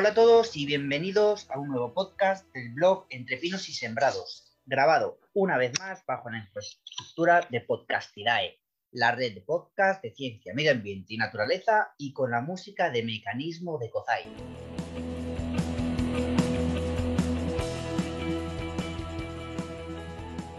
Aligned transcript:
Hola 0.00 0.08
a 0.08 0.14
todos 0.14 0.56
y 0.56 0.64
bienvenidos 0.64 1.46
a 1.50 1.58
un 1.58 1.68
nuevo 1.68 1.92
podcast 1.92 2.50
del 2.54 2.72
blog 2.72 3.04
Entre 3.10 3.36
Pinos 3.36 3.68
y 3.68 3.74
Sembrados, 3.74 4.56
grabado 4.64 5.20
una 5.34 5.58
vez 5.58 5.78
más 5.78 6.06
bajo 6.06 6.30
la 6.30 6.38
infraestructura 6.38 7.46
de 7.50 7.60
Podcastidae, 7.60 8.58
la 8.92 9.12
red 9.12 9.34
de 9.34 9.42
podcast 9.42 10.02
de 10.02 10.14
ciencia, 10.14 10.54
medio 10.54 10.72
ambiente 10.72 11.12
y 11.12 11.18
naturaleza 11.18 11.92
y 11.98 12.14
con 12.14 12.30
la 12.30 12.40
música 12.40 12.88
de 12.88 13.02
Mecanismo 13.02 13.76
de 13.76 13.90
Cozai. 13.90 14.24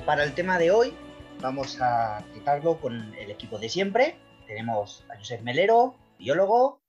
Para 0.05 0.23
el 0.23 0.35
tema 0.35 0.59
de 0.59 0.69
hoy 0.69 0.93
vamos 1.39 1.81
a 1.81 2.23
tratarlo 2.33 2.79
con 2.79 3.15
el 3.15 3.31
equipo 3.31 3.57
de 3.57 3.69
siempre. 3.69 4.19
Tenemos 4.45 5.03
a 5.09 5.17
Josep 5.17 5.41
Melero, 5.41 5.95
biólogo. 6.19 6.83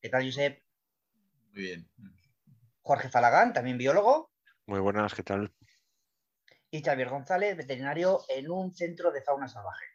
¿Qué 0.00 0.08
tal, 0.08 0.24
Josep? 0.24 0.65
Muy 1.56 1.64
bien. 1.64 1.90
Jorge 2.82 3.08
Falagán, 3.08 3.54
también 3.54 3.78
biólogo. 3.78 4.30
Muy 4.66 4.78
buenas, 4.78 5.14
¿qué 5.14 5.22
tal? 5.22 5.54
Y 6.70 6.82
Xavier 6.82 7.08
González, 7.08 7.56
veterinario 7.56 8.20
en 8.28 8.50
un 8.50 8.74
centro 8.74 9.10
de 9.10 9.22
fauna 9.22 9.48
salvaje. 9.48 9.86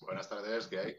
Buenas 0.00 0.30
tardes, 0.30 0.66
¿qué 0.68 0.78
hay? 0.78 0.96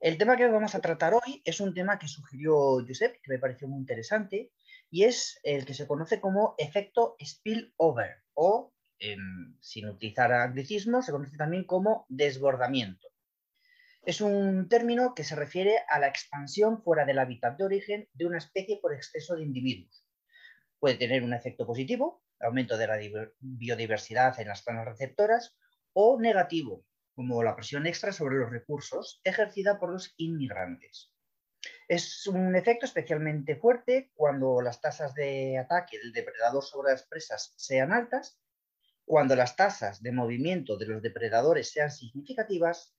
El 0.00 0.16
tema 0.16 0.38
que 0.38 0.48
vamos 0.48 0.74
a 0.74 0.80
tratar 0.80 1.12
hoy 1.12 1.42
es 1.44 1.60
un 1.60 1.74
tema 1.74 1.98
que 1.98 2.08
sugirió 2.08 2.82
Josep, 2.88 3.20
que 3.20 3.30
me 3.30 3.38
pareció 3.38 3.68
muy 3.68 3.80
interesante, 3.80 4.50
y 4.90 5.04
es 5.04 5.38
el 5.42 5.66
que 5.66 5.74
se 5.74 5.86
conoce 5.86 6.18
como 6.18 6.54
efecto 6.56 7.16
spillover, 7.22 8.24
o, 8.32 8.72
em, 8.98 9.58
sin 9.60 9.90
utilizar 9.90 10.32
anglicismo, 10.32 11.02
se 11.02 11.12
conoce 11.12 11.36
también 11.36 11.64
como 11.64 12.06
desbordamiento. 12.08 13.08
Es 14.06 14.20
un 14.20 14.68
término 14.68 15.14
que 15.14 15.24
se 15.24 15.34
refiere 15.34 15.78
a 15.88 15.98
la 15.98 16.08
expansión 16.08 16.82
fuera 16.82 17.06
del 17.06 17.18
hábitat 17.18 17.56
de 17.56 17.64
origen 17.64 18.08
de 18.12 18.26
una 18.26 18.36
especie 18.36 18.78
por 18.82 18.92
exceso 18.92 19.34
de 19.34 19.42
individuos. 19.42 20.04
Puede 20.78 20.96
tener 20.96 21.22
un 21.22 21.32
efecto 21.32 21.66
positivo, 21.66 22.22
aumento 22.38 22.76
de 22.76 22.86
la 22.86 22.98
biodiversidad 23.40 24.38
en 24.40 24.48
las 24.48 24.62
zonas 24.62 24.84
receptoras, 24.84 25.56
o 25.94 26.20
negativo, 26.20 26.84
como 27.14 27.42
la 27.42 27.56
presión 27.56 27.86
extra 27.86 28.12
sobre 28.12 28.36
los 28.36 28.50
recursos 28.50 29.22
ejercida 29.24 29.78
por 29.78 29.90
los 29.90 30.12
inmigrantes. 30.18 31.10
Es 31.88 32.26
un 32.26 32.54
efecto 32.56 32.84
especialmente 32.84 33.56
fuerte 33.56 34.10
cuando 34.14 34.60
las 34.60 34.82
tasas 34.82 35.14
de 35.14 35.56
ataque 35.56 35.98
del 35.98 36.12
depredador 36.12 36.62
sobre 36.62 36.92
las 36.92 37.06
presas 37.06 37.54
sean 37.56 37.90
altas, 37.90 38.38
cuando 39.06 39.34
las 39.34 39.56
tasas 39.56 40.02
de 40.02 40.12
movimiento 40.12 40.76
de 40.76 40.88
los 40.88 41.00
depredadores 41.00 41.70
sean 41.70 41.90
significativas 41.90 42.93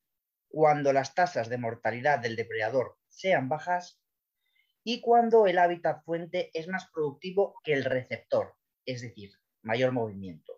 cuando 0.56 0.94
las 0.94 1.14
tasas 1.14 1.50
de 1.50 1.58
mortalidad 1.58 2.20
del 2.20 2.38
depredador 2.38 2.98
sean 3.09 3.50
bajas 3.50 4.00
y 4.86 5.02
cuando 5.02 5.47
el 5.47 5.58
hábitat 5.58 6.06
fuente 6.06 6.50
es 6.53 6.70
más 6.70 6.88
productivo 6.94 7.59
que 7.62 7.73
el 7.73 7.84
receptor, 7.84 8.56
es 8.86 9.02
decir, 9.02 9.34
mayor 9.64 9.92
movimiento. 9.92 10.53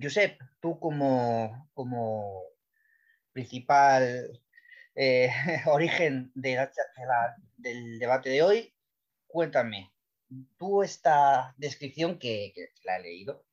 Josep, 0.00 0.40
tú 0.60 0.78
como, 0.78 1.68
como 1.74 2.44
principal 3.32 4.40
eh, 4.94 5.28
origen 5.66 6.30
del 6.36 7.98
debate 7.98 8.30
de 8.30 8.42
hoy, 8.42 8.76
cuéntame, 9.26 9.92
tú 10.56 10.84
esta 10.84 11.52
descripción 11.56 12.16
que, 12.16 12.54
la 12.84 12.98
he 12.98 13.02
leído, 13.02 13.44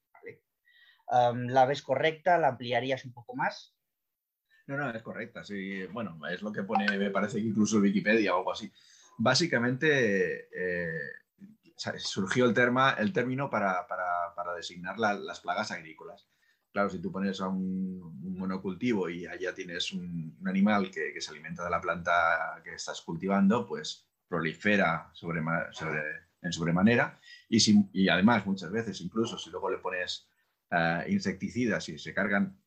¿la 1.10 1.66
ves 1.66 1.82
correcta? 1.82 2.38
¿La 2.38 2.50
ampliarías 2.50 3.06
un 3.06 3.14
poco 3.14 3.36
más? 3.36 3.76
No, 4.68 4.78
no, 4.78 4.90
es 4.90 5.02
correcta. 5.02 5.44
Sí, 5.44 5.86
bueno, 5.88 6.20
es 6.30 6.42
lo 6.42 6.52
que 6.52 6.64
pone, 6.64 6.98
me 6.98 7.10
parece 7.10 7.38
que 7.38 7.48
incluso 7.48 7.80
Wikipedia 7.80 8.36
o 8.36 8.40
algo 8.40 8.52
así. 8.52 8.72
Básicamente 9.18 10.50
eh, 10.54 11.12
surgió 11.98 12.46
el, 12.46 12.56
el 12.98 13.14
término 13.14 13.50
para, 13.50 13.86
designar 14.56 15.00
las 15.00 15.40
plagas 15.40 15.72
agrícolas. 15.72 16.28
Claro, 16.72 16.90
si 16.90 17.00
tú 17.00 17.12
pones 17.12 17.42
a 17.42 17.48
un, 17.48 18.22
monocultivo 18.38 19.10
y 19.10 19.28
allá 19.28 19.54
tienes 19.54 19.92
un, 19.92 20.38
animal 20.46 20.90
que, 20.90 21.20
se 21.20 21.32
alimenta 21.32 21.64
de 21.64 21.70
la 21.70 21.82
planta 21.82 22.62
que 22.64 22.76
estás 22.76 23.02
cultivando, 23.02 23.68
pues 23.68 24.08
prolifera 24.28 25.10
sobre, 25.14 25.42
en 26.42 26.54
sobremanera 26.54 27.20
y, 27.50 27.60
y, 27.92 28.08
además 28.08 28.46
muchas 28.46 28.72
veces 28.72 29.02
incluso 29.02 29.38
si 29.38 29.50
luego 29.50 29.70
le 29.70 29.80
pones 29.80 30.30
uh, 30.72 31.10
insecticidas 31.10 31.90
y 31.90 32.00
se 32.00 32.14
cargan 32.14 32.61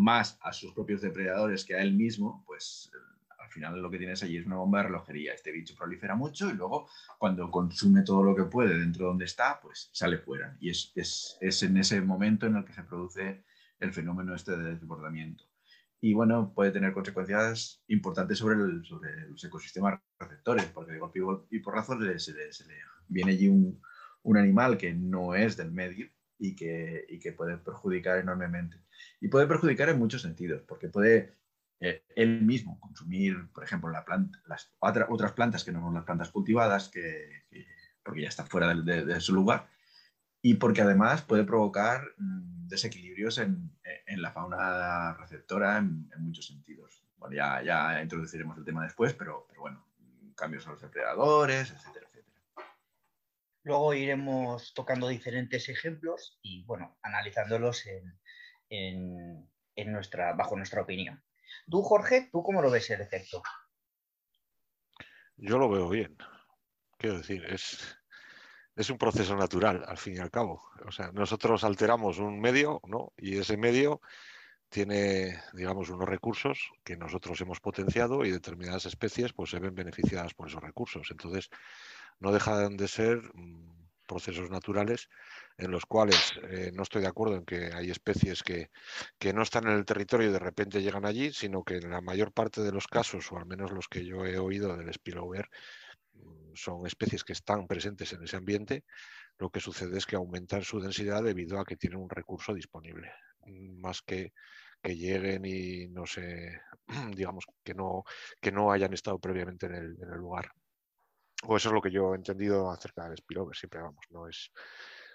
más 0.00 0.38
a 0.42 0.52
sus 0.52 0.72
propios 0.72 1.02
depredadores 1.02 1.64
que 1.64 1.74
a 1.74 1.82
él 1.82 1.92
mismo, 1.92 2.42
pues 2.46 2.90
al 3.38 3.50
final 3.50 3.80
lo 3.80 3.90
que 3.90 3.98
tienes 3.98 4.22
allí 4.22 4.38
es 4.38 4.46
una 4.46 4.56
bomba 4.56 4.78
de 4.78 4.84
relojería. 4.84 5.34
Este 5.34 5.52
bicho 5.52 5.74
prolifera 5.76 6.14
mucho 6.14 6.48
y 6.48 6.54
luego 6.54 6.88
cuando 7.18 7.50
consume 7.50 8.02
todo 8.02 8.22
lo 8.22 8.34
que 8.34 8.44
puede 8.44 8.78
dentro 8.78 9.04
de 9.04 9.08
donde 9.08 9.24
está, 9.26 9.60
pues 9.60 9.90
sale 9.92 10.18
fuera. 10.18 10.56
Y 10.60 10.70
es, 10.70 10.92
es, 10.94 11.36
es 11.40 11.62
en 11.62 11.76
ese 11.76 12.00
momento 12.00 12.46
en 12.46 12.56
el 12.56 12.64
que 12.64 12.72
se 12.72 12.82
produce 12.84 13.44
el 13.78 13.92
fenómeno 13.92 14.34
este 14.34 14.56
de 14.56 14.74
desbordamiento. 14.74 15.44
Y 16.00 16.14
bueno, 16.14 16.54
puede 16.54 16.70
tener 16.70 16.94
consecuencias 16.94 17.82
importantes 17.88 18.38
sobre, 18.38 18.56
el, 18.56 18.84
sobre 18.86 19.28
los 19.28 19.44
ecosistemas 19.44 20.00
receptores, 20.18 20.64
porque 20.66 20.92
de 20.92 20.98
golpe 20.98 21.20
y 21.50 21.58
porrazo 21.58 21.98
se 21.98 22.06
le, 22.06 22.18
se 22.18 22.66
le 22.66 22.74
viene 23.06 23.32
allí 23.32 23.48
un, 23.48 23.82
un 24.22 24.36
animal 24.38 24.78
que 24.78 24.94
no 24.94 25.34
es 25.34 25.58
del 25.58 25.72
medio 25.72 26.08
y 26.40 26.56
que, 26.56 27.04
y 27.08 27.20
que 27.20 27.32
puede 27.32 27.58
perjudicar 27.58 28.18
enormemente. 28.18 28.78
Y 29.20 29.28
puede 29.28 29.46
perjudicar 29.46 29.90
en 29.90 29.98
muchos 29.98 30.22
sentidos, 30.22 30.62
porque 30.66 30.88
puede 30.88 31.36
eh, 31.80 32.02
él 32.16 32.42
mismo 32.42 32.80
consumir, 32.80 33.50
por 33.52 33.62
ejemplo, 33.62 33.90
la 33.90 34.04
planta, 34.04 34.40
las 34.46 34.72
otras 34.80 35.32
plantas 35.32 35.64
que 35.64 35.70
no 35.70 35.80
son 35.80 35.94
las 35.94 36.04
plantas 36.04 36.30
cultivadas, 36.30 36.88
que, 36.88 37.44
porque 38.02 38.22
ya 38.22 38.28
está 38.28 38.44
fuera 38.46 38.74
de, 38.74 39.20
su 39.20 39.34
lugar, 39.34 39.68
y 40.40 40.54
porque 40.54 40.80
además 40.80 41.22
puede 41.22 41.44
provocar 41.44 42.02
mm, 42.16 42.68
desequilibrios 42.68 43.38
en, 43.38 43.70
en, 44.06 44.22
la 44.22 44.32
fauna 44.32 45.14
receptora 45.14 45.76
en, 45.76 46.08
muchos 46.18 46.46
sentidos. 46.46 47.04
Bueno, 47.18 47.36
ya, 47.36 47.62
ya 47.62 48.02
introduciremos 48.02 48.56
el 48.56 48.64
tema 48.64 48.84
después, 48.84 49.12
pero, 49.12 49.46
pero 49.46 49.60
bueno, 49.60 49.86
cambios 50.34 50.66
a 50.66 50.70
los 50.70 50.80
depredadores, 50.80 51.70
etcétera. 51.70 52.09
Luego 53.62 53.94
iremos 53.94 54.72
tocando 54.74 55.08
diferentes 55.08 55.68
ejemplos 55.68 56.38
y, 56.42 56.64
bueno, 56.64 56.98
analizándolos 57.02 57.84
bajo 60.36 60.56
nuestra 60.56 60.82
opinión. 60.82 61.22
Tú, 61.70 61.82
Jorge, 61.82 62.28
¿tú 62.32 62.42
cómo 62.42 62.62
lo 62.62 62.70
ves 62.70 62.90
el 62.90 63.00
efecto? 63.00 63.42
Yo 65.36 65.58
lo 65.58 65.68
veo 65.68 65.88
bien. 65.88 66.16
Quiero 66.98 67.18
decir, 67.18 67.44
es, 67.46 67.96
es 68.76 68.90
un 68.90 68.98
proceso 68.98 69.36
natural, 69.36 69.84
al 69.86 69.96
fin 69.96 70.16
y 70.16 70.18
al 70.18 70.30
cabo. 70.30 70.62
O 70.86 70.92
sea, 70.92 71.10
nosotros 71.12 71.64
alteramos 71.64 72.18
un 72.18 72.40
medio, 72.40 72.80
¿no? 72.86 73.12
Y 73.16 73.38
ese 73.38 73.56
medio 73.56 74.00
tiene, 74.70 75.42
digamos, 75.52 75.90
unos 75.90 76.08
recursos 76.08 76.70
que 76.84 76.96
nosotros 76.96 77.40
hemos 77.40 77.60
potenciado 77.60 78.24
y 78.24 78.30
determinadas 78.30 78.86
especies 78.86 79.32
pues 79.32 79.50
se 79.50 79.58
ven 79.58 79.74
beneficiadas 79.74 80.32
por 80.32 80.48
esos 80.48 80.62
recursos. 80.62 81.08
Entonces, 81.10 81.50
no 82.20 82.32
dejan 82.32 82.76
de 82.76 82.88
ser 82.88 83.18
mm, 83.34 83.70
procesos 84.06 84.50
naturales 84.50 85.08
en 85.56 85.70
los 85.70 85.86
cuales 85.86 86.32
eh, 86.50 86.72
no 86.74 86.82
estoy 86.82 87.02
de 87.02 87.08
acuerdo 87.08 87.36
en 87.36 87.44
que 87.44 87.70
hay 87.72 87.90
especies 87.90 88.42
que, 88.42 88.70
no 89.32 89.42
están 89.42 89.66
en 89.66 89.74
el 89.74 89.84
territorio 89.84 90.28
y 90.28 90.32
de 90.32 90.38
repente 90.38 90.82
llegan 90.82 91.06
allí, 91.06 91.32
sino 91.32 91.62
que 91.62 91.76
en 91.76 91.90
la 91.90 92.00
mayor 92.00 92.32
parte 92.32 92.62
de 92.62 92.72
los 92.72 92.86
casos, 92.86 93.30
o 93.32 93.38
al 93.38 93.46
menos 93.46 93.70
los 93.70 93.88
que 93.88 94.04
yo 94.04 94.24
he 94.24 94.38
oído 94.38 94.76
del 94.76 94.92
spillover, 94.92 95.48
mm, 96.14 96.54
son 96.54 96.86
especies 96.86 97.24
que 97.24 97.34
están 97.34 97.66
presentes 97.66 98.12
en 98.12 98.22
ese 98.24 98.36
ambiente, 98.36 98.84
lo 99.38 99.50
que 99.50 99.60
sucede 99.60 99.98
es 99.98 100.06
que 100.06 100.16
aumentan 100.16 100.62
su 100.62 100.80
densidad 100.80 101.22
debido 101.22 101.60
a 101.60 101.64
que 101.64 101.76
tienen 101.76 102.00
un 102.00 102.10
recurso 102.10 102.54
disponible, 102.54 103.12
más 103.46 104.02
que 104.02 104.32
que 104.82 104.96
lleguen 104.96 105.44
y 105.44 105.88
no 105.88 106.06
sé, 106.06 106.60
digamos, 107.16 107.44
que 107.62 107.74
no, 107.74 108.04
que 108.40 108.52
no 108.52 108.72
hayan 108.72 108.94
estado 108.94 109.18
previamente 109.18 109.66
en 109.66 109.74
el 109.74 110.18
lugar. 110.18 110.50
O 111.44 111.56
eso 111.56 111.68
es 111.68 111.74
lo 111.74 111.80
que 111.80 111.90
yo 111.90 112.12
he 112.12 112.16
entendido 112.16 112.70
acerca 112.70 113.08
del 113.08 113.16
spillover, 113.16 113.56
siempre 113.56 113.80
vamos, 113.80 114.04
no 114.10 114.28
es 114.28 114.50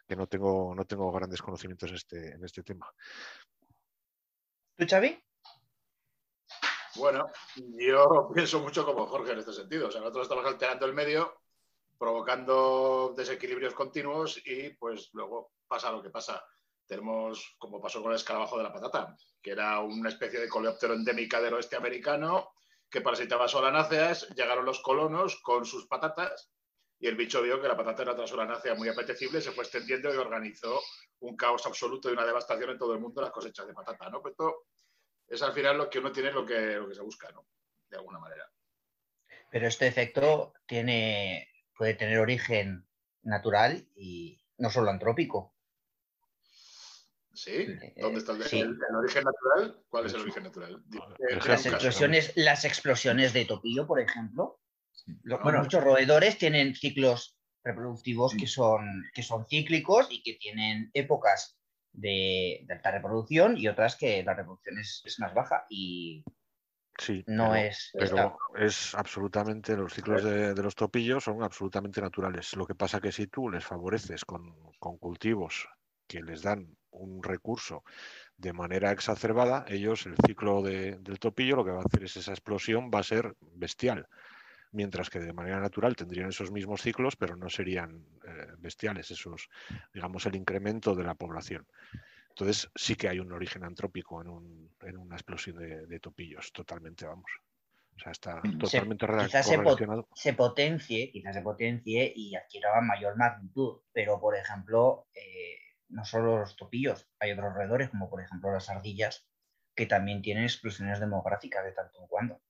que 0.07 0.15
no 0.15 0.27
tengo, 0.27 0.73
no 0.75 0.85
tengo 0.85 1.11
grandes 1.11 1.41
conocimientos 1.41 1.89
en 1.89 1.95
este, 1.95 2.31
en 2.33 2.43
este 2.43 2.63
tema. 2.63 2.91
¿Tú, 4.75 4.85
Xavi? 4.87 5.19
Bueno, 6.95 7.27
yo 7.77 8.29
pienso 8.33 8.59
mucho 8.59 8.85
como 8.85 9.07
Jorge 9.07 9.33
en 9.33 9.39
este 9.39 9.53
sentido. 9.53 9.87
O 9.87 9.91
sea, 9.91 10.01
nosotros 10.01 10.23
estamos 10.23 10.45
alterando 10.45 10.85
el 10.85 10.93
medio, 10.93 11.41
provocando 11.97 13.13
desequilibrios 13.15 13.73
continuos 13.73 14.41
y 14.45 14.69
pues 14.71 15.09
luego 15.13 15.53
pasa 15.67 15.91
lo 15.91 16.01
que 16.01 16.09
pasa. 16.09 16.43
Tenemos, 16.85 17.55
como 17.57 17.81
pasó 17.81 18.01
con 18.01 18.11
el 18.11 18.17
escarabajo 18.17 18.57
de 18.57 18.63
la 18.63 18.73
patata, 18.73 19.15
que 19.41 19.51
era 19.51 19.79
una 19.79 20.09
especie 20.09 20.39
de 20.39 20.47
coleóptero 20.49 20.93
endémica 20.93 21.41
del 21.41 21.55
oeste 21.55 21.75
americano 21.75 22.51
que 22.89 23.01
parasitaba 23.01 23.47
solanáceas, 23.47 24.29
llegaron 24.35 24.65
los 24.65 24.81
colonos 24.81 25.41
con 25.41 25.65
sus 25.65 25.87
patatas 25.87 26.51
y 26.99 27.07
el 27.07 27.15
bicho 27.15 27.41
vio 27.41 27.61
que 27.61 27.67
la 27.67 27.75
patata 27.75 28.03
era 28.03 28.13
otra 28.13 28.27
solanácea 28.27 28.75
muy 28.75 28.87
apetecible, 28.87 29.41
se 29.41 29.51
fue 29.51 29.63
extendiendo 29.63 30.13
y 30.13 30.17
organizó 30.17 30.81
un 31.19 31.35
caos 31.35 31.65
absoluto 31.65 32.09
y 32.09 32.13
una 32.13 32.25
devastación 32.25 32.71
en 32.71 32.77
todo 32.77 32.93
el 32.93 33.01
mundo 33.01 33.21
las 33.21 33.31
cosechas 33.31 33.67
de 33.67 33.73
patata, 33.73 34.09
¿no? 34.09 34.21
Pues 34.21 34.31
esto 34.31 34.65
es 35.27 35.41
al 35.41 35.53
final 35.53 35.77
lo 35.77 35.89
que 35.89 35.99
uno 35.99 36.11
tiene, 36.11 36.31
lo 36.31 36.45
que, 36.45 36.75
lo 36.75 36.87
que 36.87 36.95
se 36.95 37.01
busca, 37.01 37.29
¿no? 37.31 37.47
De 37.89 37.97
alguna 37.97 38.19
manera. 38.19 38.49
Pero 39.51 39.67
este 39.67 39.87
efecto 39.87 40.53
tiene 40.65 41.49
puede 41.75 41.93
tener 41.93 42.19
origen 42.19 42.87
natural 43.23 43.87
y 43.95 44.41
no 44.57 44.69
solo 44.69 44.89
antrópico. 44.89 45.54
¿Sí? 47.35 47.67
¿Dónde 47.97 48.19
está 48.19 48.31
el, 48.31 48.77
origen 48.95 49.23
natural? 49.23 49.83
¿Cuál 49.89 50.05
es 50.05 50.13
el 50.13 50.21
origen 50.21 50.43
natural? 50.43 50.83
Las 51.45 51.65
explosiones, 51.65 52.31
las 52.35 52.65
explosiones 52.65 53.33
de 53.33 53.45
topillo, 53.45 53.85
por 53.85 53.99
ejemplo. 53.99 54.61
muchos 55.23 55.83
roedores 55.83 56.37
tienen 56.37 56.75
ciclos 56.75 57.37
reproductivos 57.63 58.35
que, 58.35 58.47
son, 58.47 59.03
que 59.13 59.23
son 59.23 59.45
cíclicos 59.47 60.07
y 60.09 60.23
que 60.23 60.35
tienen 60.35 60.91
épocas 60.93 61.59
de, 61.91 62.65
alta 62.69 62.91
reproducción 62.91 63.57
y 63.57 63.67
otras 63.67 63.97
que 63.97 64.23
la 64.23 64.33
reproducción 64.33 64.77
es, 64.79 65.03
más 65.19 65.33
baja. 65.33 65.65
Y 65.69 66.23
Sí, 66.97 67.25
no 67.27 67.53
es. 67.53 67.91
Pero 67.91 68.37
es 68.57 68.95
absolutamente, 68.95 69.75
los 69.75 69.93
ciclos 69.93 70.23
de, 70.23 70.55
los 70.55 70.75
topillos 70.75 71.25
son 71.25 71.43
absolutamente 71.43 71.99
naturales. 71.99 72.55
Lo 72.55 72.65
que 72.65 72.73
pasa 72.73 73.01
que 73.01 73.11
si 73.11 73.27
tú 73.27 73.49
les 73.49 73.65
favoreces 73.65 74.23
con, 74.23 74.55
con 74.79 74.97
cultivos 74.97 75.67
que 76.07 76.21
les 76.21 76.41
dan 76.41 76.77
un 76.95 77.23
recurso 77.23 77.83
de 78.37 78.53
manera 78.53 78.91
exacerbada, 78.91 79.65
ellos, 79.67 80.05
el 80.05 80.15
ciclo 80.25 80.61
del 80.61 81.19
topillo, 81.19 81.55
lo 81.55 81.65
que 81.65 81.71
va 81.71 81.81
a 81.81 81.85
hacer 81.85 82.03
es 82.03 82.17
esa 82.17 82.31
explosión 82.31 82.91
va 82.93 82.99
a 82.99 83.03
ser 83.03 83.35
bestial. 83.53 84.07
Mientras 84.71 85.09
que 85.09 85.19
de 85.19 85.31
manera 85.31 85.61
natural 85.61 85.95
tendrían 85.95 86.29
esos 86.29 86.51
mismos 86.51 86.81
ciclos, 86.81 87.15
pero 87.15 87.37
no 87.37 87.49
serían 87.49 88.05
eh, 88.27 88.47
bestiales, 88.57 89.09
esos, 89.09 89.49
digamos, 89.93 90.25
el 90.25 90.35
incremento 90.35 90.95
de 90.95 91.03
la 91.05 91.15
población. 91.15 91.65
Entonces 92.29 92.69
sí 92.75 92.97
que 92.97 93.07
hay 93.07 93.19
un 93.19 93.31
origen 93.31 93.63
antrópico 93.63 94.21
en, 94.21 94.97
una 94.97 95.15
explosión 95.15 95.55
de, 95.57 95.99
topillos, 96.01 96.51
totalmente, 96.51 97.05
vamos. 97.05 97.31
O 97.95 97.99
sea, 97.99 98.11
está 98.11 98.41
totalmente 98.59 99.05
quizás 99.05 99.47
relacionado. 99.47 100.09
Se, 100.13 100.33
potencie, 100.33 101.09
quizás 101.11 101.33
se 101.33 101.41
potencie 101.41 102.11
y 102.13 102.35
adquiera 102.35 102.81
mayor 102.81 103.15
magnitud, 103.15 103.79
pero 103.93 104.19
por 104.19 104.35
ejemplo, 104.35 105.07
eh, 105.13 105.64
no 105.89 106.05
solo 106.05 106.39
los 106.39 106.55
topillos, 106.55 107.07
hay 107.19 107.31
otros 107.31 107.53
roedores, 107.53 107.89
como 107.89 108.09
por 108.09 108.21
ejemplo 108.21 108.51
las 108.51 108.69
ardillas, 108.69 109.27
que 109.75 109.85
también 109.85 110.21
tienen 110.21 110.43
explosiones 110.43 110.99
demográficas 110.99 111.63
de 111.65 111.71
tanto 111.73 111.99
en 112.01 112.07
cuando. 112.07 112.41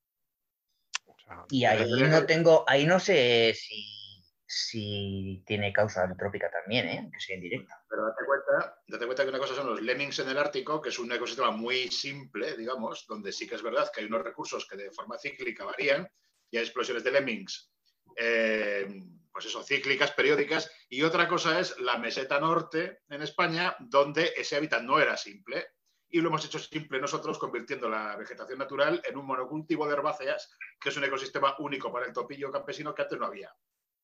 y 1.49 1.65
ahí 1.65 1.89
no 2.03 2.25
tengo, 2.25 2.63
ahí 2.67 2.85
no 2.85 2.99
sé 2.99 3.53
si, 3.55 4.23
si 4.45 5.43
tiene 5.45 5.73
causa 5.73 6.03
antrópica 6.03 6.49
también, 6.51 6.87
¿eh? 6.87 7.09
que 7.11 7.19
sea 7.19 7.35
indirecta. 7.35 7.83
Pero 7.89 8.05
date 8.05 8.25
cuenta, 8.25 8.79
date 8.87 9.05
cuenta 9.05 9.23
que 9.23 9.29
una 9.29 9.39
cosa 9.39 9.55
son 9.55 9.67
los 9.67 9.81
lemmings 9.81 10.19
en 10.19 10.29
el 10.29 10.37
Ártico, 10.37 10.81
que 10.81 10.89
es 10.89 10.99
un 10.99 11.11
ecosistema 11.11 11.51
muy 11.51 11.89
simple, 11.89 12.55
digamos, 12.55 13.05
donde 13.07 13.31
sí 13.31 13.47
que 13.47 13.55
es 13.55 13.63
verdad 13.63 13.91
que 13.91 14.01
hay 14.01 14.07
unos 14.07 14.23
recursos 14.23 14.67
que 14.67 14.77
de 14.77 14.91
forma 14.91 15.17
cíclica 15.17 15.65
varían 15.65 16.07
y 16.51 16.57
hay 16.57 16.63
explosiones 16.63 17.03
de 17.03 17.11
lemmings. 17.11 17.71
Eh, 18.17 18.87
pues 19.35 19.47
eso, 19.47 19.61
cíclicas, 19.63 20.13
periódicas, 20.13 20.71
y 20.87 21.01
otra 21.01 21.27
cosa 21.27 21.59
es 21.59 21.77
la 21.81 21.97
meseta 21.97 22.39
norte 22.39 23.01
en 23.09 23.21
España, 23.21 23.75
donde 23.81 24.31
ese 24.37 24.55
hábitat 24.55 24.81
no 24.81 24.97
era 24.97 25.17
simple, 25.17 25.71
y 26.07 26.21
lo 26.21 26.29
hemos 26.29 26.45
hecho 26.45 26.57
simple 26.57 27.01
nosotros, 27.01 27.37
convirtiendo 27.37 27.89
la 27.89 28.15
vegetación 28.15 28.59
natural 28.59 29.01
en 29.03 29.17
un 29.17 29.25
monocultivo 29.25 29.85
de 29.87 29.93
herbáceas, 29.95 30.55
que 30.79 30.87
es 30.87 30.95
un 30.95 31.03
ecosistema 31.03 31.53
único 31.59 31.91
para 31.91 32.05
el 32.05 32.13
topillo 32.13 32.49
campesino 32.49 32.95
que 32.95 33.01
antes 33.01 33.19
no 33.19 33.25
había. 33.25 33.53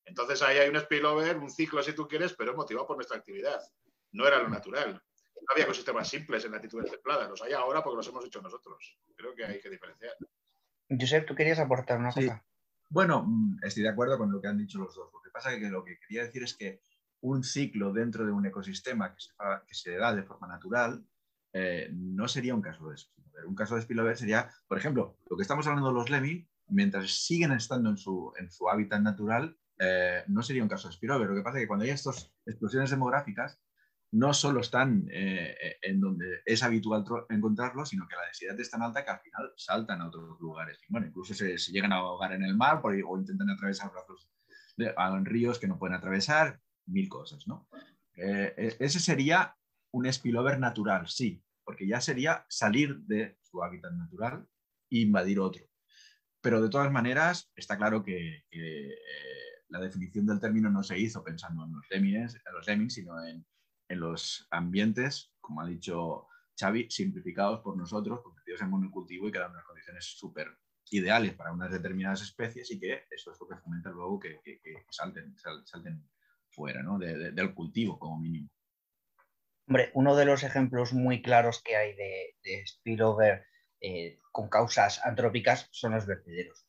Entonces 0.03 0.41
ahí 0.41 0.57
hay 0.57 0.67
un 0.67 0.77
spillover, 0.77 1.37
un 1.37 1.49
ciclo 1.49 1.81
si 1.81 1.93
tú 1.93 2.09
quieres, 2.09 2.33
pero 2.33 2.53
motivado 2.53 2.87
por 2.87 2.97
nuestra 2.97 3.15
actividad. 3.15 3.61
No 4.11 4.27
era 4.27 4.37
lo 4.39 4.49
natural. 4.49 4.95
No 4.95 5.47
había 5.53 5.63
ecosistemas 5.63 6.09
simples 6.09 6.43
en 6.43 6.51
latitudes 6.51 6.91
templadas, 6.91 7.29
los 7.29 7.41
hay 7.41 7.53
ahora 7.53 7.81
porque 7.81 7.95
los 7.95 8.07
hemos 8.09 8.25
hecho 8.25 8.41
nosotros. 8.41 8.99
Creo 9.15 9.33
que 9.33 9.45
hay 9.45 9.61
que 9.61 9.69
diferenciar. 9.69 10.17
Josep, 10.89 11.25
tú 11.25 11.35
querías 11.35 11.59
aportar 11.59 11.99
una 11.99 12.11
cosa. 12.11 12.43
Bueno, 12.91 13.23
mm, 13.25 13.59
estoy 13.63 13.83
de 13.83 13.89
acuerdo 13.89 14.17
con 14.17 14.31
lo 14.33 14.41
que 14.41 14.49
han 14.49 14.57
dicho 14.57 14.77
los 14.77 14.93
dos. 14.93 15.09
Lo 15.13 15.21
que 15.21 15.31
pasa 15.31 15.53
es 15.53 15.59
que 15.59 15.69
lo 15.69 15.85
que 15.85 15.97
quería 15.97 16.23
decir 16.25 16.43
es 16.43 16.55
que 16.55 16.81
un 17.21 17.41
ciclo 17.41 17.93
dentro 17.93 18.25
de 18.25 18.33
un 18.33 18.45
ecosistema 18.45 19.15
que 19.15 19.73
se, 19.73 19.91
da 19.95 20.13
de 20.13 20.23
forma 20.23 20.47
natural 20.47 21.05
eh, 21.53 21.89
no 21.93 22.27
sería 22.27 22.53
un 22.53 22.61
caso 22.61 22.89
de 22.89 22.97
spillover. 22.97 23.45
Un 23.45 23.55
caso 23.55 23.75
de 23.75 23.83
spillover 23.83 24.17
sería, 24.17 24.49
por 24.67 24.77
ejemplo, 24.77 25.17
lo 25.29 25.37
que 25.37 25.41
estamos 25.43 25.65
hablando 25.67 25.87
de 25.87 25.93
los 25.93 26.09
lemming, 26.09 26.45
mientras 26.67 27.09
siguen 27.11 27.53
estando 27.53 27.89
en 27.89 27.97
su, 27.97 28.33
en 28.37 28.51
su 28.51 28.67
hábitat 28.69 29.01
natural, 29.01 29.57
eh, 29.79 30.25
no 30.27 30.43
sería 30.43 30.63
un 30.63 30.69
caso 30.69 30.89
de 30.89 30.93
spillover. 30.93 31.29
Lo 31.29 31.35
que 31.35 31.43
pasa 31.43 31.59
es 31.59 31.63
que 31.63 31.67
cuando 31.69 31.85
hay 31.85 31.91
estas 31.91 32.33
explosiones 32.45 32.89
demográficas, 32.89 33.57
no 34.11 34.33
solo 34.33 34.59
están 34.59 35.07
eh, 35.09 35.55
eh, 35.61 35.77
en 35.81 36.01
donde 36.01 36.41
es 36.45 36.63
habitual 36.63 37.05
encontrarlos, 37.29 37.89
sino 37.89 38.07
que 38.07 38.15
la 38.15 38.25
densidad 38.25 38.59
es 38.59 38.69
tan 38.69 38.81
alta 38.81 39.05
que 39.05 39.11
al 39.11 39.21
final 39.21 39.51
saltan 39.55 40.01
a 40.01 40.07
otros 40.07 40.39
lugares. 40.39 40.79
Bueno, 40.89 41.07
incluso 41.07 41.33
se, 41.33 41.57
llegan 41.71 41.93
a 41.93 41.97
ahogar 41.97 42.33
en 42.33 42.43
el 42.43 42.55
mar 42.55 42.81
o 42.83 43.17
intentan 43.17 43.49
atravesar 43.49 43.91
ríos 45.23 45.59
que 45.59 45.67
no 45.67 45.79
pueden 45.79 45.95
atravesar, 45.95 46.59
mil 46.87 47.07
cosas, 47.07 47.47
¿no? 47.47 47.69
Eh, 48.15 48.53
e, 48.57 48.75
ese 48.79 48.99
sería 48.99 49.55
un 49.91 50.11
spillover 50.11 50.59
natural, 50.59 51.07
sí, 51.07 51.41
porque 51.63 51.87
ya 51.87 52.01
sería 52.01 52.45
salir 52.49 52.97
de 53.01 53.37
su 53.41 53.63
hábitat 53.63 53.93
natural 53.93 54.45
e 54.89 54.99
invadir 54.99 55.39
otro. 55.39 55.63
Pero 56.41 56.61
de 56.61 56.69
todas 56.69 56.91
maneras, 56.91 57.49
está 57.55 57.77
claro 57.77 58.03
que, 58.03 58.43
la 59.69 59.79
definición 59.79 60.25
del 60.25 60.41
término 60.41 60.69
no 60.69 60.83
se 60.83 60.99
hizo 60.99 61.23
pensando 61.23 61.63
en 61.63 61.71
los 61.71 61.85
lemmings, 61.89 62.35
en 62.35 62.53
los 62.53 62.67
lemmings 62.67 62.93
sino 62.93 63.23
en 63.23 63.45
en 63.91 63.99
los 63.99 64.47
ambientes, 64.51 65.33
como 65.41 65.61
ha 65.61 65.67
dicho 65.67 66.27
Xavi, 66.57 66.89
simplificados 66.89 67.59
por 67.59 67.75
nosotros, 67.75 68.21
convertidos 68.21 68.61
en 68.61 68.69
monocultivo 68.69 69.27
y 69.27 69.31
que 69.31 69.39
dan 69.39 69.51
unas 69.51 69.65
condiciones 69.65 70.05
súper 70.05 70.47
ideales 70.91 71.33
para 71.33 71.51
unas 71.51 71.71
determinadas 71.71 72.21
especies 72.21 72.71
y 72.71 72.79
que 72.79 73.05
eso 73.09 73.31
es 73.31 73.37
lo 73.39 73.47
que 73.47 73.57
fomenta 73.57 73.89
luego 73.89 74.19
que, 74.19 74.39
salten, 74.89 75.35
salten, 75.37 76.07
fuera 76.49 76.81
del 76.99 77.53
cultivo 77.53 77.99
como 77.99 78.19
mínimo. 78.19 78.49
Hombre, 79.67 79.91
uno 79.93 80.15
de 80.15 80.25
los 80.25 80.43
ejemplos 80.43 80.93
muy 80.93 81.21
claros 81.21 81.61
que 81.63 81.75
hay 81.75 81.95
de, 81.95 82.65
spillover 82.67 83.45
eh, 83.79 84.19
con 84.31 84.49
causas 84.49 85.05
antrópicas 85.05 85.67
son 85.71 85.93
los 85.93 86.05
vertederos. 86.05 86.65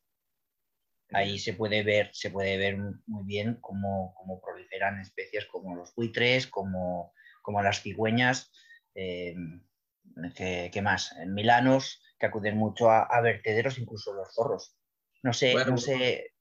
Ahí 1.13 1.39
se 1.39 1.53
puede 1.53 1.83
ver, 1.83 2.09
se 2.13 2.31
puede 2.31 2.57
ver 2.57 2.77
muy 2.77 3.25
bien 3.25 3.57
cómo, 3.61 4.15
proliferan 4.43 4.99
especies 4.99 5.45
como 5.45 5.75
los 5.75 5.93
buitres, 5.95 6.47
como, 6.47 7.13
como 7.41 7.61
las 7.61 7.81
cigüeñas, 7.81 8.51
eh, 8.95 9.35
¿qué, 10.35 10.81
más? 10.83 11.15
En 11.17 11.33
milanos, 11.33 12.01
que 12.19 12.25
acuden 12.25 12.57
mucho 12.57 12.89
a, 12.89 13.21
vertederos, 13.21 13.79
incluso 13.79 14.13
los 14.13 14.33
zorros. 14.33 14.75
No 15.21 15.33
sé, 15.33 15.53
no 15.65 15.77
sé. 15.77 16.33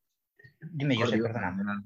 Dime, 0.61 0.97
yo 0.97 1.07
sé, 1.07 1.19
perdona. 1.19 1.85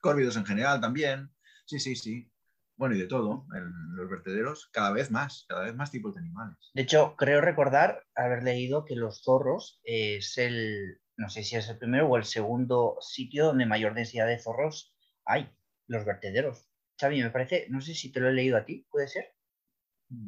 Córvidos 0.00 0.36
en 0.36 0.46
general 0.46 0.80
también. 0.80 1.30
Sí, 1.64 1.80
sí, 1.80 1.96
sí. 1.96 2.30
Bueno, 2.76 2.94
y 2.94 2.98
de 2.98 3.06
todo, 3.06 3.46
en 3.54 3.96
los 3.96 4.10
vertederos, 4.10 4.68
cada 4.70 4.92
vez 4.92 5.10
más, 5.10 5.46
cada 5.48 5.64
vez 5.64 5.74
más 5.74 5.90
tipos 5.90 6.14
de 6.14 6.20
animales. 6.20 6.56
De 6.74 6.82
hecho, 6.82 7.16
creo 7.16 7.40
recordar 7.40 8.04
haber 8.14 8.42
leído 8.42 8.84
que 8.84 8.96
los 8.96 9.22
zorros 9.22 9.80
es 9.82 10.36
el, 10.36 11.00
no 11.16 11.28
sé 11.30 11.42
si 11.42 11.56
es 11.56 11.68
el 11.68 11.78
primero 11.78 12.08
o 12.08 12.16
el 12.16 12.24
segundo 12.24 12.98
sitio 13.00 13.46
donde 13.46 13.66
mayor 13.66 13.94
densidad 13.94 14.26
de 14.26 14.38
zorros 14.38 14.94
hay, 15.24 15.50
los 15.86 16.04
vertederos. 16.04 16.68
Xavi, 16.98 17.22
me 17.22 17.30
parece, 17.30 17.66
no 17.70 17.80
sé 17.80 17.94
si 17.94 18.12
te 18.12 18.20
lo 18.20 18.28
he 18.28 18.32
leído 18.32 18.56
a 18.56 18.64
ti, 18.64 18.86
¿puede 18.90 19.08
ser? 19.08 19.34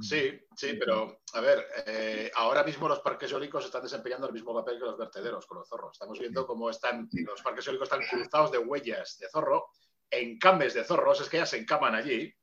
Sí, 0.01 0.41
sí, 0.57 0.73
pero 0.73 1.21
a 1.35 1.41
ver, 1.41 1.65
eh, 1.87 2.33
ahora 2.35 2.65
mismo 2.65 2.89
los 2.89 2.99
parques 2.99 3.31
eólicos 3.31 3.65
están 3.65 3.83
desempeñando 3.83 4.27
el 4.27 4.33
mismo 4.33 4.53
papel 4.53 4.77
que 4.77 4.85
los 4.85 4.99
vertederos 4.99 5.47
con 5.47 5.59
los 5.59 5.69
zorros. 5.69 5.93
Estamos 5.93 6.19
viendo 6.19 6.47
cómo 6.47 6.69
están, 6.69 7.09
los 7.13 7.43
parques 7.43 7.67
eólicos 7.67 7.87
están 7.87 8.05
cruzados 8.05 8.51
de 8.51 8.59
huellas 8.59 9.19
de 9.19 9.29
zorro, 9.29 9.69
encames 10.11 10.75
de 10.75 10.83
zorros, 10.83 11.21
es 11.21 11.29
que 11.29 11.37
ya 11.37 11.47
se 11.47 11.59
encaman 11.59 11.95
allí. 11.95 12.35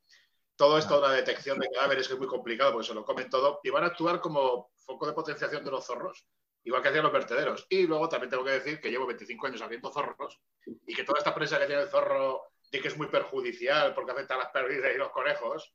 Todo 0.56 0.78
esto 0.78 1.02
de 1.02 1.08
la 1.10 1.14
detección 1.14 1.60
de 1.60 1.70
cadáveres 1.70 2.08
que 2.08 2.14
es 2.14 2.20
muy 2.20 2.30
complicado 2.30 2.72
porque 2.72 2.88
se 2.88 2.94
lo 2.94 3.04
comen 3.04 3.30
todo 3.30 3.60
y 3.64 3.70
van 3.70 3.84
a 3.84 3.88
actuar 3.88 4.22
como 4.22 4.72
foco 4.78 5.06
de 5.06 5.12
potenciación 5.12 5.66
de 5.66 5.72
los 5.72 5.86
zorros 5.86 6.26
igual 6.66 6.82
que 6.82 6.90
hacían 6.90 7.04
los 7.04 7.14
vertederos. 7.14 7.66
Y 7.70 7.88
luego 7.88 8.10
también 8.10 8.30
tengo 8.30 8.44
que 8.44 8.52
decir 8.52 8.82
que 8.82 8.90
llevo 8.90 9.08
25 9.08 9.48
años 9.48 9.62
abriendo 9.62 9.92
zorros 9.92 10.42
y 10.66 10.94
que 10.94 11.04
toda 11.04 11.20
esta 11.20 11.34
prensa 11.34 11.60
que 11.60 11.68
tiene 11.68 11.84
el 11.84 11.90
zorro 11.90 12.42
de 12.72 12.82
que 12.82 12.88
es 12.90 12.98
muy 12.98 13.08
perjudicial 13.08 13.94
porque 13.94 14.12
afecta 14.12 14.36
a 14.36 14.40
las 14.40 14.50
perdices 14.50 14.96
y 14.96 14.98
los 14.98 15.12
conejos, 15.12 15.74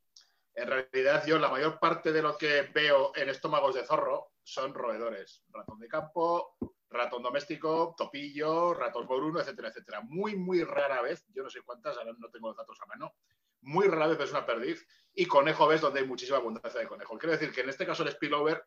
en 0.54 0.66
realidad 0.66 1.24
yo 1.26 1.38
la 1.38 1.48
mayor 1.48 1.78
parte 1.78 2.12
de 2.12 2.22
lo 2.22 2.36
que 2.36 2.62
veo 2.74 3.12
en 3.14 3.28
estómagos 3.28 3.74
de 3.74 3.86
zorro 3.86 4.32
son 4.42 4.74
roedores. 4.74 5.42
Ratón 5.48 5.78
de 5.78 5.88
campo, 5.88 6.56
ratón 6.90 7.22
doméstico, 7.22 7.94
topillo, 7.96 8.74
ratón 8.74 9.06
moruno, 9.06 9.40
etcétera, 9.40 9.68
etcétera. 9.68 10.00
Muy, 10.00 10.34
muy 10.34 10.64
rara 10.64 11.00
vez, 11.02 11.24
yo 11.32 11.44
no 11.44 11.50
sé 11.50 11.62
cuántas, 11.62 11.96
ahora 11.96 12.12
no 12.18 12.28
tengo 12.30 12.48
los 12.48 12.56
datos 12.56 12.78
a 12.82 12.86
mano, 12.86 13.14
muy 13.62 13.86
rara 13.86 14.08
vez 14.08 14.18
es 14.20 14.30
una 14.30 14.44
perdiz 14.44 14.86
y 15.14 15.26
conejo 15.26 15.66
ves 15.68 15.80
donde 15.80 16.00
hay 16.00 16.06
muchísima 16.06 16.38
abundancia 16.38 16.80
de 16.80 16.88
conejo. 16.88 17.16
Quiero 17.16 17.32
decir 17.32 17.52
que 17.52 17.60
en 17.60 17.68
este 17.68 17.86
caso 17.86 18.02
el 18.02 18.10
spillover 18.10 18.64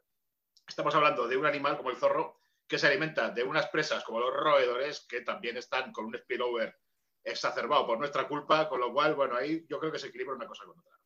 Estamos 0.74 0.96
hablando 0.96 1.28
de 1.28 1.38
un 1.38 1.46
animal 1.46 1.78
como 1.78 1.92
el 1.92 1.98
zorro 1.98 2.40
que 2.68 2.80
se 2.80 2.88
alimenta 2.88 3.30
de 3.30 3.44
unas 3.44 3.68
presas 3.68 4.04
como 4.04 4.20
los 4.20 4.34
roedores 4.34 5.06
que 5.08 5.22
también 5.22 5.56
están 5.56 5.92
con 5.92 6.06
un 6.06 6.18
spillover 6.18 6.76
exacerbado 7.24 7.86
por 7.86 8.00
nuestra 8.00 8.28
culpa, 8.28 8.68
con 8.68 8.80
lo 8.80 8.92
cual, 8.92 9.14
bueno, 9.14 9.36
ahí 9.36 9.64
yo 9.70 9.80
creo 9.80 9.92
que 9.92 10.00
se 10.00 10.08
equilibra 10.08 10.34
una 10.34 10.48
cosa 10.48 10.66
con 10.66 10.80
otra. 10.80 10.98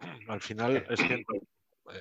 Al 0.32 0.40
final 0.40 0.86
es 0.88 0.98
que 0.98 1.14
eh, 1.16 1.24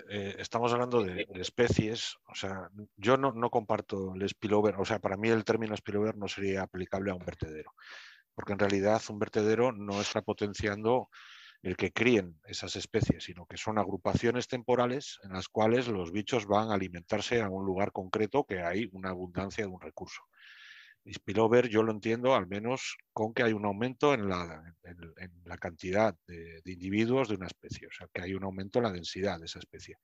eh, 0.09 0.35
estamos 0.39 0.71
hablando 0.71 1.03
de, 1.03 1.27
especies, 1.33 2.15
o 2.29 2.33
sea, 2.33 2.69
yo 2.95 3.17
no, 3.17 3.33
no, 3.33 3.49
comparto 3.49 4.15
el 4.15 4.29
spillover, 4.29 4.75
o 4.77 4.85
sea, 4.85 4.99
para 4.99 5.17
mí 5.17 5.27
el 5.27 5.43
término 5.43 5.75
spillover 5.75 6.15
no 6.15 6.29
sería 6.29 6.61
aplicable 6.61 7.11
a 7.11 7.15
un 7.15 7.25
vertedero, 7.25 7.73
porque 8.33 8.53
en 8.53 8.59
realidad 8.59 9.01
un 9.09 9.19
vertedero 9.19 9.73
no 9.73 9.99
está 9.99 10.21
potenciando 10.21 11.09
el 11.61 11.75
que 11.75 11.91
críen 11.91 12.39
esas 12.45 12.75
especies, 12.75 13.23
sino 13.23 13.45
que 13.45 13.57
son 13.57 13.77
agrupaciones 13.77 14.47
temporales 14.47 15.19
en 15.23 15.33
las 15.33 15.47
cuales 15.47 15.87
los 15.87 16.11
bichos 16.11 16.45
van 16.45 16.69
a 16.69 16.75
alimentarse 16.75 17.41
a 17.41 17.49
un 17.49 17.65
lugar 17.65 17.91
concreto 17.91 18.45
que 18.45 18.61
hay 18.61 18.87
una 18.91 19.09
abundancia 19.09 19.65
de 19.65 19.69
un 19.69 19.81
recurso. 19.81 20.21
Spillover 21.11 21.69
yo 21.69 21.83
lo 21.83 21.91
entiendo 21.91 22.35
al 22.35 22.47
menos 22.47 22.97
con 23.13 23.33
que 23.33 23.43
hay 23.43 23.53
un 23.53 23.65
aumento 23.65 24.13
en 24.13 24.27
la, 24.27 24.75
en, 24.83 25.31
la 25.45 25.57
cantidad 25.57 26.15
de, 26.27 26.61
individuos 26.65 27.29
de 27.29 27.35
una 27.35 27.47
especie, 27.47 27.87
o 27.87 27.91
sea, 27.91 28.07
que 28.13 28.21
hay 28.21 28.33
un 28.33 28.43
aumento 28.43 28.79
en 28.79 28.83
la 28.83 28.91
densidad 28.91 29.39
de 29.39 29.45
esa 29.45 29.59
especie. 29.59 29.97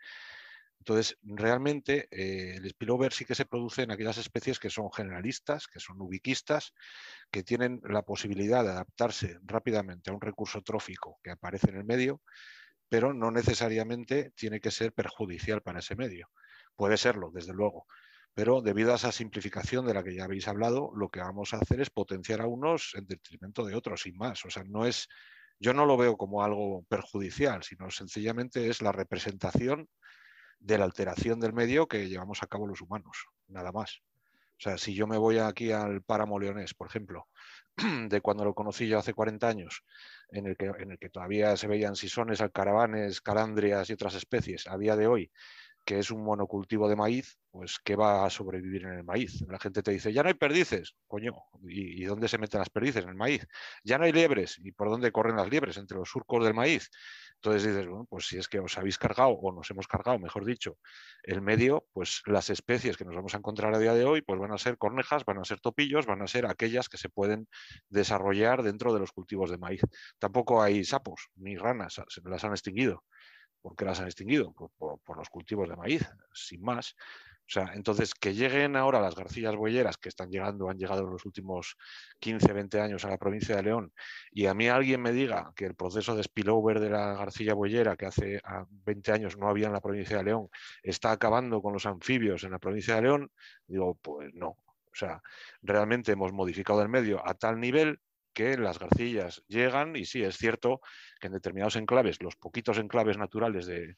Entonces, 0.84 1.18
realmente 1.22 2.10
eh, 2.12 2.56
el 2.58 2.70
spillover 2.70 3.14
sí 3.14 3.24
que 3.24 3.36
se 3.36 3.46
produce 3.46 3.84
en 3.84 3.92
aquellas 3.92 4.18
especies 4.18 4.60
que 4.60 4.70
son 4.70 4.92
generalistas, 4.92 5.70
que 5.70 5.80
son 5.80 6.02
ubiquistas, 6.02 6.74
que 7.32 7.42
tienen 7.42 7.80
la 7.86 8.02
posibilidad 8.02 8.66
de 8.66 8.72
adaptarse 8.72 9.40
rápidamente 9.44 10.12
a 10.12 10.14
un 10.14 10.20
recurso 10.20 10.62
trófico 10.62 11.22
que 11.24 11.32
aparece 11.32 11.70
en 11.70 11.78
el 11.78 11.86
medio, 11.86 12.22
pero 12.90 13.14
no 13.14 13.32
necesariamente 13.32 14.34
tiene 14.36 14.60
que 14.60 14.72
ser 14.72 14.92
perjudicial 14.92 15.62
para 15.62 15.80
ese 15.80 15.96
medio. 15.96 16.28
Puede 16.76 16.98
serlo, 16.98 17.32
desde 17.34 17.54
luego, 17.54 17.88
pero 18.34 18.62
debido 18.62 18.92
a 18.92 18.98
esa 18.98 19.14
simplificación 19.14 19.86
de 19.86 19.94
la 19.94 20.04
que 20.04 20.14
ya 20.14 20.26
habéis 20.26 20.50
hablado, 20.50 20.92
lo 20.98 21.08
que 21.08 21.22
vamos 21.22 21.54
a 21.54 21.60
hacer 21.60 21.80
es 21.80 21.92
potenciar 21.92 22.42
a 22.42 22.48
unos 22.48 22.92
en 22.96 23.08
detrimento 23.08 23.64
de 23.64 23.76
otros, 23.76 24.02
sin 24.02 24.18
más. 24.18 24.44
O 24.44 24.50
sea, 24.50 24.66
no 24.66 24.86
es, 24.86 25.08
yo 25.60 25.74
no 25.74 25.86
lo 25.86 25.96
veo 25.96 26.18
como 26.18 26.44
algo 26.44 26.84
perjudicial, 26.90 27.64
sino 27.64 27.90
sencillamente 27.90 28.68
es 28.68 28.82
la 28.82 28.92
representación 28.92 29.88
de 30.64 30.78
la 30.78 30.86
alteración 30.86 31.40
del 31.40 31.54
medio 31.54 31.88
que 31.88 32.08
llevamos 32.08 32.42
a 32.42 32.48
cabo 32.48 32.68
los 32.68 32.82
humanos, 32.82 33.28
nada 33.48 33.72
más. 33.72 34.02
O 34.58 34.62
sea, 34.64 34.78
si 34.78 34.96
yo 34.96 35.08
me 35.08 35.18
voy 35.18 35.40
aquí 35.40 35.72
al 35.72 36.02
páramo 36.02 36.40
leonés, 36.40 36.74
por 36.74 36.88
ejemplo, 36.88 37.28
de 38.08 38.22
cuando 38.22 38.46
lo 38.46 38.54
conocí 38.54 38.88
yo 38.88 38.98
hace 38.98 39.14
40 39.14 39.48
años, 39.48 39.84
en 40.30 40.48
el 40.48 40.56
que, 40.56 40.68
en 40.68 40.92
el 40.92 40.98
que 40.98 41.10
todavía 41.10 41.58
se 41.58 41.68
veían 41.68 41.96
sisones, 41.96 42.40
alcaravanes, 42.40 43.20
calandrias 43.20 43.90
y 43.90 43.94
otras 43.94 44.16
especies, 44.16 44.68
a 44.68 44.78
día 44.78 44.96
de 44.96 45.08
hoy 45.08 45.32
que 45.86 46.00
es 46.00 46.12
un 46.12 46.24
monocultivo 46.24 46.88
de 46.88 46.96
maíz, 46.96 47.38
pues 47.52 47.78
¿qué 47.84 47.96
va 47.96 48.26
a 48.26 48.30
sobrevivir 48.30 48.86
en 48.86 48.94
el 48.94 49.04
maíz? 49.04 49.42
La 49.48 49.60
gente 49.60 49.84
te 49.84 49.92
dice, 49.92 50.14
ya 50.14 50.24
no 50.24 50.30
hay 50.30 50.34
perdices, 50.34 50.96
coño, 51.08 51.34
¿y, 51.64 52.04
dónde 52.06 52.28
se 52.28 52.38
meten 52.38 52.60
las 52.60 52.70
perdices? 52.70 53.04
En 53.04 53.10
el 53.10 53.16
maíz. 53.16 53.46
Ya 53.84 53.98
no 53.98 54.06
hay 54.06 54.12
liebres, 54.12 54.60
¿y 54.64 54.72
por 54.72 54.90
dónde 54.90 55.12
corren 55.12 55.36
las 55.36 55.50
liebres? 55.50 55.78
Entre 55.78 55.98
los 55.98 56.10
surcos 56.10 56.44
del 56.44 56.54
maíz. 56.54 56.90
Entonces 57.44 57.64
dices, 57.68 57.90
bueno, 57.90 58.06
pues 58.10 58.26
si 58.28 58.38
es 58.38 58.48
que 58.48 58.60
os 58.60 58.78
habéis 58.78 58.98
cargado, 58.98 59.32
o 59.32 59.52
nos 59.52 59.70
hemos 59.70 59.86
cargado, 59.86 60.18
mejor 60.18 60.46
dicho, 60.46 60.78
el 61.24 61.42
medio, 61.42 61.86
pues 61.92 62.22
las 62.26 62.50
especies 62.50 62.96
que 62.96 63.04
nos 63.04 63.14
vamos 63.14 63.36
a 63.36 63.38
encontrar 63.40 63.74
a 63.76 63.80
día 63.80 63.94
de 63.94 64.06
hoy, 64.06 64.22
pues 64.22 64.40
van 64.40 64.54
a 64.54 64.58
ser 64.58 64.78
cornejas, 64.78 65.26
van 65.26 65.40
a 65.40 65.44
ser 65.44 65.60
topillos, 65.60 66.06
van 66.06 66.22
a 66.22 66.28
ser 66.28 66.46
aquellas 66.46 66.88
que 66.88 66.98
se 66.98 67.10
pueden 67.10 67.50
desarrollar 67.90 68.64
dentro 68.64 68.94
de 68.94 69.02
los 69.02 69.12
cultivos 69.12 69.52
de 69.52 69.58
maíz. 69.58 69.82
Tampoco 70.20 70.64
hay 70.64 70.86
sapos 70.86 71.32
ni 71.36 71.58
ranas, 71.58 72.02
se 72.08 72.22
las 72.24 72.46
han 72.46 72.52
extinguido. 72.52 73.04
¿Por 73.62 73.76
qué 73.76 73.84
las 73.84 74.00
han 74.00 74.06
extinguido? 74.06 74.54
Por, 74.54 75.18
los 75.18 75.28
cultivos 75.28 75.68
de 75.68 75.76
maíz, 75.76 76.08
sin 76.34 76.62
más. 76.62 76.96
O 77.46 77.52
sea, 77.54 77.72
entonces, 77.76 78.14
que 78.14 78.34
lleguen 78.34 78.76
ahora 78.76 79.02
las 79.02 79.16
garcillas 79.16 79.56
boyeras 79.56 79.98
que 79.98 80.10
están 80.10 80.30
llegando, 80.30 80.70
han 80.70 80.78
llegado 80.78 81.04
en 81.04 81.12
los 81.12 81.26
últimos 81.26 81.76
15, 82.20 82.54
20 82.54 82.80
años 82.80 83.04
a 83.06 83.10
la 83.10 83.18
provincia 83.18 83.56
de 83.58 83.64
León, 83.64 83.94
y 84.32 84.46
a 84.46 84.54
mí 84.54 84.70
alguien 84.70 85.02
me 85.02 85.12
diga 85.12 85.52
que 85.56 85.66
el 85.66 85.76
proceso 85.76 86.16
de 86.16 86.24
spillover 86.24 86.80
de 86.80 86.90
la 86.90 87.14
garcilla 87.14 87.54
boyera 87.54 87.98
que 87.98 88.06
hace 88.06 88.42
20 88.86 89.12
años 89.12 89.38
no 89.38 89.50
había 89.50 89.68
en 89.68 89.74
la 89.74 89.82
provincia 89.82 90.18
de 90.18 90.24
León 90.24 90.48
está 90.82 91.12
acabando 91.12 91.62
con 91.62 91.74
los 91.74 91.86
anfibios 91.86 92.44
en 92.44 92.52
la 92.52 92.60
provincia 92.60 92.96
de 92.96 93.02
León, 93.04 93.32
digo, 93.68 93.96
pues 93.96 94.34
no. 94.34 94.48
O 94.48 94.96
sea, 94.96 95.22
realmente 95.62 96.12
hemos 96.12 96.32
modificado 96.32 96.82
el 96.82 96.90
medio 96.90 97.28
a 97.28 97.34
tal 97.34 97.60
nivel 97.60 98.00
que 98.34 98.58
las 98.58 98.80
garcillas 98.80 99.44
llegan 99.48 99.96
y 99.96 100.06
sí, 100.06 100.24
es 100.24 100.38
cierto 100.38 100.82
que 101.20 101.28
en 101.28 101.34
determinados 101.34 101.76
enclaves, 101.76 102.22
los 102.22 102.36
poquitos 102.36 102.78
enclaves 102.78 103.18
naturales 103.18 103.66
de, 103.66 103.96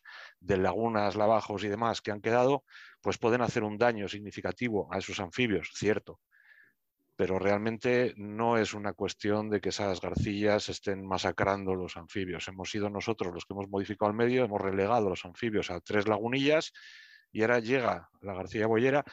lagunas, 0.57 1.15
lavajos 1.15 1.63
y 1.63 1.69
demás 1.69 2.01
que 2.01 2.11
han 2.11 2.21
quedado, 2.21 2.63
pues 3.01 3.17
pueden 3.17 3.41
hacer 3.41 3.63
un 3.63 3.77
daño 3.77 4.07
significativo 4.07 4.87
a 4.93 4.99
esos 4.99 5.19
anfibios, 5.19 5.71
cierto. 5.73 6.19
Pero 7.15 7.39
realmente 7.39 8.13
no 8.17 8.57
es 8.57 8.73
una 8.73 8.93
cuestión 8.93 9.49
de 9.49 9.61
que 9.61 9.69
esas 9.69 10.01
garcillas 10.01 10.67
estén 10.67 11.05
masacrando 11.07 11.73
los 11.73 11.95
anfibios. 11.95 12.47
Hemos 12.49 12.69
sido 12.69 12.89
nosotros 12.89 13.33
los 13.33 13.45
que 13.45 13.53
hemos 13.53 13.69
modificado 13.69 14.11
el 14.11 14.17
medio, 14.17 14.43
hemos 14.43 14.61
relegado 14.61 15.09
los 15.09 15.23
anfibios 15.23 15.71
a 15.71 15.79
tres 15.79 16.07
lagunillas 16.07 16.73
y 17.31 17.41
ahora 17.41 17.59
llega 17.59 18.09
la 18.21 18.33
garcilla 18.33 18.67
boyera 18.67 19.03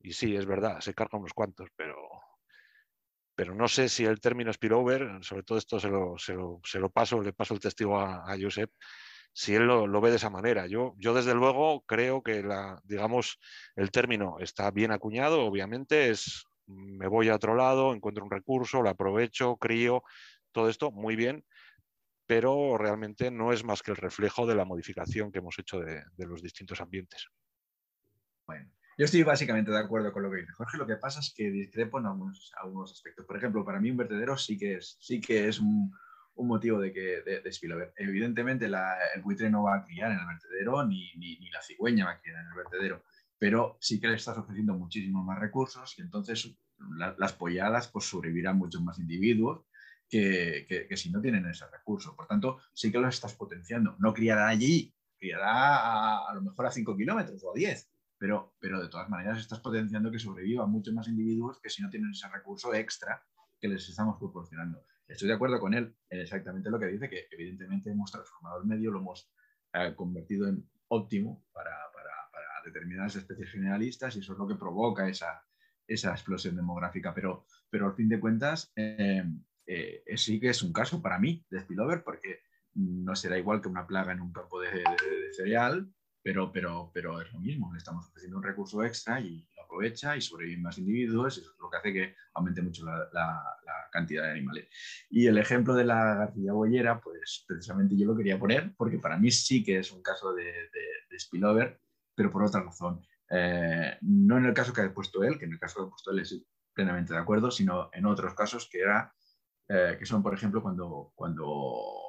y 0.00 0.14
sí, 0.14 0.34
es 0.34 0.46
verdad, 0.46 0.80
se 0.80 0.94
carga 0.94 1.18
unos 1.18 1.32
cuantos, 1.32 1.68
pero 1.76 1.96
pero 3.34 3.54
no 3.54 3.68
sé 3.68 3.88
si 3.88 4.04
el 4.04 4.20
término 4.20 4.52
spillover, 4.52 5.18
sobre 5.22 5.42
todo 5.42 5.58
esto 5.58 5.80
se 5.80 5.88
lo, 5.88 6.16
se 6.18 6.34
lo, 6.34 6.90
paso, 6.90 7.20
le 7.20 7.32
paso 7.32 7.54
el 7.54 7.60
testigo 7.60 7.98
a, 7.98 8.36
Josep, 8.40 8.70
si 9.32 9.54
él 9.54 9.66
lo, 9.66 10.00
ve 10.00 10.10
de 10.10 10.16
esa 10.16 10.30
manera. 10.30 10.66
Yo, 10.66 10.94
yo 10.98 11.14
desde 11.14 11.34
luego 11.34 11.82
creo 11.86 12.22
que 12.22 12.42
la, 12.42 12.80
digamos, 12.84 13.38
el 13.76 13.90
término 13.90 14.36
está 14.40 14.70
bien 14.70 14.92
acuñado, 14.92 15.44
obviamente, 15.44 16.10
es 16.10 16.44
me 16.66 17.08
voy 17.08 17.28
a 17.28 17.34
otro 17.36 17.54
lado, 17.54 17.92
encuentro 17.92 18.24
un 18.24 18.30
recurso, 18.30 18.82
lo 18.82 18.90
aprovecho, 18.90 19.56
crío, 19.56 20.02
todo 20.52 20.68
esto 20.68 20.90
muy 20.90 21.16
bien, 21.16 21.44
pero 22.26 22.78
realmente 22.78 23.30
no 23.30 23.52
es 23.52 23.64
más 23.64 23.82
que 23.82 23.90
el 23.90 23.96
reflejo 23.96 24.46
de 24.46 24.54
la 24.54 24.64
modificación 24.64 25.32
que 25.32 25.38
hemos 25.38 25.58
hecho 25.58 25.80
de 25.80 26.26
los 26.26 26.42
distintos 26.42 26.80
ambientes. 26.80 27.28
Bueno, 28.46 28.70
yo 28.98 29.04
estoy 29.04 29.22
básicamente 29.22 29.70
de 29.70 29.78
acuerdo 29.78 30.12
con 30.12 30.22
lo 30.22 30.30
que 30.30 30.38
dice 30.38 30.52
Jorge. 30.52 30.78
Lo 30.78 30.86
que 30.86 30.96
pasa 30.96 31.20
es 31.20 31.32
que 31.34 31.50
discrepo 31.50 31.98
en 31.98 32.06
algunos, 32.06 32.52
aspectos. 32.92 33.24
Por 33.26 33.36
ejemplo, 33.36 33.64
para 33.64 33.80
mí 33.80 33.90
un 33.90 33.96
vertedero 33.96 34.36
sí 34.36 34.58
que 34.58 34.76
es, 34.76 34.96
sí 35.00 35.20
que 35.20 35.48
es 35.48 35.60
un, 35.60 35.92
motivo 36.36 36.80
de, 36.80 36.92
que, 36.92 37.22
de, 37.22 37.40
de 37.40 37.92
Evidentemente 37.96 38.68
la, 38.68 38.96
el 39.14 39.22
buitre 39.22 39.48
no 39.48 39.62
va 39.62 39.76
a 39.76 39.84
criar 39.84 40.10
en 40.10 40.18
el 40.18 40.26
vertedero, 40.26 40.84
ni, 40.84 41.12
ni, 41.16 41.50
la 41.50 41.62
cigüeña 41.62 42.06
va 42.06 42.12
a 42.12 42.20
criar 42.20 42.40
en 42.40 42.48
el 42.48 42.54
vertedero, 42.54 43.04
pero 43.38 43.76
sí 43.80 44.00
que 44.00 44.08
le 44.08 44.14
estás 44.14 44.38
ofreciendo 44.38 44.74
muchísimos 44.74 45.24
más 45.24 45.38
recursos 45.38 45.96
y 45.98 46.02
entonces 46.02 46.52
la, 46.96 47.14
las 47.16 47.32
polladas 47.34 47.88
pues, 47.88 48.06
sobrevivirán 48.06 48.58
muchos 48.58 48.82
más 48.82 48.98
individuos 48.98 49.66
que, 50.08 50.66
que, 50.68 50.88
que, 50.88 50.96
si 50.96 51.10
no 51.10 51.20
tienen 51.20 51.46
ese 51.46 51.66
recurso. 51.68 52.16
Por 52.16 52.26
tanto, 52.26 52.58
sí 52.72 52.90
que 52.90 52.98
los 52.98 53.14
estás 53.14 53.34
potenciando. 53.34 53.94
No 53.98 54.12
criará 54.12 54.48
allí, 54.48 54.92
criará 55.16 55.76
a, 55.76 56.30
a 56.30 56.34
lo 56.34 56.42
mejor 56.42 56.66
a 56.66 56.72
5 56.72 56.96
kilómetros 56.96 57.42
o 57.44 57.52
a 57.52 57.54
10, 57.54 57.91
pero, 58.22 58.54
pero 58.60 58.80
de 58.80 58.88
todas 58.88 59.10
maneras 59.10 59.40
estás 59.40 59.58
potenciando 59.58 60.08
que 60.08 60.20
sobrevivan 60.20 60.70
muchos 60.70 60.94
más 60.94 61.08
individuos 61.08 61.58
que 61.60 61.68
si 61.68 61.82
no 61.82 61.90
tienen 61.90 62.12
ese 62.12 62.28
recurso 62.28 62.72
extra 62.72 63.20
que 63.60 63.66
les 63.66 63.88
estamos 63.88 64.16
proporcionando. 64.16 64.86
Estoy 65.08 65.26
de 65.26 65.34
acuerdo 65.34 65.58
con 65.58 65.74
él 65.74 65.96
en 66.08 66.20
exactamente 66.20 66.70
lo 66.70 66.78
que 66.78 66.86
dice, 66.86 67.10
que 67.10 67.26
evidentemente 67.32 67.90
hemos 67.90 68.12
transformado 68.12 68.60
el 68.60 68.68
medio, 68.68 68.92
lo 68.92 69.00
hemos 69.00 69.28
eh, 69.72 69.92
convertido 69.96 70.46
en 70.46 70.64
óptimo 70.86 71.44
para, 71.52 71.72
para, 71.92 72.12
para, 72.30 72.46
determinadas 72.64 73.16
especies 73.16 73.50
generalistas 73.50 74.14
y 74.14 74.20
eso 74.20 74.34
es 74.34 74.38
lo 74.38 74.46
que 74.46 74.54
provoca 74.54 75.08
esa, 75.08 75.44
esa 75.88 76.12
explosión 76.12 76.54
demográfica. 76.54 77.12
Pero, 77.12 77.44
pero 77.70 77.86
al 77.86 77.94
fin 77.94 78.08
de 78.08 78.20
cuentas, 78.20 78.72
eh, 78.76 79.24
eh, 79.66 80.04
sí 80.14 80.38
que 80.38 80.50
es 80.50 80.62
un 80.62 80.72
caso 80.72 81.02
para 81.02 81.18
mí 81.18 81.44
de 81.50 81.58
spillover 81.58 82.04
porque 82.04 82.42
no 82.74 83.16
será 83.16 83.36
igual 83.36 83.60
que 83.60 83.68
una 83.68 83.84
plaga 83.84 84.12
en 84.12 84.20
un 84.20 84.32
campo 84.32 84.60
de, 84.60 84.70
de, 84.70 84.78
de 84.78 85.32
cereal, 85.32 85.92
pero, 86.22 86.52
pero, 86.52 86.90
pero 86.94 87.20
es 87.20 87.32
lo 87.32 87.40
mismo, 87.40 87.72
le 87.72 87.78
estamos 87.78 88.06
ofreciendo 88.06 88.38
un 88.38 88.44
recurso 88.44 88.82
extra 88.84 89.20
y 89.20 89.46
lo 89.56 89.62
aprovecha 89.62 90.16
y 90.16 90.20
sobreviven 90.20 90.62
más 90.62 90.78
individuos, 90.78 91.38
eso 91.38 91.50
es 91.50 91.58
lo 91.58 91.70
que 91.70 91.76
hace 91.76 91.92
que 91.92 92.14
aumente 92.34 92.62
mucho 92.62 92.84
la, 92.84 92.96
la, 93.12 93.42
la 93.64 93.74
cantidad 93.90 94.24
de 94.24 94.30
animales. 94.30 94.68
Y 95.10 95.26
el 95.26 95.38
ejemplo 95.38 95.74
de 95.74 95.84
la 95.84 96.14
garcilla 96.14 96.52
boyera, 96.52 97.00
pues 97.00 97.44
precisamente 97.46 97.96
yo 97.96 98.06
lo 98.06 98.16
quería 98.16 98.38
poner, 98.38 98.74
porque 98.76 98.98
para 98.98 99.18
mí 99.18 99.30
sí 99.30 99.64
que 99.64 99.78
es 99.78 99.90
un 99.92 100.02
caso 100.02 100.32
de, 100.34 100.44
de, 100.44 100.84
de 101.10 101.18
spillover, 101.18 101.80
pero 102.14 102.30
por 102.30 102.44
otra 102.44 102.62
razón. 102.62 103.00
Eh, 103.30 103.96
no 104.02 104.36
en 104.36 104.44
el 104.44 104.54
caso 104.54 104.72
que 104.72 104.82
ha 104.82 104.94
puesto 104.94 105.24
él, 105.24 105.38
que 105.38 105.46
en 105.46 105.52
el 105.52 105.58
caso 105.58 105.80
que 105.80 105.86
ha 105.86 105.90
puesto 105.90 106.10
él 106.10 106.20
es 106.20 106.44
plenamente 106.74 107.14
de 107.14 107.20
acuerdo, 107.20 107.50
sino 107.50 107.90
en 107.92 108.06
otros 108.06 108.34
casos 108.34 108.68
que, 108.70 108.80
era, 108.80 109.12
eh, 109.68 109.96
que 109.98 110.06
son, 110.06 110.22
por 110.22 110.34
ejemplo, 110.34 110.62
cuando, 110.62 111.12
cuando 111.14 112.01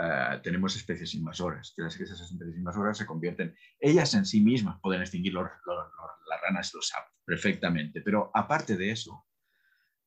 Uh, 0.00 0.40
tenemos 0.40 0.74
especies 0.76 1.14
invasoras, 1.14 1.74
que 1.76 1.82
las 1.82 1.92
especies 1.92 2.32
invasoras 2.32 2.96
se 2.96 3.04
convierten, 3.04 3.54
ellas 3.78 4.14
en 4.14 4.24
sí 4.24 4.40
mismas 4.40 4.78
pueden 4.80 5.02
extinguir 5.02 5.34
los, 5.34 5.44
los, 5.66 5.76
los, 5.76 6.10
las 6.26 6.40
ranas, 6.40 6.72
los 6.72 6.88
sapos, 6.88 7.12
perfectamente, 7.22 8.00
pero 8.00 8.30
aparte 8.32 8.78
de 8.78 8.92
eso, 8.92 9.26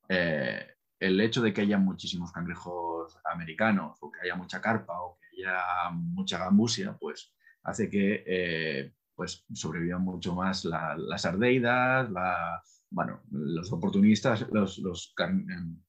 eh, 0.10 0.66
el 1.00 1.22
hecho 1.22 1.44
de 1.44 1.54
que 1.54 1.62
haya 1.62 1.78
muchísimos 1.78 2.32
cangrejos 2.32 3.20
americanos, 3.26 4.00
o 4.02 4.12
que 4.12 4.22
haya 4.22 4.36
mucha 4.36 4.60
carpa, 4.62 5.00
o 5.00 5.20
que 5.20 5.46
haya 5.46 5.92
mucha 5.92 6.40
gambusia, 6.40 6.98
pues 7.00 7.32
hace 7.62 7.88
que 7.88 8.24
eh, 8.26 8.94
pues 9.14 9.46
sobrevivan 9.54 10.02
mucho 10.02 10.34
más 10.34 10.66
la, 10.66 10.96
las 10.98 11.24
ardeidas, 11.26 12.10
la, 12.10 12.64
bueno, 12.90 13.22
los 13.30 13.72
oportunistas, 13.72 14.48
los, 14.52 14.80
los 14.80 15.14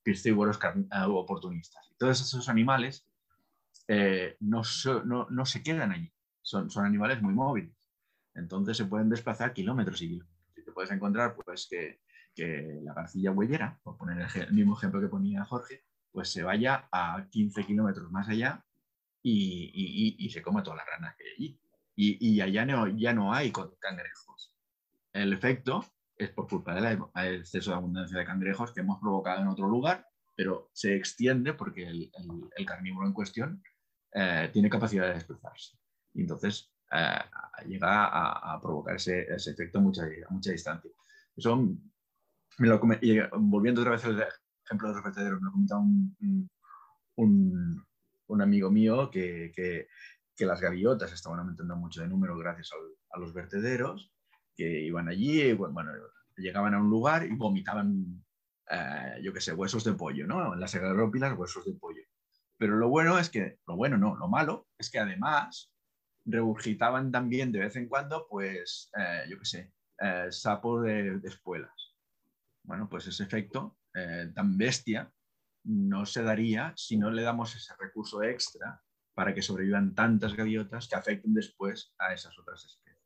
piscívoros 0.02 0.58
oportunistas. 1.06 1.88
Y 1.90 1.96
todos 1.96 2.20
esos 2.20 2.50
animales 2.50 3.08
eh, 3.88 4.36
no, 4.40 4.64
se 4.64 5.62
quedan 5.62 5.92
allí. 5.92 6.12
son, 6.42 6.68
animales 6.84 7.20
muy 7.22 7.34
móviles. 7.34 7.74
Entonces 8.34 8.76
se 8.76 8.86
pueden 8.86 9.08
desplazar 9.08 9.52
kilómetros 9.52 10.00
y 10.02 10.08
kilómetros. 10.08 10.48
Y 10.56 10.64
te 10.64 10.72
puedes 10.72 10.90
encontrar 10.90 11.36
pues 11.36 11.68
que, 11.68 12.00
la 12.82 12.94
garcilla 12.94 13.30
huellera, 13.30 13.78
por 13.82 13.96
poner 13.96 14.26
el, 14.34 14.52
mismo 14.52 14.76
ejemplo 14.76 15.00
que 15.00 15.08
ponía 15.08 15.44
Jorge, 15.44 15.84
pues 16.10 16.30
se 16.30 16.42
vaya 16.42 16.88
a 16.90 17.26
15 17.30 17.64
kilómetros 17.64 18.10
más 18.10 18.28
allá 18.28 18.64
y, 19.22 20.28
se 20.32 20.42
come 20.42 20.62
todas 20.62 20.78
las 20.78 20.86
ranas 20.86 21.14
que 21.16 21.24
hay 21.24 21.30
allí. 21.32 21.60
Y, 21.96 22.40
allá 22.40 22.64
no, 22.66 22.88
ya 22.88 23.12
no 23.12 23.32
hay 23.32 23.52
cangrejos. 23.52 24.52
El 25.12 25.32
efecto 25.32 25.84
es 26.16 26.30
por 26.30 26.48
culpa 26.48 26.74
del 26.74 26.98
exceso 27.38 27.70
de 27.70 27.76
abundancia 27.76 28.18
de 28.18 28.24
cangrejos 28.24 28.72
que 28.72 28.80
hemos 28.80 29.00
provocado 29.00 29.42
en 29.42 29.48
otro 29.48 29.68
lugar, 29.68 30.08
pero 30.34 30.70
se 30.72 30.96
extiende 30.96 31.54
porque 31.54 31.86
el 31.86 32.66
carnívoro 32.66 33.06
en 33.06 33.12
cuestión 33.12 33.62
eh, 34.14 34.50
tiene 34.52 34.71
capacidad 34.71 35.09
de 35.09 35.14
desplazarse. 35.14 35.76
Y 36.14 36.23
entonces 36.23 36.73
eh, 36.92 37.18
llega 37.66 38.06
a, 38.06 38.54
a, 38.54 38.61
provocar 38.61 38.97
ese, 38.97 39.23
ese 39.23 39.50
efecto 39.50 39.78
a 39.78 39.83
mucha, 39.83 40.06
mucha 40.30 40.52
distancia. 40.52 40.90
Eso 41.37 41.56
me 42.59 42.68
lo, 42.68 42.80
y 43.00 43.18
volviendo 43.37 43.80
otra 43.80 43.92
vez 43.92 44.04
al 44.04 44.25
ejemplo 44.64 44.88
de 44.88 44.94
los 44.94 45.04
vertederos, 45.04 45.40
me 45.40 45.47
lo 45.47 45.52
comentaba 45.52 45.80
un, 45.80 46.49
un, 47.16 47.85
un, 48.28 48.42
amigo 48.42 48.71
mío 48.71 49.11
que, 49.11 49.52
que, 49.54 49.88
que, 50.37 50.47
las 50.47 50.61
gaviotas 50.61 51.12
estaban 51.12 51.40
aumentando 51.40 51.76
mucho 51.76 52.00
de 52.00 52.09
número 52.09 52.37
gracias 52.38 52.71
al, 52.73 52.78
a 53.11 53.18
los 53.18 53.35
vertederos, 53.35 54.12
que 54.54 54.83
iban 54.83 55.09
allí, 55.09 55.52
bueno, 55.54 55.90
llegaban 56.37 56.75
a 56.75 56.80
un 56.80 56.88
lugar 56.88 57.26
y 57.26 57.35
vomitaban, 57.35 58.25
eh, 58.71 59.21
yo 59.23 59.33
qué 59.33 59.40
sé, 59.40 59.52
huesos 59.52 59.85
de 59.85 59.94
pollo, 59.94 60.26
¿no? 60.26 60.54
En 60.54 60.61
las 60.61 60.75
agarrópilas, 60.75 61.37
huesos 61.37 61.64
de 61.64 61.73
pollo. 61.75 62.02
Pero 62.58 62.76
lo 62.76 62.88
bueno 62.88 63.18
es 63.18 63.30
que, 63.30 63.58
lo 63.66 63.76
bueno 63.76 63.99
no, 63.99 64.14
lo 64.16 64.28
malo 64.28 64.68
es 64.78 64.90
que 64.90 64.99
además 64.99 65.73
regurgitaban 66.25 67.11
también 67.11 67.52
de 67.52 67.61
vez 67.61 67.76
en 67.76 67.88
cuando, 67.88 68.26
pues, 68.28 68.90
eh, 68.96 69.25
yo 69.28 69.38
qué 69.38 69.44
sé, 69.44 69.73
eh, 70.00 70.28
sapos 70.30 70.84
de, 70.84 71.20
espuelas. 71.25 71.94
Bueno, 72.62 72.88
pues 72.88 73.06
ese 73.06 73.25
efecto 73.25 73.76
eh, 73.94 74.30
tan 74.34 74.56
bestia 74.56 75.12
no 75.64 76.06
se 76.06 76.23
daría 76.23 76.73
si 76.76 76.96
no 76.96 77.11
le 77.11 77.23
damos 77.23 77.54
ese 77.54 77.75
recurso 77.78 78.23
extra 78.23 78.82
para 79.14 79.34
que 79.34 79.42
sobrevivan 79.42 79.94
tantas 79.94 80.34
gaviotas 80.34 80.88
que 80.88 80.96
afecten 80.96 81.34
después 81.34 81.94
a 81.99 82.12
esas 82.12 82.38
otras 82.38 82.64
especies. 82.64 82.99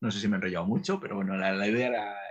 No 0.00 0.10
sé 0.10 0.20
si 0.20 0.28
me 0.28 0.34
he 0.34 0.38
enrollado 0.38 0.66
mucho, 0.66 1.00
pero 1.00 1.16
bueno, 1.16 1.36
la, 1.36 1.52
la 1.52 1.68
idea 1.68 1.88
era. 1.88 2.23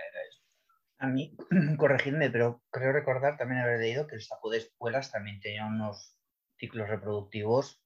A 0.98 1.06
mí, 1.06 1.36
corregidme, 1.78 2.30
pero 2.30 2.62
creo 2.70 2.92
recordar 2.92 3.36
también 3.36 3.60
haber 3.60 3.80
leído 3.80 4.06
que 4.06 4.14
el 4.14 4.22
sapo 4.22 4.50
de 4.50 4.58
espuelas 4.58 5.10
también 5.10 5.40
tenía 5.40 5.66
unos 5.66 6.16
ciclos 6.56 6.88
reproductivos 6.88 7.82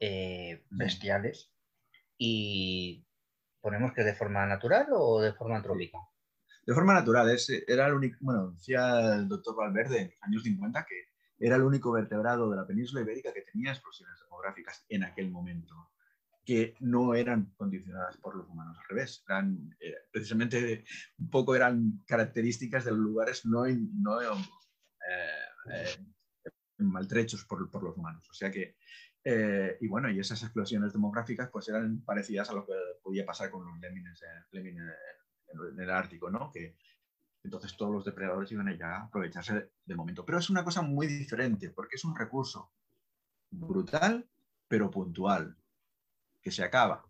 eh, 0.00 0.64
bestiales. 0.70 1.52
Y 2.18 3.06
ponemos 3.60 3.92
que 3.92 4.04
de 4.04 4.14
forma 4.14 4.46
natural 4.46 4.86
o 4.92 5.20
de 5.20 5.32
forma 5.32 5.56
antrópica. 5.56 5.98
De 6.66 6.74
forma 6.74 6.94
natural, 6.94 7.30
es, 7.30 7.48
era 7.66 7.86
el 7.86 7.94
único, 7.94 8.18
bueno, 8.20 8.52
decía 8.52 9.14
el 9.14 9.28
doctor 9.28 9.56
Valverde 9.56 10.00
en 10.00 10.08
los 10.08 10.22
años 10.22 10.42
50 10.44 10.86
que 10.86 11.12
era 11.38 11.56
el 11.56 11.62
único 11.62 11.90
vertebrado 11.90 12.50
de 12.50 12.56
la 12.56 12.66
península 12.66 13.00
ibérica 13.00 13.32
que 13.32 13.42
tenía 13.42 13.72
explosiones 13.72 14.16
demográficas 14.20 14.84
en 14.88 15.02
aquel 15.02 15.30
momento, 15.30 15.74
que 16.44 16.74
no 16.80 17.14
eran 17.14 17.52
condicionadas 17.56 18.16
por 18.16 18.36
los 18.36 18.48
humanos, 18.48 18.76
al 18.78 18.88
revés, 18.88 19.22
eran, 19.28 19.76
eh, 19.80 19.94
precisamente 20.10 20.84
un 21.18 21.30
poco 21.30 21.54
eran 21.54 22.02
características 22.06 22.84
de 22.84 22.90
los 22.90 23.00
lugares 23.00 23.46
no, 23.46 23.64
no 23.66 24.20
eh, 24.20 24.34
eh, 25.72 25.98
maltrechos 26.78 27.44
por, 27.44 27.70
por, 27.70 27.84
los 27.84 27.96
humanos. 27.96 28.28
O 28.28 28.34
sea 28.34 28.50
que 28.50 28.76
y 29.24 29.86
bueno, 29.86 30.10
y 30.10 30.18
esas 30.18 30.42
explosiones 30.42 30.92
demográficas 30.92 31.48
pues 31.48 31.68
eran 31.68 32.00
parecidas 32.00 32.50
a 32.50 32.54
lo 32.54 32.66
que 32.66 32.72
podía 33.04 33.24
pasar 33.24 33.52
con 33.52 33.64
los 33.64 33.78
lemmings, 33.78 34.20
en, 34.52 35.78
el 35.78 35.90
Ártico, 35.90 36.28
¿no? 36.28 36.50
Que 36.50 36.74
entonces 37.44 37.76
todos 37.76 37.92
los 37.92 38.04
depredadores 38.04 38.50
iban 38.50 38.66
a 38.66 38.76
ya 38.76 38.96
a 38.96 39.02
aprovecharse 39.04 39.70
de 39.84 39.94
momento. 39.94 40.24
Pero 40.24 40.38
es 40.38 40.50
una 40.50 40.64
cosa 40.64 40.82
muy 40.82 41.06
diferente 41.06 41.70
porque 41.70 41.94
es 41.94 42.04
un 42.04 42.16
recurso 42.16 42.72
brutal, 43.48 44.28
pero 44.66 44.90
puntual, 44.90 45.56
que 46.42 46.50
se 46.50 46.64
acaba. 46.64 47.06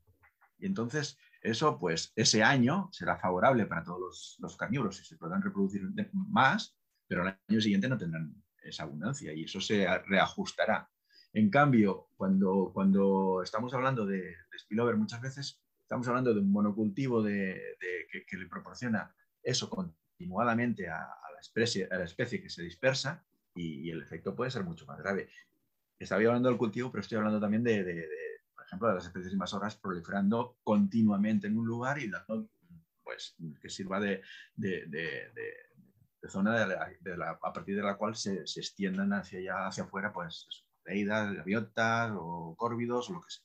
Y 0.59 0.67
entonces 0.67 1.19
eso, 1.43 1.77
pues 1.79 2.13
ese 2.15 2.43
año 2.43 2.89
será 2.93 3.17
favorable 3.17 3.67
para 3.67 3.83
todos 3.83 4.01
los, 4.01 4.37
los 4.39 4.57
carnívoros 4.57 5.01
y 5.01 5.05
se 5.05 5.17
podrán 5.17 5.43
reproducir 5.43 5.83
más, 6.13 6.77
pero 7.09 7.23
al 7.23 7.39
año 7.49 7.61
siguiente 7.61 7.89
no 7.89 7.99
tendrán 7.99 8.33
esa 8.63 8.85
abundancia 8.85 9.33
y 9.33 9.45
eso 9.45 9.61
se 9.61 9.87
reajustará. 10.07 10.89
En 11.33 11.51
cambio, 11.51 12.09
cuando, 12.17 12.71
cuando 12.73 13.43
estamos 13.43 13.75
hablando 13.75 14.07
de, 14.07 14.21
de 14.21 14.59
spillover, 14.59 14.97
muchas 14.97 15.21
veces 15.21 15.61
estamos 15.81 16.07
hablando 16.07 16.33
de 16.33 16.41
un 16.41 16.53
monocultivo 16.53 17.23
de, 17.23 17.55
de, 17.81 18.07
que, 18.11 18.25
que, 18.25 18.37
le 18.37 18.47
proporciona 18.47 19.13
eso 19.43 19.69
continuadamente 19.69 20.89
a, 20.89 20.99
a, 20.99 21.33
la 21.35 21.41
especie, 21.41 21.89
a, 21.91 21.97
la 21.99 22.05
especie, 22.05 22.41
que 22.41 22.51
se 22.51 22.63
dispersa 22.63 23.25
y, 23.55 23.89
y, 23.89 23.91
el 23.91 24.03
efecto 24.03 24.37
puede 24.37 24.51
ser 24.51 24.63
mucho 24.63 24.87
más 24.87 24.99
grave. 24.99 25.29
Estaba 25.99 26.21
hablando 26.21 26.49
del 26.49 26.59
cultivo, 26.59 26.93
pero 26.93 27.01
estoy 27.01 27.19
hablando 27.19 27.41
también 27.41 27.65
de, 27.65 27.83
de 27.83 28.09
ejemplo, 28.73 28.89
de 28.89 28.95
las 28.95 29.05
especies 29.05 29.33
invasoras 29.33 29.77
proliferando 29.77 30.57
continuamente 30.65 31.47
en 31.47 31.59
un 31.59 31.67
lugar 31.67 31.99
y 31.99 32.09
dando, 32.09 32.49
pues, 33.05 33.37
que 33.61 33.69
sirva 33.69 34.01
de, 34.01 34.23
zona 36.27 36.67
la, 36.67 36.91
la, 37.17 37.39
a 37.43 37.53
partir 37.53 37.77
de 37.77 37.83
la 37.83 37.97
cual 37.97 38.17
se, 38.17 38.47
se 38.47 38.61
extiendan 38.61 39.13
hacia 39.13 39.41
allá, 39.41 39.67
hacia 39.67 39.85
afuera, 39.85 40.13
pues, 40.13 40.49
leídas, 40.87 41.35
gaviotas 41.35 42.13
o 42.15 42.55
córvidos 42.57 43.11
o 43.11 43.15
lo 43.15 43.21
que 43.21 43.31
sea. 43.31 43.45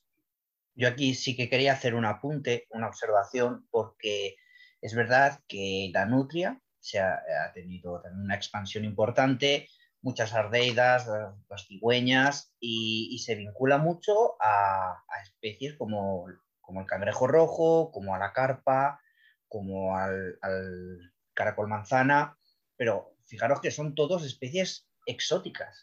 Yo 0.74 0.88
aquí 0.88 1.14
sí 1.14 1.36
que 1.36 1.50
quería 1.50 1.74
hacer 1.74 1.94
un 1.94 2.06
apunte, 2.06 2.66
una 2.70 2.88
observación, 2.88 3.66
porque 3.70 4.36
es 4.80 4.94
verdad 4.94 5.40
que 5.46 5.90
la 5.92 6.06
nutria 6.06 6.62
se 6.78 7.00
ha, 7.00 7.20
ha 7.44 7.52
tenido 7.52 8.00
también 8.00 8.24
una 8.24 8.36
expansión 8.36 8.84
importante, 8.84 9.68
muchas 10.00 10.32
ardeidas, 10.32 11.06
las 11.50 11.66
cigüeñas, 11.66 12.54
y, 12.60 13.08
y 13.10 13.18
se 13.18 13.34
vincula 13.34 13.78
mucho 13.78 14.27
a, 14.48 15.04
a 15.08 15.22
especies 15.22 15.74
como, 15.74 16.26
como, 16.60 16.80
el 16.80 16.86
cangrejo 16.86 17.26
rojo, 17.26 17.90
como 17.92 18.14
a 18.14 18.18
la 18.18 18.32
carpa, 18.32 19.00
como 19.48 19.96
al, 19.96 20.38
al 20.42 21.12
caracol 21.34 21.68
manzana, 21.68 22.36
pero 22.76 23.16
fijaros 23.26 23.60
que 23.60 23.70
son 23.70 23.94
todos 23.94 24.24
especies 24.24 24.88
exóticas, 25.06 25.82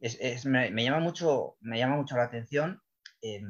es, 0.00 0.16
es, 0.20 0.46
me, 0.46 0.70
me, 0.70 0.84
llama 0.84 1.00
mucho, 1.00 1.56
me 1.60 1.78
llama 1.78 1.96
mucho 1.96 2.16
la 2.16 2.24
atención. 2.24 2.82
Eh, 3.20 3.42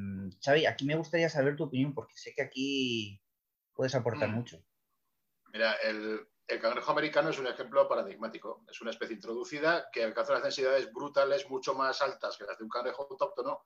Xavi, 0.43 0.67
aquí 0.67 0.87
me 0.87 0.97
gustaría 0.97 1.29
saber 1.29 1.57
tu 1.57 1.65
opinión 1.65 1.95
porque 1.95 2.17
sé 2.17 2.33
que 2.35 2.43
aquí 2.43 3.21
puedes 3.75 3.95
aportar 3.95 4.31
mm. 4.31 4.35
mucho. 4.35 4.65
Mira, 5.53 5.75
el, 5.85 6.21
el, 6.49 6.61
cangrejo 6.61 6.91
americano 6.91 7.31
es 7.31 7.39
un 7.39 7.47
ejemplo 7.47 7.89
paradigmático. 7.89 8.65
Es 8.69 8.81
una 8.81 8.91
especie 8.91 9.15
introducida 9.15 9.89
que 9.93 10.05
alcanza 10.05 10.35
las 10.35 10.43
densidades 10.43 10.93
brutales 10.93 11.49
mucho 11.49 11.75
más 11.75 12.03
altas 12.03 12.37
que 12.37 12.45
las 12.45 12.59
de 12.59 12.65
un 12.65 12.71
cangrejo 12.71 13.07
autóctono 13.11 13.63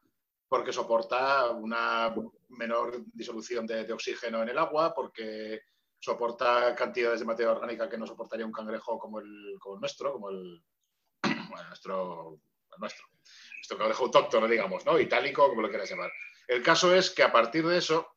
porque 0.53 0.71
soporta 0.71 1.49
una 1.49 2.15
menor 2.51 3.03
disolución 3.15 3.67
de, 3.67 3.91
oxígeno 3.91 4.43
en 4.43 4.51
el 4.51 4.59
agua, 4.59 4.93
porque 4.95 5.63
soporta 5.99 6.75
cantidades 6.75 7.21
de 7.21 7.27
materia 7.27 7.53
orgánica 7.53 7.89
que 7.89 7.97
no 7.97 8.07
soportaría 8.07 8.45
un 8.45 8.53
cangrejo 8.53 8.99
como 8.99 9.21
el, 9.21 9.59
nuestro, 9.81 10.13
como 10.13 10.29
el 10.29 10.63
nuestro 11.69 12.39
nuestro. 12.79 13.07
Dejo 13.89 14.05
autóctono, 14.05 14.47
digamos, 14.47 14.85
¿no? 14.85 14.99
Itálico, 14.99 15.49
como 15.49 15.63
lo 15.63 15.71
quieras 15.71 15.89
llamar. 15.89 16.13
El 16.47 16.63
caso 16.63 16.95
es 16.95 17.11
que 17.11 17.23
a 17.23 17.33
partir 17.33 17.67
de 17.67 17.79
eso 17.79 18.17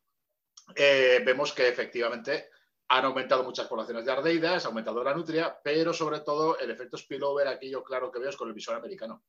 eh, 0.74 1.22
vemos 1.24 1.54
que 1.54 1.68
efectivamente 1.68 2.50
han 2.88 3.04
aumentado 3.04 3.42
muchas 3.44 3.66
poblaciones 3.66 4.04
de 4.04 4.12
ardeidas, 4.12 4.64
ha 4.64 4.68
aumentado 4.68 5.02
la 5.02 5.14
nutria, 5.14 5.58
pero 5.62 5.92
sobre 5.92 6.20
todo 6.20 6.58
el 6.58 6.70
efecto 6.70 6.96
spillover 6.96 7.48
aquí 7.48 7.70
yo 7.70 7.82
claro 7.82 8.10
que 8.10 8.18
veo 8.18 8.30
es 8.30 8.36
con 8.36 8.48
el 8.48 8.54
visor 8.54 8.76
americano. 8.76 9.24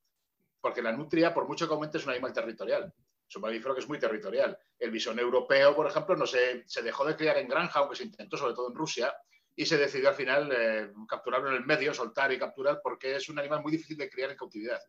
Porque 0.62 0.82
la 0.82 0.92
nutria, 0.92 1.34
por 1.34 1.48
mucho 1.48 1.68
que 1.68 1.74
aumente, 1.74 1.98
es 1.98 2.06
un 2.06 2.12
animal 2.12 2.34
territorial. 2.34 2.94
Es 3.28 3.36
un 3.36 3.42
mamífero 3.42 3.74
que 3.74 3.82
es 3.82 3.88
muy 3.88 4.00
territorial. 4.00 4.58
El 4.78 4.92
bisón 4.92 5.20
europeo, 5.20 5.76
por 5.76 5.88
ejemplo, 5.88 6.16
no 6.16 6.26
se, 6.26 6.64
se 6.68 6.82
dejó 6.82 7.06
de 7.06 7.16
criar 7.16 7.38
en 7.38 7.48
granja, 7.48 7.80
aunque 7.80 7.96
se 7.96 8.04
intentó, 8.04 8.38
sobre 8.38 8.54
todo 8.54 8.70
en 8.70 8.76
Rusia, 8.76 9.14
y 9.56 9.66
se 9.66 9.78
decidió 9.78 10.10
al 10.10 10.16
final 10.16 10.52
eh, 10.52 10.92
capturarlo 11.08 11.50
en 11.50 11.56
el 11.56 11.66
medio, 11.66 11.94
soltar 11.94 12.32
y 12.32 12.40
capturar, 12.40 12.80
porque 12.84 13.16
es 13.16 13.28
un 13.30 13.40
animal 13.40 13.62
muy 13.62 13.72
difícil 13.72 13.98
de 13.98 14.10
criar 14.10 14.32
en 14.32 14.38
cautividad 14.38 14.80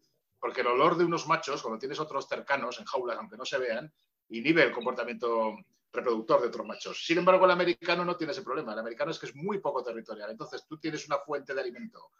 porque 0.40 0.60
el 0.60 0.68
olor 0.68 0.96
de 0.96 1.04
unos 1.04 1.26
machos, 1.26 1.62
cuando 1.62 1.78
tienes 1.78 1.98
otros 2.00 2.28
cercanos 2.28 2.78
en 2.78 2.84
jaulas, 2.84 3.18
aunque 3.18 3.36
no 3.36 3.44
se 3.44 3.58
vean, 3.58 3.92
inhibe 4.28 4.62
el 4.62 4.72
comportamiento 4.72 5.56
reproductor 5.92 6.40
de 6.40 6.48
otros 6.48 6.66
machos. 6.66 7.04
Sin 7.04 7.18
embargo, 7.18 7.44
el 7.44 7.50
americano 7.50 8.04
no 8.04 8.16
tiene 8.16 8.32
ese 8.32 8.42
problema. 8.42 8.72
El 8.72 8.78
americano 8.80 9.10
es 9.10 9.18
que 9.18 9.26
es 9.26 9.34
muy 9.34 9.58
poco 9.58 9.82
territorial. 9.82 10.30
Entonces, 10.30 10.66
tú 10.66 10.78
tienes 10.78 11.06
una 11.06 11.18
fuente 11.18 11.54
de 11.54 11.60
alimento 11.60 12.10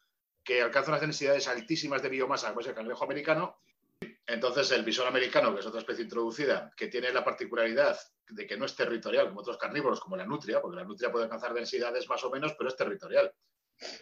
que 0.43 0.63
alcanza 0.63 0.91
unas 0.91 1.03
densidades 1.03 1.47
altísimas 1.49 2.03
de 2.03 2.09
biomasa, 2.09 2.49
como 2.49 2.61
es 2.61 2.67
el 2.67 2.75
cangrejo 2.75 3.05
americano. 3.05 3.61
Entonces, 4.27 4.71
el 4.73 4.85
bisón 4.85 5.07
americano, 5.07 5.53
que 5.55 5.61
es 5.61 5.67
otra 5.67 5.81
especie 5.81 6.05
introducida, 6.05 6.73
que 6.77 6.89
tiene 6.89 7.13
la 7.13 7.25
particularidad 7.25 7.99
de 8.29 8.47
que 8.47 8.57
no 8.57 8.67
es 8.67 8.75
territorial 8.75 9.29
como 9.29 9.41
otros 9.41 9.59
carnívoros, 9.59 10.01
como 10.01 10.17
la 10.17 10.27
nutria, 10.27 10.61
porque 10.61 10.77
la 10.77 10.85
nutria 10.85 11.11
puede 11.11 11.25
alcanzar 11.25 11.55
densidades 11.55 12.09
más 12.09 12.23
o 12.25 12.31
menos, 12.31 12.55
pero 12.57 12.69
es 12.69 12.77
territorial. 12.77 13.33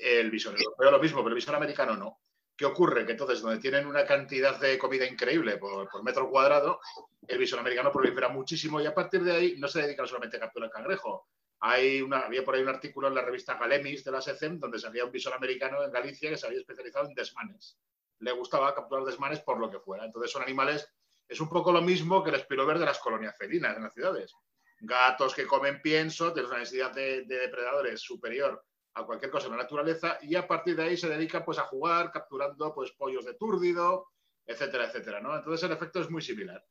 El 0.01 0.31
bisón 0.31 0.57
europeo 0.57 0.91
lo 0.91 0.99
mismo, 0.99 1.19
pero 1.19 1.29
el 1.29 1.35
bisón 1.35 1.55
americano 1.55 1.97
no. 1.97 2.21
¿Qué 2.57 2.65
ocurre? 2.65 3.05
Que 3.05 3.13
entonces, 3.13 3.43
donde 3.43 3.61
tienen 3.61 3.87
una 3.87 4.07
cantidad 4.07 4.59
de 4.59 4.79
comida 4.79 5.05
increíble 5.05 5.59
por, 5.59 6.03
metro 6.03 6.31
cuadrado, 6.31 6.81
el 7.29 7.39
bisón 7.39 7.59
americano 7.59 7.93
prolifera 7.93 8.31
muchísimo 8.31 8.81
y 8.81 8.87
a 8.87 8.95
partir 8.95 9.23
de 9.23 9.33
ahí 9.33 9.57
no 9.59 9.69
se 9.69 9.83
dedican 9.83 10.07
solamente 10.07 10.39
a 10.39 10.41
capturar 10.41 10.71
cangrejo. 10.71 11.29
Hay 11.61 12.07
había 12.11 12.45
por 12.45 12.55
ahí 12.55 12.63
un 12.63 12.69
artículo 12.69 13.09
en 13.09 13.15
la 13.15 13.23
revista 13.23 13.59
Galemis 13.59 14.05
de 14.05 14.11
la 14.11 14.23
SECEM 14.23 14.59
donde 14.59 14.79
salía 14.79 15.05
un 15.05 15.13
bisón 15.13 15.35
americano 15.35 15.83
en 15.83 15.91
Galicia 15.91 16.31
que 16.31 16.37
se 16.39 16.47
había 16.47 16.61
especializado 16.61 17.09
en 17.09 17.15
desmanes. 17.15 17.79
Le 18.21 18.33
gustaba 18.33 18.75
capturar 18.75 19.05
desmanes 19.05 19.41
por 19.41 19.59
lo 19.59 19.71
que 19.71 19.79
fuera. 19.79 20.07
Entonces 20.07 20.31
son 20.31 20.43
animales, 20.43 20.89
es 21.29 21.41
un 21.41 21.51
poco 21.51 21.73
lo 21.73 21.83
mismo 21.83 22.25
que 22.25 22.31
el 22.31 22.41
spillover 22.41 22.79
de 22.79 22.87
las 22.87 22.99
colonias 22.99 23.37
felinas 23.37 23.77
en 23.77 23.83
las 23.83 23.93
ciudades. 23.93 24.33
Gatos 24.81 25.35
que 25.35 25.47
comen 25.47 25.83
pienso, 25.83 26.33
tienen 26.33 26.51
una 26.51 26.61
necesidad 26.61 26.93
de 26.93 27.25
depredadores 27.25 28.01
superior 28.01 28.65
a 28.97 29.05
cualquier 29.05 29.31
cosa 29.31 29.47
en 29.47 29.53
la 29.53 29.63
naturaleza 29.63 30.19
y 30.23 30.35
a 30.37 30.49
partir 30.49 30.75
de 30.75 30.85
ahí 30.85 30.97
se 30.97 31.09
dedica 31.09 31.45
pues 31.45 31.59
a 31.59 31.65
jugar 31.65 32.11
capturando 32.11 32.75
pues 32.75 32.93
pollos 32.93 33.27
de 33.27 33.35
túrdido, 33.35 34.09
etcétera, 34.47 34.87
etcétera, 34.87 35.21
¿no? 35.21 35.37
Entonces 35.37 35.63
el 35.65 35.77
efecto 35.77 36.01
es 36.01 36.11
muy 36.11 36.23
similar 36.23 36.65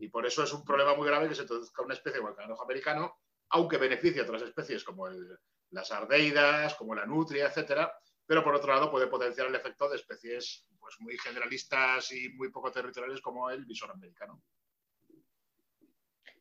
y 0.00 0.08
por 0.08 0.26
eso 0.26 0.42
es 0.42 0.52
un 0.52 0.64
problema 0.64 0.94
muy 0.96 1.06
grave 1.06 1.28
que 1.28 1.36
se 1.36 1.42
introduzca 1.42 1.82
una 1.82 1.94
especie 1.94 2.20
como 2.20 2.34
el 2.36 2.52
americano, 2.60 3.20
aunque 3.50 3.76
beneficia 3.76 4.22
a 4.22 4.24
otras 4.24 4.42
especies 4.42 4.82
como 4.82 5.06
las 5.70 5.92
ardeidas, 5.92 6.74
como 6.74 6.96
la 6.96 7.06
nutria, 7.06 7.46
etcétera, 7.46 7.96
pero 8.26 8.42
por 8.42 8.56
otro 8.56 8.74
lado 8.74 8.90
puede 8.90 9.06
potenciar 9.06 9.46
el 9.46 9.54
efecto 9.54 9.88
de 9.88 9.96
especies 9.96 10.66
pues 10.80 10.96
muy 10.98 11.16
generalistas 11.16 12.10
y 12.10 12.30
muy 12.30 12.50
poco 12.50 12.72
territoriales 12.72 13.20
como 13.20 13.50
el 13.50 13.64
visor 13.64 13.92
americano. 13.92 14.42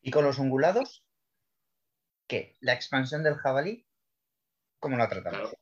¿Y 0.01 0.09
con 0.09 0.25
los 0.25 0.39
ungulados? 0.39 1.05
¿Qué? 2.25 2.57
¿La 2.59 2.73
expansión 2.73 3.21
del 3.21 3.35
jabalí? 3.35 3.86
¿Cómo 4.79 4.97
la 4.97 5.09
tratamos? 5.09 5.55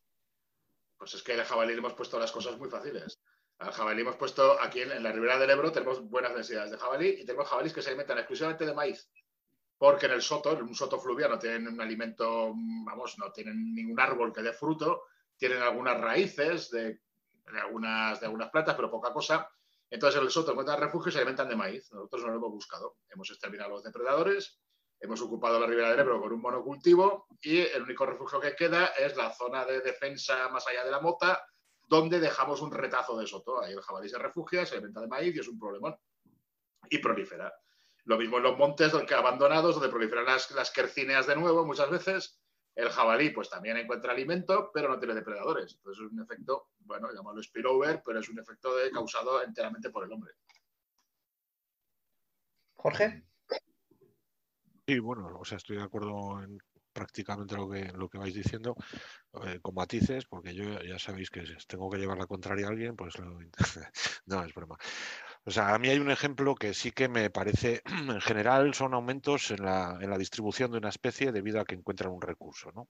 Pues 0.98 1.14
es 1.14 1.24
que 1.24 1.34
al 1.34 1.44
jabalí 1.44 1.74
le 1.74 1.80
hemos 1.80 1.94
puesto 1.94 2.20
las 2.20 2.32
cosas 2.32 2.58
muy 2.58 2.70
fáciles. 2.70 3.22
Al 3.60 3.72
jabalí 3.72 4.02
hemos 4.02 4.18
puesto 4.18 4.60
aquí 4.62 4.82
en, 4.82 5.02
la 5.02 5.12
ribera 5.12 5.38
del 5.38 5.50
Ebro, 5.50 5.72
tenemos 5.72 6.10
buenas 6.10 6.34
densidades 6.34 6.72
de 6.72 6.78
jabalí 6.78 7.08
y 7.20 7.26
tenemos 7.26 7.48
jabalíes 7.48 7.74
que 7.74 7.82
se 7.82 7.90
alimentan 7.90 8.18
exclusivamente 8.18 8.66
de 8.66 8.74
maíz. 8.74 9.10
Porque 9.78 10.08
en 10.08 10.14
el 10.14 10.22
soto, 10.22 10.54
en 10.54 10.64
un 10.64 10.76
soto 10.76 11.00
fluvial, 11.00 11.32
no 11.32 11.40
tienen 11.40 11.68
un 11.68 11.80
alimento, 11.80 12.54
vamos, 12.86 13.18
no 13.18 13.32
tienen 13.32 13.74
ningún 13.74 14.00
árbol 14.00 14.34
que 14.34 14.42
dé 14.42 14.54
fruto, 14.54 15.04
tienen 15.38 15.62
algunas 15.62 16.00
raíces 16.00 16.70
de, 16.72 17.02
algunas, 17.62 18.20
de 18.20 18.26
algunas 18.26 18.50
plantas, 18.50 18.76
pero 18.76 18.92
poca 18.92 19.14
cosa. 19.14 19.50
Entonces 19.90 20.20
en 20.20 20.26
el 20.26 20.32
soto 20.32 20.52
encuentran 20.52 20.80
refugio 20.80 21.10
y 21.10 21.12
se 21.14 21.20
alimentan 21.20 21.50
de 21.50 21.56
maíz. 21.56 21.92
Nosotros 21.92 22.24
no 22.24 22.30
lo 22.30 22.36
hemos 22.38 22.52
buscado. 22.52 22.98
Hemos 23.10 23.30
exterminado 23.30 23.70
los 23.70 23.84
depredadores, 23.84 24.60
Hemos 25.00 25.22
ocupado 25.22 25.60
la 25.60 25.68
ribera 25.68 25.92
del 25.92 26.00
Ebro 26.00 26.22
con 26.22 26.34
un 26.34 26.42
monocultivo 26.42 27.28
y 27.42 27.60
el 27.60 27.84
único 27.84 28.06
refugio 28.06 28.40
que 28.40 28.56
queda 28.56 28.88
es 28.98 29.16
la 29.16 29.32
zona 29.32 29.66
de 29.66 29.82
defensa 29.82 30.50
más 30.50 30.66
allá 30.68 30.84
de 30.84 30.92
la 30.92 31.02
mota, 31.02 31.46
donde 31.88 32.20
dejamos 32.20 32.62
un 32.62 32.72
retazo 32.72 33.18
de 33.18 33.28
soto. 33.28 33.62
Ahí 33.62 33.74
el 33.74 33.82
jabalí 33.82 34.10
se 34.10 34.18
refugia, 34.18 34.66
se 34.66 34.76
alimenta 34.76 35.02
de 35.02 35.08
maíz 35.08 35.36
y 35.36 35.40
es 35.40 35.48
un 35.48 35.60
problemón. 35.60 35.96
Y 36.90 36.98
prolifera. 37.00 37.54
Lo 38.06 38.18
mismo 38.18 38.38
en 38.38 38.44
los 38.44 38.58
montes 38.58 38.94
abandonados, 38.94 39.76
donde 39.76 39.90
proliferan 39.90 40.26
las, 40.26 40.52
las 40.52 40.72
quercíneas 40.72 41.28
de 41.28 41.36
nuevo 41.36 41.66
muchas 41.66 41.90
veces. 41.90 42.40
El 42.76 42.90
jabalí, 42.90 43.30
pues 43.30 43.50
también 43.50 43.78
encuentra 43.78 44.12
alimento, 44.12 44.70
pero 44.74 44.90
no 44.90 45.00
tiene 45.00 45.14
depredadores. 45.14 45.76
Entonces 45.76 46.06
es 46.06 46.12
un 46.12 46.22
efecto, 46.22 46.70
bueno, 46.80 47.12
llamarlo 47.14 47.42
spillover, 47.42 48.02
pero 48.06 48.20
es 48.20 48.30
un 48.30 48.40
efecto 48.40 48.74
causado 48.94 49.42
enteramente 49.42 49.90
por 49.90 50.04
el 50.04 50.12
hombre. 50.12 50.34
Jorge. 52.76 53.24
Sí, 54.88 55.00
bueno, 55.00 55.40
o 55.40 55.46
sea, 55.46 55.58
estoy 55.58 55.78
de 55.78 55.84
acuerdo 55.84 56.44
en 56.44 56.60
prácticamente 56.94 57.56
lo 57.56 57.68
que, 57.70 57.86
lo 57.94 58.08
que 58.08 58.20
vais 58.20 58.34
diciendo, 58.34 58.76
eh, 59.44 59.60
con 59.62 59.74
matices, 59.74 60.26
porque 60.26 60.54
yo 60.54 60.82
ya 60.84 61.00
sabéis 61.00 61.30
que 61.30 61.46
si 61.46 61.54
tengo 61.68 61.90
que 61.90 61.98
llevar 61.98 62.18
la 62.18 62.28
contraria 62.28 62.68
a 62.68 62.70
alguien, 62.70 62.96
pues 62.96 63.18
lo... 63.18 63.40
no, 64.28 64.44
es 64.44 64.54
broma. 64.54 64.78
O 65.44 65.52
sea, 65.52 65.74
a 65.74 65.80
mí 65.80 65.90
hay 65.90 66.00
un 66.00 66.12
ejemplo 66.12 66.56
que 66.56 66.74
sí 66.74 66.92
que 66.92 67.10
me 67.10 67.30
parece, 67.32 67.82
en 67.86 68.22
general, 68.22 68.74
son 68.76 68.94
aumentos 68.94 69.52
en 69.52 69.66
la, 69.66 69.98
en 70.00 70.10
la 70.10 70.18
distribución 70.18 70.72
de 70.72 70.78
una 70.78 70.90
especie 70.90 71.32
debido 71.32 71.60
a 71.60 71.66
que 71.66 71.76
encuentran 71.76 72.12
un 72.12 72.22
recurso, 72.22 72.72
¿no? 72.72 72.88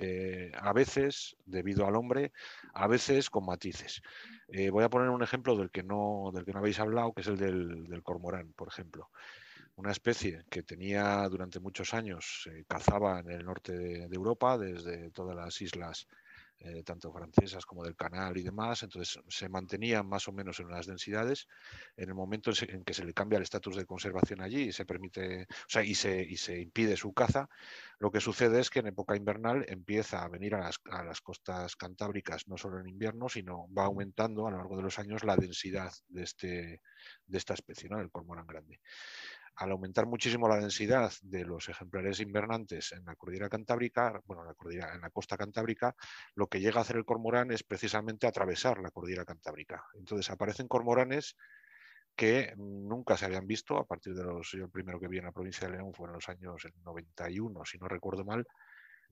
Eh, 0.00 0.50
a 0.54 0.72
veces 0.72 1.36
debido 1.44 1.86
al 1.86 1.96
hombre, 1.96 2.32
a 2.74 2.88
veces 2.88 3.30
con 3.30 3.44
matices. 3.44 4.00
Eh, 4.48 4.70
voy 4.70 4.82
a 4.84 4.90
poner 4.90 5.10
un 5.10 5.22
ejemplo 5.22 5.54
del 5.56 5.70
que 5.70 5.82
no, 5.84 6.32
del 6.34 6.44
que 6.44 6.52
no 6.52 6.58
habéis 6.58 6.80
hablado, 6.80 7.12
que 7.12 7.20
es 7.20 7.28
el 7.28 7.36
del, 7.36 7.84
del 7.84 8.02
cormorán, 8.02 8.52
por 8.54 8.68
ejemplo 8.68 9.10
una 9.76 9.92
especie 9.92 10.44
que 10.50 10.62
tenía 10.62 11.28
durante 11.28 11.60
muchos 11.60 11.92
años, 11.92 12.42
se 12.44 12.64
cazaba 12.64 13.20
en 13.20 13.30
el 13.30 13.44
norte 13.44 13.72
de, 13.72 14.14
Europa, 14.14 14.56
desde 14.56 15.10
todas 15.10 15.36
las 15.36 15.60
islas, 15.60 16.08
eh, 16.58 16.82
tanto 16.82 17.12
francesas 17.12 17.66
como 17.66 17.84
del 17.84 17.94
Canal 17.94 18.38
y 18.38 18.42
demás, 18.42 18.82
entonces 18.82 19.22
se 19.28 19.48
mantenía 19.50 20.02
más 20.02 20.26
o 20.28 20.32
menos 20.32 20.58
en 20.58 20.66
unas 20.66 20.86
densidades. 20.86 21.46
En 21.94 22.08
el 22.08 22.14
momento 22.14 22.52
en, 22.66 22.84
que 22.84 22.94
se 22.94 23.04
le 23.04 23.12
cambia 23.12 23.36
el 23.36 23.42
estatus 23.42 23.76
de 23.76 23.84
conservación 23.84 24.40
allí 24.40 24.68
y 24.68 24.72
se 24.72 24.86
permite, 24.86 25.42
o 25.42 25.68
sea, 25.68 25.82
y 25.82 25.94
se, 25.94 26.22
y 26.22 26.38
se 26.38 26.58
impide 26.58 26.96
su 26.96 27.12
caza, 27.12 27.50
lo 27.98 28.10
que 28.10 28.20
sucede 28.20 28.60
es 28.60 28.70
que 28.70 28.78
en 28.78 28.86
época 28.86 29.14
invernal 29.14 29.66
empieza 29.68 30.24
a 30.24 30.28
venir 30.28 30.54
a 30.54 30.60
las, 30.60 30.80
a 30.90 31.04
las 31.04 31.20
costas 31.20 31.76
cantábricas, 31.76 32.48
no 32.48 32.56
solo 32.56 32.80
en 32.80 32.88
invierno, 32.88 33.28
sino 33.28 33.68
va 33.74 33.84
aumentando 33.84 34.46
a 34.46 34.50
lo 34.50 34.56
largo 34.56 34.78
de 34.78 34.84
los 34.84 34.98
años 34.98 35.22
la 35.22 35.36
densidad 35.36 35.92
de, 36.08 36.22
este, 36.22 36.80
de 37.26 37.38
esta 37.38 37.52
especie, 37.52 37.90
¿no? 37.90 38.00
el 38.00 38.10
cormorán 38.10 38.46
grande 38.46 38.80
al 39.56 39.70
aumentar 39.70 40.06
muchísimo 40.06 40.48
la 40.48 40.58
densidad 40.58 41.10
de 41.22 41.44
los 41.44 41.68
ejemplares 41.68 42.20
invernantes 42.20 42.92
en 42.92 43.04
la 43.06 43.16
cordillera 43.16 43.48
cantábrica, 43.48 44.20
bueno, 44.26 44.42
en 44.42 45.00
la, 45.00 45.10
costa 45.10 45.36
cantábrica, 45.38 45.94
lo 46.34 46.46
que 46.46 46.60
llega 46.60 46.78
a 46.78 46.82
hacer 46.82 46.96
el 46.96 47.06
cormorán 47.06 47.50
es 47.50 47.62
precisamente 47.62 48.26
atravesar 48.26 48.78
la 48.80 48.90
cordillera 48.90 49.24
cantábrica. 49.24 49.82
Entonces 49.94 50.30
aparecen 50.30 50.68
cormoranes 50.68 51.36
que 52.14 52.52
nunca 52.56 53.16
se 53.16 53.24
habían 53.24 53.46
visto 53.46 53.78
a 53.78 53.86
partir 53.86 54.14
de 54.14 54.24
los, 54.24 54.50
yo 54.52 54.64
el 54.64 54.70
primero 54.70 55.00
que 55.00 55.08
vi 55.08 55.18
en 55.18 55.24
la 55.24 55.32
provincia 55.32 55.66
de 55.66 55.76
León 55.76 55.94
fue 55.94 56.08
en 56.08 56.14
los 56.14 56.28
años 56.28 56.62
91, 56.84 57.64
si 57.64 57.78
no 57.78 57.88
recuerdo 57.88 58.24
mal, 58.24 58.46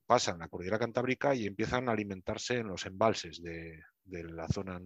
pasan 0.07 0.39
la 0.39 0.49
cordillera 0.49 0.79
cantábrica 0.79 1.35
y 1.35 1.47
empiezan 1.47 1.89
a 1.89 1.93
alimentarse 1.93 2.59
en 2.59 2.69
los 2.69 2.85
embalses 2.85 3.43
de, 3.43 3.83
la 4.05 4.47
zona 4.49 4.79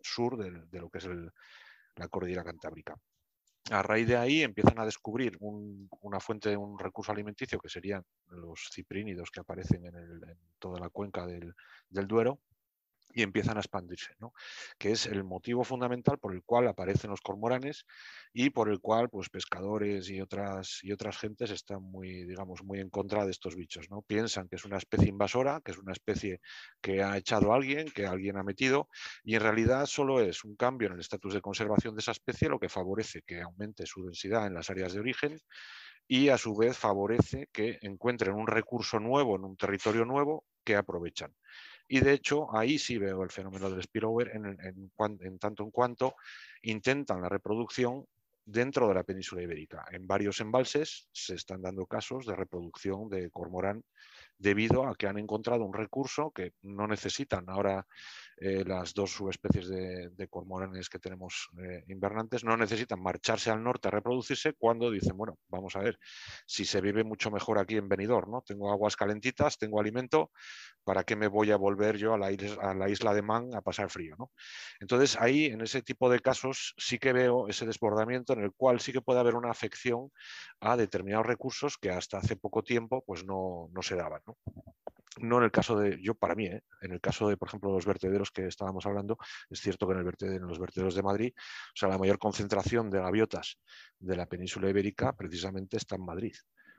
sur 0.00 0.38
de, 0.38 0.80
lo 0.80 0.88
que 0.88 0.98
es 0.98 1.08
la 1.96 2.08
cordillera 2.08 2.44
cantábrica 2.44 2.96
a 3.70 3.82
raíz 3.82 4.06
de 4.06 4.16
ahí 4.16 4.42
empiezan 4.42 4.78
a 4.78 4.84
descubrir 4.84 5.36
una 5.40 6.20
fuente, 6.20 6.56
un 6.56 6.78
recurso 6.78 7.12
alimenticio 7.12 7.58
que 7.58 7.68
serían 7.68 8.04
los 8.28 8.68
ciprínidos 8.72 9.30
que 9.30 9.40
aparecen 9.40 9.86
en, 9.86 10.20
toda 10.58 10.78
la 10.78 10.88
cuenca 10.88 11.26
del, 11.26 11.54
Duero 11.88 12.40
y 13.12 13.22
empiezan 13.22 13.56
a 13.56 13.60
expandirse, 13.60 14.14
¿no? 14.18 14.32
que 14.78 14.92
es 14.92 15.06
el 15.06 15.24
motivo 15.24 15.64
fundamental 15.64 16.18
por 16.18 16.34
el 16.34 16.42
cual 16.42 16.68
aparecen 16.68 17.10
los 17.10 17.20
cormoranes 17.20 17.86
y 18.32 18.50
por 18.50 18.68
el 18.68 18.80
cual 18.80 19.08
pues, 19.08 19.30
pescadores 19.30 20.10
y 20.10 20.20
otras, 20.20 20.80
y 20.82 20.92
otras 20.92 21.16
gentes 21.18 21.50
están 21.50 21.82
muy, 21.82 22.24
digamos, 22.24 22.62
muy 22.62 22.80
en 22.80 22.90
contra 22.90 23.24
de 23.24 23.30
estos 23.30 23.56
bichos. 23.56 23.90
¿no? 23.90 24.02
Piensan 24.02 24.48
que 24.48 24.56
es 24.56 24.64
una 24.64 24.76
especie 24.76 25.08
invasora, 25.08 25.60
que 25.64 25.72
es 25.72 25.78
una 25.78 25.92
especie 25.92 26.40
que 26.80 27.02
ha 27.02 27.16
echado 27.16 27.52
a 27.52 27.56
alguien, 27.56 27.90
que 27.90 28.06
alguien 28.06 28.36
ha 28.36 28.42
metido, 28.42 28.88
y 29.24 29.34
en 29.34 29.40
realidad 29.40 29.86
solo 29.86 30.20
es 30.20 30.44
un 30.44 30.56
cambio 30.56 30.88
en 30.88 30.94
el 30.94 31.00
estatus 31.00 31.34
de 31.34 31.40
conservación 31.40 31.94
de 31.94 32.00
esa 32.00 32.12
especie 32.12 32.48
lo 32.48 32.58
que 32.58 32.68
favorece 32.68 33.22
que 33.22 33.40
aumente 33.40 33.86
su 33.86 34.04
densidad 34.04 34.46
en 34.46 34.54
las 34.54 34.70
áreas 34.70 34.92
de 34.92 35.00
origen 35.00 35.38
y 36.08 36.28
a 36.28 36.38
su 36.38 36.54
vez 36.56 36.76
favorece 36.76 37.48
que 37.52 37.78
encuentren 37.82 38.34
un 38.34 38.46
recurso 38.46 39.00
nuevo 39.00 39.36
en 39.36 39.44
un 39.44 39.56
territorio 39.56 40.04
nuevo 40.04 40.44
que 40.64 40.76
aprovechan. 40.76 41.34
Y 41.88 42.00
de 42.00 42.12
hecho, 42.12 42.54
ahí 42.56 42.78
sí 42.78 42.98
veo 42.98 43.22
el 43.22 43.30
fenómeno 43.30 43.70
del 43.70 43.82
spillover 43.82 44.32
en, 44.34 44.46
en, 44.60 45.38
tanto 45.38 45.62
en 45.62 45.70
cuanto 45.70 46.16
intentan 46.62 47.22
la 47.22 47.28
reproducción 47.28 48.04
dentro 48.44 48.88
de 48.88 48.94
la 48.94 49.02
península 49.02 49.42
ibérica. 49.42 49.86
En 49.90 50.06
varios 50.06 50.40
embalses 50.40 51.08
se 51.12 51.34
están 51.34 51.62
dando 51.62 51.86
casos 51.86 52.26
de 52.26 52.36
reproducción 52.36 53.08
de 53.08 53.30
cormorán 53.30 53.84
debido 54.38 54.86
a 54.86 54.94
que 54.94 55.06
han 55.06 55.18
encontrado 55.18 55.64
un 55.64 55.72
recurso 55.72 56.30
que 56.30 56.52
no 56.62 56.86
necesitan 56.86 57.48
ahora 57.48 57.86
eh, 58.38 58.64
las 58.66 58.92
dos 58.92 59.12
subespecies 59.12 59.68
de, 59.68 60.28
cormoranes 60.28 60.90
que 60.90 60.98
tenemos 60.98 61.48
eh, 61.58 61.84
invernantes, 61.88 62.44
no 62.44 62.56
necesitan 62.56 63.00
marcharse 63.00 63.50
al 63.50 63.62
norte 63.62 63.88
a 63.88 63.90
reproducirse 63.90 64.52
cuando 64.52 64.90
dicen, 64.90 65.16
bueno, 65.16 65.38
vamos 65.48 65.74
a 65.76 65.80
ver, 65.80 65.98
si 66.44 66.66
se 66.66 66.80
vive 66.82 67.02
mucho 67.04 67.30
mejor 67.30 67.58
aquí 67.58 67.76
en 67.76 67.88
Benidorm, 67.88 68.30
¿no? 68.30 68.42
Tengo 68.42 68.70
aguas 68.70 68.96
calentitas, 68.96 69.56
tengo 69.56 69.80
alimento, 69.80 70.30
¿para 70.84 71.04
qué 71.04 71.16
me 71.16 71.28
voy 71.28 71.50
a 71.50 71.56
volver 71.56 71.96
yo 71.96 72.12
a 72.12 72.18
la, 72.18 72.30
isla, 72.30 72.62
a 72.62 72.74
la 72.74 72.90
isla 72.90 73.14
de 73.14 73.22
Man 73.22 73.54
a 73.54 73.62
pasar 73.62 73.88
frío? 73.88 74.16
¿no? 74.18 74.30
Entonces 74.80 75.16
ahí, 75.18 75.46
en 75.46 75.62
ese 75.62 75.80
tipo 75.82 76.10
de 76.10 76.20
casos, 76.20 76.74
sí 76.76 76.98
que 76.98 77.12
veo 77.12 77.48
ese 77.48 77.64
desbordamiento 77.64 78.34
en 78.34 78.44
el 78.44 78.52
cual 78.52 78.80
sí 78.80 78.92
que 78.92 79.00
puede 79.00 79.20
haber 79.20 79.34
una 79.34 79.50
afección 79.50 80.12
a 80.60 80.76
determinados 80.76 81.26
recursos 81.26 81.78
que 81.78 81.90
hasta 81.90 82.18
hace 82.18 82.36
poco 82.36 82.62
tiempo 82.62 83.02
pues 83.06 83.24
no, 83.24 83.68
no 83.72 83.82
se 83.82 83.96
daban. 83.96 84.20
¿No? 85.20 85.38
en 85.38 85.44
el 85.44 85.50
caso 85.50 85.78
de, 85.78 86.00
yo 86.02 86.14
para 86.14 86.34
mí, 86.34 86.46
¿eh? 86.46 86.62
en 86.82 86.92
el 86.92 87.00
caso 87.00 87.28
de, 87.28 87.36
por 87.36 87.48
ejemplo, 87.48 87.72
los 87.72 87.86
vertederos 87.86 88.30
que 88.30 88.46
estábamos 88.46 88.86
hablando, 88.86 89.18
es 89.50 89.60
cierto 89.60 89.86
que 89.86 89.94
en 89.94 90.46
los 90.46 90.58
vertederos 90.58 90.94
de 90.94 91.02
Madrid, 91.02 91.32
o 91.36 91.76
sea, 91.76 91.88
la 91.88 91.98
mayor 91.98 92.18
concentración 92.18 92.90
de 92.90 93.00
gaviotas 93.00 93.58
de 93.98 94.16
la 94.16 94.26
península 94.26 94.68
ibérica 94.68 95.14
precisamente 95.14 95.76
está 95.76 95.96
en 95.96 96.04
Madrid. 96.04 96.34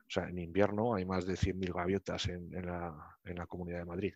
O 0.08 0.10
sea, 0.10 0.30
en 0.30 0.38
invierno 0.38 0.96
hay 0.96 1.06
más 1.06 1.26
de 1.26 1.34
100.000 1.34 1.74
gaviotas 1.74 2.28
en, 2.28 2.50
la, 2.66 3.18
en, 3.26 3.36
la, 3.36 3.46
Comunidad 3.46 3.80
de 3.80 3.86
Madrid. 3.86 4.14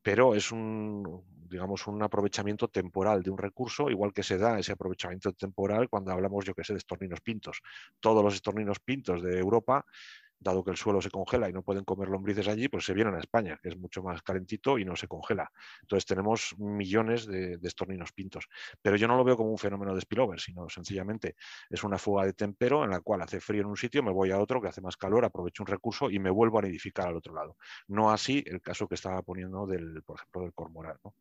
pero 0.00 0.34
es 0.34 0.52
un, 0.52 1.24
digamos, 1.48 1.86
un 1.86 2.00
aprovechamiento 2.02 2.68
temporal 2.68 3.22
de 3.22 3.30
un 3.30 3.38
recurso, 3.38 3.90
igual 3.90 4.12
que 4.12 4.22
se 4.22 4.38
da 4.38 4.58
ese 4.58 4.72
aprovechamiento 4.72 5.32
temporal 5.32 5.88
cuando 5.88 6.12
hablamos, 6.12 6.44
yo 6.44 6.54
que 6.54 6.62
sé, 6.62 6.74
de 6.74 6.78
estorninos 6.78 7.20
pintos. 7.20 7.62
Todos 7.98 8.22
los 8.22 8.34
estorninos 8.34 8.78
pintos 8.80 9.22
de 9.22 9.38
Europa 9.38 9.84
dado 10.38 10.62
que 10.62 10.70
el 10.70 10.76
suelo 10.76 11.00
se 11.00 11.10
congela 11.10 11.48
y 11.48 11.52
no 11.52 11.62
pueden 11.62 11.84
comer 11.84 12.08
lombrices 12.08 12.48
allí, 12.48 12.68
pues 12.68 12.84
se 12.84 12.92
vienen 12.92 13.14
a 13.14 13.18
España, 13.18 13.58
que 13.62 13.70
es 13.70 13.76
mucho 13.76 14.02
más 14.02 14.22
calentito 14.22 14.78
y 14.78 14.84
no 14.84 14.94
se 14.96 15.08
congela. 15.08 15.50
Entonces 15.82 16.06
tenemos 16.06 16.54
millones 16.58 17.26
de, 17.26 17.58
estorninos 17.62 18.12
pintos. 18.12 18.48
Pero 18.82 18.96
yo 18.96 19.08
no 19.08 19.16
lo 19.16 19.24
veo 19.24 19.36
como 19.36 19.50
un 19.50 19.58
fenómeno 19.58 19.94
de 19.94 20.00
spillover, 20.02 20.40
sino 20.40 20.68
sencillamente 20.68 21.36
es 21.70 21.82
una 21.82 21.98
fuga 21.98 22.24
de 22.24 22.34
tempero 22.34 22.84
en 22.84 22.90
la 22.90 23.00
cual 23.00 23.22
hace 23.22 23.40
frío 23.40 23.62
en 23.62 23.68
un 23.68 23.76
sitio, 23.76 24.02
me 24.02 24.12
voy 24.12 24.30
a 24.30 24.38
otro 24.38 24.60
que 24.60 24.68
hace 24.68 24.80
más 24.80 24.96
calor, 24.96 25.24
aprovecho 25.24 25.62
un 25.62 25.68
recurso 25.68 26.10
y 26.10 26.18
me 26.18 26.30
vuelvo 26.30 26.58
a 26.58 26.62
nidificar 26.62 27.08
al 27.08 27.16
otro 27.16 27.34
lado. 27.34 27.56
No 27.88 28.10
así 28.10 28.44
el 28.46 28.60
caso 28.60 28.86
que 28.86 28.94
estaba 28.94 29.22
poniendo 29.22 29.66
del, 29.66 30.02
por 30.02 30.16
ejemplo, 30.16 30.42
del 30.42 30.52
cormoral. 30.52 30.98
¿no? 31.02 31.14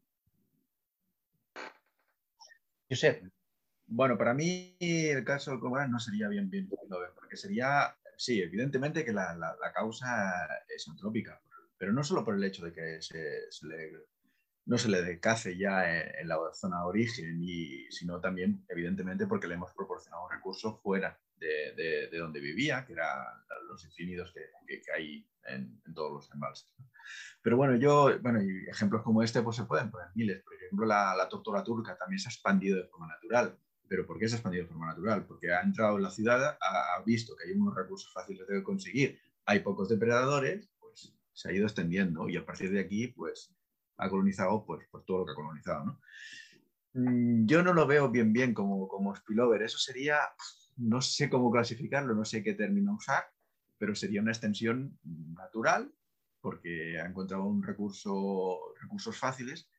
sé 2.89 3.23
Bueno, 3.87 4.17
para 4.17 4.33
mí 4.33 4.75
el 4.79 5.23
caso 5.23 5.51
del 5.51 5.59
cormoral 5.59 5.89
no 5.89 5.99
sería 5.99 6.27
bien, 6.27 6.49
bien 6.49 6.69
porque 7.15 7.37
sería 7.37 7.95
sí, 8.23 8.41
evidentemente 8.41 9.03
que 9.03 9.11
la, 9.11 9.57
causa 9.73 10.47
es 10.73 10.87
antrópica, 10.87 11.41
pero 11.77 11.91
no 11.91 12.03
solo 12.03 12.23
por 12.23 12.35
el 12.35 12.43
hecho 12.43 12.63
de 12.63 12.71
que 12.71 12.99
no 14.65 14.77
se 14.77 14.87
le 14.87 15.01
decace 15.01 15.57
ya 15.57 15.99
en, 15.99 16.27
la 16.29 16.37
zona 16.53 16.79
de 16.79 16.85
origen, 16.85 17.41
sino 17.89 18.21
también, 18.21 18.65
evidentemente, 18.69 19.27
porque 19.27 19.47
le 19.47 19.55
hemos 19.55 19.73
proporcionado 19.73 20.23
un 20.23 20.31
recurso 20.31 20.79
fuera 20.81 21.19
de, 21.35 22.09
donde 22.17 22.39
vivía, 22.39 22.85
que 22.85 22.93
eran 22.93 23.25
los 23.67 23.83
infinitos 23.83 24.31
que, 24.33 24.81
hay 24.95 25.27
en, 25.47 25.81
todos 25.93 26.13
los 26.13 26.33
embalses. 26.33 26.73
Pero 27.41 27.57
bueno, 27.57 27.75
yo, 27.75 28.17
bueno, 28.21 28.39
ejemplos 28.69 29.01
como 29.01 29.21
este, 29.21 29.41
pues 29.41 29.57
se 29.57 29.65
pueden 29.65 29.91
poner 29.91 30.07
miles. 30.15 30.41
Por 30.43 30.53
ejemplo, 30.53 30.85
la, 30.85 31.13
la 31.13 31.27
tortuga 31.27 31.61
turca 31.61 31.97
también 31.97 32.19
se 32.19 32.29
ha 32.29 32.31
expandido 32.31 32.77
de 32.77 32.87
forma 32.87 33.07
natural. 33.07 33.59
¿Pero 33.93 34.07
por 34.07 34.17
qué 34.17 34.27
se 34.27 34.33
ha 34.33 34.37
expandido 34.37 34.63
de 34.63 34.69
forma 34.69 34.87
natural? 34.87 35.23
Porque 35.27 35.53
ha 35.53 35.61
entrado 35.61 35.97
en 35.97 36.01
la 36.01 36.09
ciudad, 36.09 36.57
ha, 36.59 37.03
visto 37.05 37.35
que 37.35 37.47
hay 37.47 37.55
unos 37.55 37.75
recursos 37.75 38.11
fáciles 38.11 38.47
de 38.47 38.63
conseguir, 38.63 39.19
hay 39.45 39.59
pocos 39.59 39.87
depredadores, 39.87 40.67
pues 40.79 41.13
se 41.31 41.49
ha 41.49 41.53
ido 41.53 41.67
extendiendo 41.67 42.27
y 42.27 42.35
a 42.35 42.43
partir 42.43 42.71
de 42.71 42.79
aquí, 42.79 43.09
pues 43.09 43.53
ha 43.97 44.09
colonizado 44.09 44.65
pues, 44.65 44.87
por 44.89 45.05
todo 45.05 45.19
lo 45.19 45.25
que 45.25 45.31
ha 45.33 45.35
colonizado. 45.35 45.85
¿no? 45.85 45.99
Mm, 46.93 47.45
yo 47.45 47.61
no 47.61 47.71
lo 47.71 47.85
veo 47.85 48.09
bien 48.09 48.33
bien 48.33 48.55
como, 48.55 48.87
como 48.87 49.15
spillover. 49.15 49.61
Eso 49.61 49.77
sería, 49.77 50.17
no 50.77 50.99
sé 50.99 51.29
cómo 51.29 51.51
clasificarlo, 51.51 52.15
no 52.15 52.25
sé 52.25 52.41
qué 52.41 52.55
término 52.55 52.95
usar, 52.95 53.25
pero 53.77 53.93
sería 53.93 54.21
una 54.21 54.31
extensión 54.31 54.97
natural 55.03 55.93
porque 56.41 56.99
ha 56.99 57.05
encontrado 57.05 57.43
un 57.43 57.61
recurso, 57.61 58.59
recursos 58.81 59.15
fáciles 59.19 59.69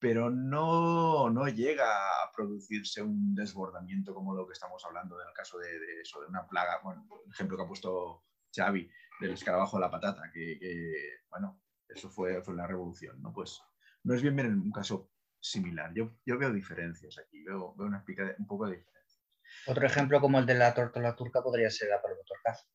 pero 0.00 0.30
no, 0.30 1.28
no, 1.28 1.46
llega 1.48 1.86
a 1.86 2.32
producirse 2.34 3.02
un 3.02 3.34
desbordamiento 3.34 4.14
como 4.14 4.34
lo 4.34 4.46
que 4.46 4.54
estamos 4.54 4.82
hablando 4.86 5.20
en 5.20 5.28
el 5.28 5.34
caso 5.34 5.58
de, 5.58 6.00
eso, 6.00 6.20
de 6.22 6.26
una 6.26 6.46
plaga, 6.46 6.80
bueno, 6.82 7.06
el 7.26 7.30
ejemplo 7.30 7.56
que 7.56 7.62
ha 7.62 7.68
puesto 7.68 8.24
Xavi 8.54 8.90
del 9.20 9.32
escarabajo 9.32 9.76
de 9.76 9.82
la 9.82 9.90
patata, 9.90 10.30
que, 10.32 11.20
bueno, 11.28 11.62
eso 11.86 12.08
fue, 12.08 12.42
fue 12.42 12.54
la 12.54 12.66
revolución, 12.66 13.20
¿no? 13.20 13.32
Pues 13.32 13.60
no 14.04 14.14
es 14.14 14.22
bien 14.22 14.34
bien 14.34 14.48
en 14.48 14.60
un 14.60 14.72
caso 14.72 15.10
similar. 15.38 15.92
Yo, 15.94 16.16
yo 16.24 16.38
veo 16.38 16.50
diferencias 16.50 17.18
aquí, 17.18 17.42
veo, 17.44 17.74
veo 17.76 17.86
una 17.86 18.02
un 18.38 18.46
poco 18.46 18.66
de 18.66 18.78
diferencias. 18.78 19.22
Otro 19.66 19.86
ejemplo 19.86 20.20
como 20.20 20.38
el 20.38 20.46
de 20.46 20.54
la 20.54 20.72
tortola 20.72 21.14
turca 21.14 21.42
podría 21.42 21.70
ser 21.70 21.90
la 21.90 22.00
paloma 22.00 22.22
torcaz. 22.26 22.66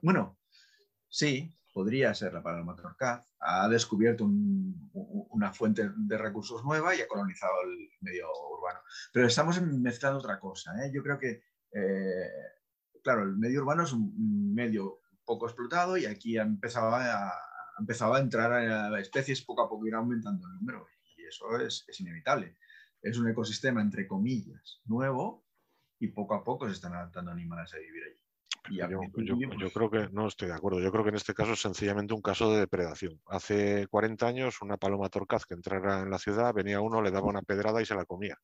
Bueno, 0.00 0.38
sí, 1.08 1.54
podría 1.72 2.14
ser 2.14 2.32
la 2.32 2.42
paloma 2.42 2.76
torcaz, 2.76 3.26
ha 3.38 3.68
descubierto 3.68 4.24
una 4.24 5.52
fuente 5.52 5.90
de 5.96 6.18
recursos 6.18 6.64
nueva 6.64 6.94
y 6.94 7.00
ha 7.00 7.08
colonizado 7.08 7.52
el 7.64 7.88
medio 8.00 8.26
urbano. 8.50 8.80
Pero 9.12 9.26
estamos 9.26 9.60
mezclando 9.62 10.18
otra 10.18 10.38
cosa. 10.38 10.72
¿eh? 10.84 10.90
Yo 10.92 11.02
creo 11.02 11.18
que, 11.18 11.42
eh, 11.72 12.30
claro, 13.02 13.22
el 13.22 13.36
medio 13.36 13.60
urbano 13.60 13.84
es 13.84 13.92
un 13.92 14.54
medio 14.54 15.00
poco 15.24 15.46
explotado 15.46 15.96
y 15.96 16.06
aquí 16.06 16.38
ha 16.38 16.42
empezado 16.42 16.94
a, 16.94 17.32
empezado 17.78 18.14
a 18.14 18.20
entrar 18.20 18.52
a 18.52 19.00
especies, 19.00 19.42
poco 19.42 19.62
a 19.62 19.68
poco 19.68 19.86
ir 19.86 19.94
aumentando 19.94 20.46
el 20.46 20.54
número 20.54 20.86
y 21.16 21.24
eso 21.24 21.58
es, 21.58 21.84
es 21.88 22.00
inevitable. 22.00 22.56
Es 23.02 23.16
un 23.16 23.28
ecosistema, 23.28 23.80
entre 23.80 24.06
comillas, 24.06 24.80
nuevo 24.84 25.46
y 25.98 26.08
poco 26.08 26.34
a 26.34 26.44
poco 26.44 26.66
se 26.66 26.74
están 26.74 26.94
adaptando 26.94 27.30
animales 27.30 27.72
a 27.74 27.78
vivir 27.78 28.02
allí. 28.04 28.19
Yo, 28.68 29.70
creo 29.72 29.90
que 29.90 30.08
no 30.12 30.26
estoy 30.26 30.48
de 30.48 30.54
acuerdo. 30.54 30.80
Yo 30.80 30.92
creo 30.92 31.02
que 31.02 31.10
en 31.10 31.16
este 31.16 31.34
caso 31.34 31.52
es 31.52 31.60
sencillamente 31.60 32.14
un 32.14 32.22
caso 32.22 32.52
de 32.52 32.60
depredación. 32.60 33.20
Hace 33.26 33.86
40 33.88 34.26
años, 34.26 34.60
una 34.62 34.76
paloma 34.76 35.08
torcaz 35.08 35.46
que 35.46 35.54
entrara 35.54 36.00
en 36.00 36.10
la 36.10 36.18
ciudad, 36.18 36.52
venía 36.52 36.80
uno, 36.80 37.02
le 37.02 37.10
daba 37.10 37.26
una 37.28 37.42
pedrada 37.42 37.80
y 37.80 37.86
se 37.86 37.94
la 37.94 38.04
comía. 38.04 38.36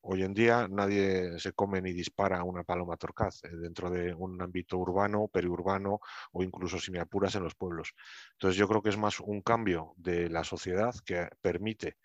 Hoy 0.00 0.22
en 0.22 0.32
día 0.32 0.68
nadie 0.70 1.38
se 1.38 1.52
come 1.52 1.82
ni 1.82 1.92
dispara 1.92 2.38
a 2.38 2.44
una 2.44 2.62
paloma 2.62 2.96
torcaz 2.96 3.44
eh, 3.44 3.48
dentro 3.56 3.90
de 3.90 4.14
un 4.14 4.40
ámbito 4.40 4.78
urbano, 4.78 5.28
periurbano 5.28 6.00
o 6.32 6.42
incluso, 6.42 6.78
si 6.78 6.90
me 6.90 7.00
apuras, 7.00 7.34
en 7.34 7.42
los 7.42 7.54
pueblos. 7.54 7.92
Entonces 8.32 8.56
yo 8.56 8.68
creo 8.68 8.80
que 8.80 8.90
es 8.90 8.96
más 8.96 9.20
un 9.20 9.42
cambio 9.42 9.92
de 9.96 10.30
la 10.30 10.44
sociedad 10.44 10.94
que 11.04 11.28
permite 11.40 11.96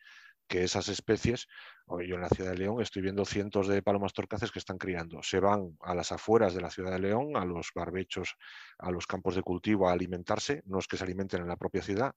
que 0.48 0.64
esas 0.64 0.88
especies, 0.90 1.48
yo 1.88 2.16
en 2.16 2.22
la 2.22 2.30
ciudad 2.30 2.52
de 2.52 2.58
León 2.58 2.82
estoy 2.82 3.02
viendo 3.02 3.26
cientos 3.26 3.68
de 3.68 3.82
palomas 3.82 4.14
torcaces 4.14 4.52
que 4.52 4.60
están 4.60 4.78
criando. 4.78 5.22
Se 5.24 5.40
van 5.40 5.78
a 5.82 5.94
las 5.94 6.12
afueras 6.12 6.54
de 6.54 6.62
la 6.62 6.72
ciudad 6.72 6.92
de 6.92 7.00
León, 7.00 7.36
a 7.36 7.46
los 7.46 7.72
barbechos, 7.74 8.36
a 8.80 8.92
los 8.92 9.08
campos 9.08 9.36
de 9.36 9.44
cultivo 9.44 9.90
a 9.90 9.94
alimentarse. 9.94 10.64
No 10.66 10.80
es 10.80 10.88
que 10.88 10.98
se 10.98 11.04
alimenten 11.04 11.42
en 11.42 11.48
la 11.48 11.58
propia 11.58 11.82
ciudad, 11.82 12.14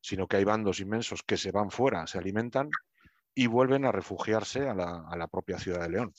sino 0.00 0.26
que 0.26 0.36
hay 0.36 0.44
bandos 0.44 0.80
inmensos 0.80 1.22
que 1.22 1.36
se 1.36 1.50
van 1.50 1.70
fuera, 1.70 2.06
se 2.06 2.18
alimentan 2.18 2.70
y 3.38 3.48
vuelven 3.48 3.84
a 3.84 3.92
refugiarse 3.92 4.66
a 4.66 4.74
la, 4.74 5.28
propia 5.28 5.58
ciudad 5.58 5.82
de 5.82 5.90
León. 5.90 6.14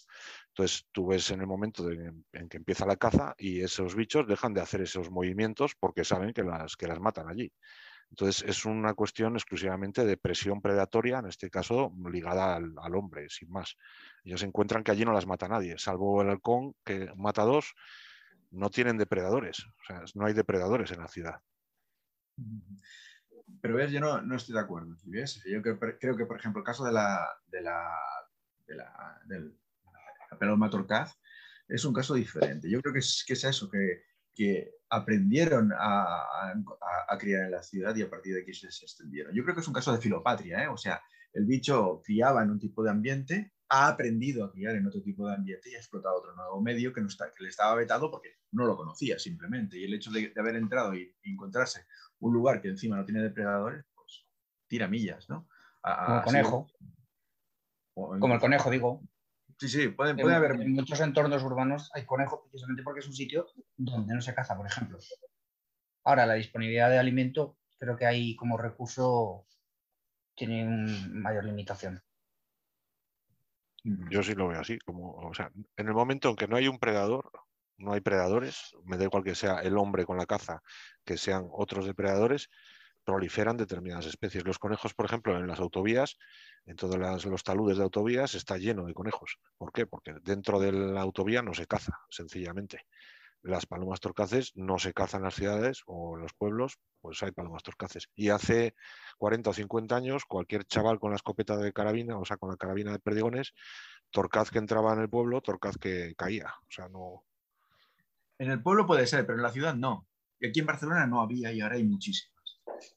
Entonces 0.50 0.86
tú 0.92 1.08
ves 1.08 1.32
en 1.32 1.42
el 1.42 1.48
momento 1.48 1.90
en 1.90 2.50
que 2.50 2.58
empieza 2.58 2.86
la 2.86 2.96
caza 2.96 3.34
y 3.40 3.62
esos 3.62 3.96
bichos 3.96 4.28
dejan 4.28 4.54
de 4.54 4.62
hacer 4.62 4.82
esos 4.82 5.10
movimientos 5.10 5.74
porque 5.80 6.04
saben 6.04 6.32
que 6.32 6.44
las, 6.44 6.76
que 6.76 6.88
las 6.88 7.00
matan 7.00 7.28
allí. 7.28 7.52
Entonces, 8.10 8.44
es 8.48 8.66
una 8.66 8.94
cuestión 8.94 9.36
exclusivamente 9.36 10.06
de 10.06 10.18
presión 10.18 10.62
predatoria, 10.62 11.20
en 11.20 11.28
este 11.28 11.50
caso 11.50 11.94
ligada 12.10 12.56
al, 12.56 12.96
hombre, 12.96 13.30
sin 13.30 13.52
más. 13.52 13.76
Ellos 14.24 14.44
encuentran 14.44 14.84
que 14.84 14.92
allí 14.92 15.06
no 15.06 15.14
las 15.14 15.28
mata 15.28 15.48
nadie, 15.48 15.78
salvo 15.78 16.22
el 16.22 16.30
halcón 16.30 16.74
que 16.86 17.12
mata 17.16 17.44
dos, 17.44 17.74
no 18.52 18.70
tienen 18.70 18.98
depredadores, 18.98 19.66
o 19.66 19.84
sea, 19.86 20.04
no 20.16 20.26
hay 20.26 20.34
depredadores 20.34 20.92
en 20.92 21.00
la 21.00 21.08
ciudad. 21.08 21.36
Pero 23.62 23.76
ves, 23.76 23.92
yo 23.92 24.00
no, 24.00 24.36
estoy 24.36 24.56
de 24.56 24.62
acuerdo. 24.62 24.96
Yo 25.06 25.62
creo, 25.62 26.18
que, 26.18 26.26
por 26.26 26.38
ejemplo, 26.38 26.62
el 26.62 26.66
caso 26.66 26.86
de 26.86 26.94
la, 26.94 27.28
de 27.48 27.62
la, 27.62 27.90
de 28.68 28.76
la, 28.76 29.22
del, 29.26 29.58
es 31.68 31.86
un 31.86 31.94
caso 31.94 32.14
diferente. 32.14 32.70
Yo 32.70 32.82
creo 32.82 32.94
que 32.94 33.00
es 33.00 33.44
eso, 33.44 33.70
que 33.70 34.04
que 34.38 34.72
aprendieron 34.90 35.74
a, 35.76 36.54
criar 37.20 37.46
en 37.46 37.52
la 37.52 37.64
ciudad 37.64 37.96
y 37.96 38.04
a 38.04 38.10
partir 38.10 38.36
de 38.36 38.42
aquí 38.44 38.54
se, 38.54 38.68
extendieron. 38.68 39.34
Yo 39.34 39.44
creo 39.44 39.56
que 39.56 39.62
es 39.62 39.68
un 39.68 39.74
caso 39.74 39.92
de 39.92 39.98
filopatria, 39.98 40.64
¿eh? 40.64 40.68
o 40.68 40.78
sea, 40.78 41.02
el 41.34 41.46
bicho 41.46 42.02
criaba 42.06 42.44
en 42.44 42.52
un 42.52 42.60
tipo 42.60 42.84
de 42.84 42.92
ambiente, 42.92 43.54
ha 43.70 43.88
aprendido 43.88 44.46
a 44.46 44.52
criar 44.52 44.76
en 44.76 44.86
otro 44.86 45.02
tipo 45.02 45.28
de 45.28 45.34
ambiente 45.34 45.72
y 45.72 45.76
ha 45.76 45.80
explotado 45.80 46.20
otro 46.20 46.36
nuevo 46.36 46.62
medio 46.62 46.94
que, 46.94 47.02
no 47.02 47.08
está, 47.08 47.34
que 47.34 47.44
le 47.44 47.50
estaba 47.50 47.76
vetado 47.76 48.12
porque 48.12 48.30
no 48.52 48.66
lo 48.66 48.78
conocía 48.78 49.18
simplemente. 49.18 49.80
Y 49.80 49.86
el 49.86 49.94
hecho 49.96 50.12
de, 50.12 50.32
haber 50.38 50.56
entrado 50.56 50.94
y, 50.94 51.14
encontrarse 51.24 51.86
un 52.20 52.34
lugar 52.34 52.62
que 52.62 52.70
encima 52.70 52.96
no 52.96 53.06
tiene 53.06 53.22
depredadores, 53.24 53.84
pues 53.96 54.26
tira 54.68 54.88
millas, 54.88 55.28
¿no? 55.30 55.48
Como 55.82 56.18
el 56.18 56.24
conejo. 56.24 56.68
Como 57.94 58.34
el 58.34 58.40
conejo, 58.40 58.70
digo. 58.70 59.02
Sí, 59.60 59.68
sí, 59.70 59.88
puede, 59.90 60.16
puede 60.16 60.36
haber. 60.36 60.52
En 60.62 60.74
muchos 60.74 61.00
entornos 61.00 61.44
urbanos 61.44 61.90
hay 61.94 62.06
conejos 62.06 62.42
precisamente 62.44 62.84
porque 62.84 63.00
es 63.00 63.08
un 63.08 63.14
sitio 63.14 63.48
donde 63.76 64.14
no 64.14 64.22
se 64.22 64.36
caza, 64.36 64.56
por 64.56 64.68
ejemplo. 64.68 65.00
Ahora, 66.04 66.26
la 66.26 66.36
disponibilidad 66.36 66.90
de 66.90 67.00
alimento 67.00 67.58
creo 67.80 67.98
que 67.98 68.06
ahí 68.06 68.36
como 68.36 68.58
recurso 68.58 69.46
tiene 70.36 70.66
una 70.66 71.08
mayor 71.10 71.46
limitación. 71.46 72.02
Yo 73.84 74.22
sí 74.22 74.34
lo 74.36 74.50
veo 74.50 74.60
así, 74.60 74.78
como, 74.80 75.14
o 75.14 75.34
sea, 75.34 75.52
en 75.76 75.88
el 75.88 75.94
momento 75.94 76.30
en 76.30 76.36
que 76.36 76.48
no 76.48 76.58
hay 76.58 76.68
un 76.68 76.78
predador, 76.78 77.32
no 77.78 77.94
hay 77.94 78.02
predadores, 78.02 78.76
me 78.84 78.98
da 78.98 79.06
igual 79.06 79.24
que 79.24 79.36
sea 79.36 79.60
el 79.60 79.78
hombre 79.78 80.06
con 80.06 80.18
la 80.18 80.26
caza, 80.26 80.62
que 81.06 81.18
sean 81.18 81.48
otros 81.52 81.86
depredadores, 81.86 82.50
proliferan 83.08 83.56
determinadas 83.56 84.06
especies. 84.06 84.44
Los 84.44 84.60
conejos, 84.60 84.94
por 84.94 85.06
ejemplo, 85.06 85.38
en 85.38 85.48
las 85.48 85.62
autovías, 85.62 86.18
en 86.66 86.76
todos 86.76 87.24
los 87.26 87.44
taludes 87.44 87.78
de 87.78 87.84
autovías, 87.84 88.36
está 88.36 88.58
lleno 88.58 88.86
de 88.86 88.94
conejos. 88.94 89.40
¿Por 89.58 89.72
qué? 89.72 89.88
Porque 89.88 90.16
dentro 90.24 90.60
de 90.60 90.74
la 90.74 91.04
autovía 91.04 91.42
no 91.42 91.54
se 91.54 91.68
caza, 91.68 92.02
sencillamente. 92.10 92.82
Las 93.44 93.66
palomas 93.66 94.02
torcaces 94.02 94.52
no 94.56 94.78
se 94.78 94.92
cazan 94.92 95.22
en 95.22 95.24
las 95.24 95.36
ciudades 95.36 95.84
o 95.86 96.18
en 96.18 96.24
los 96.24 96.34
pueblos, 96.34 96.80
pues 97.00 97.24
hay 97.24 97.32
palomas 97.32 97.64
torcaces. 97.64 98.10
Y 98.14 98.28
hace 98.28 98.76
40 99.20 99.52
o 99.52 99.54
50 99.54 99.96
años, 99.96 100.26
cualquier 100.26 100.66
chaval 100.66 101.00
con 101.00 101.12
la 101.12 101.16
escopeta 101.16 101.56
de 101.56 101.72
carabina, 101.72 102.20
o 102.20 102.26
sea, 102.26 102.36
con 102.36 102.50
la 102.50 102.58
carabina 102.58 102.92
de 102.92 103.00
perdigones, 103.00 103.54
torcaz 104.10 104.52
que 104.52 104.60
entraba 104.60 104.92
en 104.92 105.00
el 105.00 105.10
pueblo, 105.10 105.40
torcaz 105.40 105.78
que 105.78 106.14
caía. 106.18 106.54
O 106.60 106.72
sea, 106.72 106.90
no. 106.90 107.24
En 108.38 108.52
el 108.52 108.62
pueblo 108.62 108.86
puede 108.86 109.08
ser, 109.08 109.26
pero 109.26 109.38
en 109.38 109.44
la 109.44 109.52
ciudad 109.54 109.76
no. 109.76 110.10
Y 110.42 110.48
aquí 110.50 110.60
en 110.60 110.66
Barcelona 110.66 111.08
no 111.08 111.22
había 111.22 111.54
y 111.54 111.62
ahora 111.62 111.76
hay 111.76 111.86
muchísimas. 111.86 112.37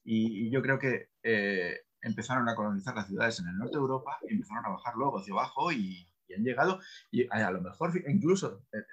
Y, 0.04 0.50
yo 0.50 0.62
creo 0.62 0.78
que 0.78 1.10
eh, 1.22 1.80
empezaron 2.02 2.48
a 2.48 2.54
colonizar 2.54 2.94
las 2.94 3.08
ciudades 3.08 3.38
en 3.40 3.48
el 3.48 3.58
norte 3.58 3.76
de 3.76 3.80
Europa 3.80 4.18
y 4.28 4.34
empezaron 4.34 4.66
a 4.66 4.70
bajar 4.70 4.94
luego 4.96 5.18
hacia 5.18 5.32
abajo 5.32 5.72
y, 5.72 6.06
han 6.36 6.44
llegado, 6.44 6.78
y 7.10 7.26
a, 7.28 7.50
lo 7.50 7.60
mejor 7.60 7.92
incluso, 8.06 8.64
eh, 8.72 8.84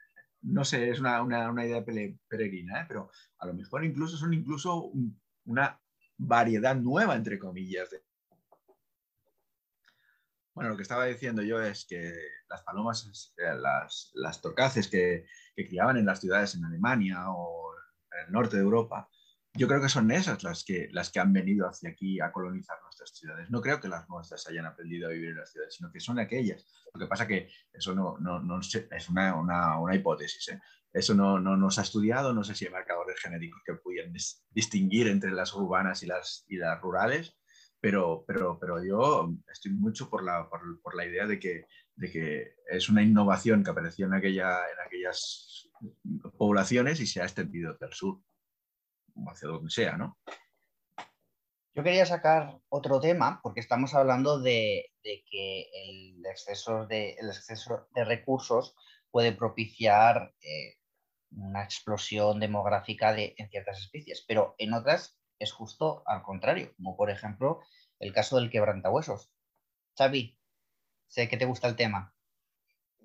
no 0.42 0.66
sé, 0.66 0.90
es 0.90 1.00
una, 1.00 1.22
idea 1.64 1.86
peregrina, 1.86 2.82
¿eh? 2.82 2.86
pero 2.88 3.12
a 3.38 3.46
lo 3.46 3.54
mejor 3.54 3.86
incluso 3.86 4.18
son 4.18 4.34
incluso 4.34 4.92
una 5.46 5.80
variedad 6.18 6.76
nueva, 6.76 7.16
entre 7.16 7.38
comillas, 7.38 7.92
de, 7.92 8.02
bueno, 10.58 10.72
lo 10.72 10.76
que 10.78 10.82
estaba 10.82 11.06
diciendo 11.06 11.44
yo 11.44 11.62
es 11.62 11.86
que 11.86 12.12
las 12.50 12.64
palomas, 12.64 13.32
eh, 13.38 13.54
las, 13.62 14.10
las 14.16 14.42
torcaces 14.42 14.88
que, 14.88 15.28
que, 15.56 15.68
criaban 15.68 15.98
en 15.98 16.06
las 16.08 16.20
ciudades 16.20 16.56
en 16.56 16.66
Alemania 16.66 17.30
o 17.30 17.76
en 18.12 18.26
el 18.26 18.32
norte 18.32 18.58
de 18.58 18.64
Europa, 18.64 19.08
yo 19.58 19.68
creo 19.68 19.82
que 19.82 19.90
son 19.90 20.12
esas 20.12 20.44
las 20.44 20.64
que, 20.64 20.88
las 20.92 21.10
que 21.10 21.20
han 21.20 21.34
venido 21.34 21.68
hacia 21.68 21.90
aquí 21.90 22.20
a 22.22 22.32
colonizar 22.32 22.78
nuestras 22.84 23.10
ciudades. 23.10 23.50
No 23.50 23.62
creo 23.62 23.82
que 23.82 23.88
las 23.88 24.08
nuestras 24.08 24.48
hayan 24.48 24.66
aprendido 24.66 25.08
a 25.08 25.12
vivir 25.12 25.30
en 25.30 25.38
las 25.38 25.52
ciudades, 25.52 25.76
sino 25.76 25.92
que 25.92 26.00
son 26.00 26.20
aquellas. 26.20 26.66
Lo 26.94 27.00
que 27.00 27.08
pasa 27.08 27.28
que 27.28 27.50
eso 27.74 27.94
no, 27.96 28.18
es 28.92 29.10
una, 29.10 29.96
hipótesis. 29.96 30.50
¿eh? 30.50 30.62
Eso 30.94 31.14
no, 31.14 31.40
no, 31.40 31.58
no, 31.58 31.72
se 31.72 31.82
ha 31.82 31.84
estudiado, 31.84 32.34
no 32.34 32.44
sé 32.44 32.56
si 32.56 32.66
hay 32.66 32.72
marcadores 32.72 33.20
genéticos 33.20 33.62
que 33.66 33.74
puedan 33.74 34.14
distinguir 34.52 35.08
entre 35.08 35.32
las 35.32 35.54
urbanas 35.54 36.04
y 36.04 36.08
las, 36.08 36.46
y 36.48 36.58
las 36.58 36.80
rurales, 36.80 37.36
pero, 37.80 38.24
pero, 38.28 38.58
pero 38.60 38.84
yo 38.84 39.34
estoy 39.52 39.72
mucho 39.72 40.10
por 40.10 40.24
la, 40.24 40.50
por, 40.50 40.96
la 40.96 41.06
idea 41.06 41.28
de 41.28 41.40
que, 41.40 41.66
de 41.96 42.12
que, 42.12 42.56
es 42.70 42.90
una 42.90 43.04
innovación 43.04 43.64
que 43.64 43.72
apareció 43.72 44.08
en, 44.08 44.14
aquella, 44.14 44.58
en 44.72 44.86
aquellas 44.86 45.70
poblaciones 46.38 47.00
y 47.00 47.08
se 47.08 47.22
ha 47.22 47.26
extendido 47.26 47.74
hacia 47.74 47.88
el 47.88 47.94
sur, 47.94 48.20
hacia 49.28 49.50
donde 49.50 49.70
sea, 49.70 49.98
¿no? 49.98 50.18
Yo 51.74 51.84
quería 51.84 52.06
sacar 52.06 52.60
otro 52.70 53.00
tema, 53.00 53.40
porque 53.44 53.60
estamos 53.60 53.94
hablando 53.94 54.40
de, 54.40 54.92
de 55.04 55.24
que 55.30 55.70
el 55.74 56.26
exceso 56.26 56.88
de, 56.88 57.12
el 57.20 57.30
exceso 57.30 57.88
de 57.94 58.04
recursos 58.04 58.76
puede 59.12 59.32
propiciar 59.32 60.34
eh, 60.42 60.78
una 61.32 61.64
explosión 61.64 62.40
demográfica 62.40 63.14
de, 63.14 63.36
en 63.38 63.50
ciertas 63.50 63.80
especies, 63.80 64.26
pero 64.28 64.56
en 64.58 64.74
otras 64.74 65.18
es 65.40 65.52
justo 65.52 66.04
al 66.08 66.24
contrario, 66.24 66.74
como 66.78 66.98
por 66.98 67.10
ejemplo 67.10 67.62
el 68.00 68.14
caso 68.14 68.38
del 68.38 68.50
quebrantahuesos. 68.50 69.32
Xavi, 69.98 70.38
sé 71.08 71.30
que 71.30 71.38
te 71.38 71.46
gusta 71.46 71.68
el 71.68 71.76
tema. 71.76 72.14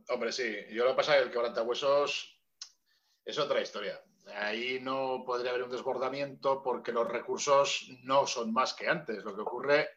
Hombre, 0.09 0.33
sí, 0.33 0.57
yo 0.71 0.85
lo 0.85 0.91
que 0.91 0.97
pasa 0.97 1.13
es 1.13 1.21
que 1.21 1.27
el 1.27 1.33
quebrantahuesos 1.33 2.41
es 3.25 3.39
otra 3.39 3.61
historia. 3.61 4.03
Ahí 4.35 4.79
no 4.81 5.25
podría 5.27 5.51
haber 5.51 5.65
un 5.65 5.71
desbordamiento 5.71 6.63
porque 6.63 6.93
los 6.93 7.09
recursos 7.09 7.89
no 8.03 8.27
son 8.27 8.53
más 8.53 8.75
que 8.75 8.89
antes. 8.89 9.25
Lo 9.25 9.35
que 9.35 9.43
ocurre 9.43 9.89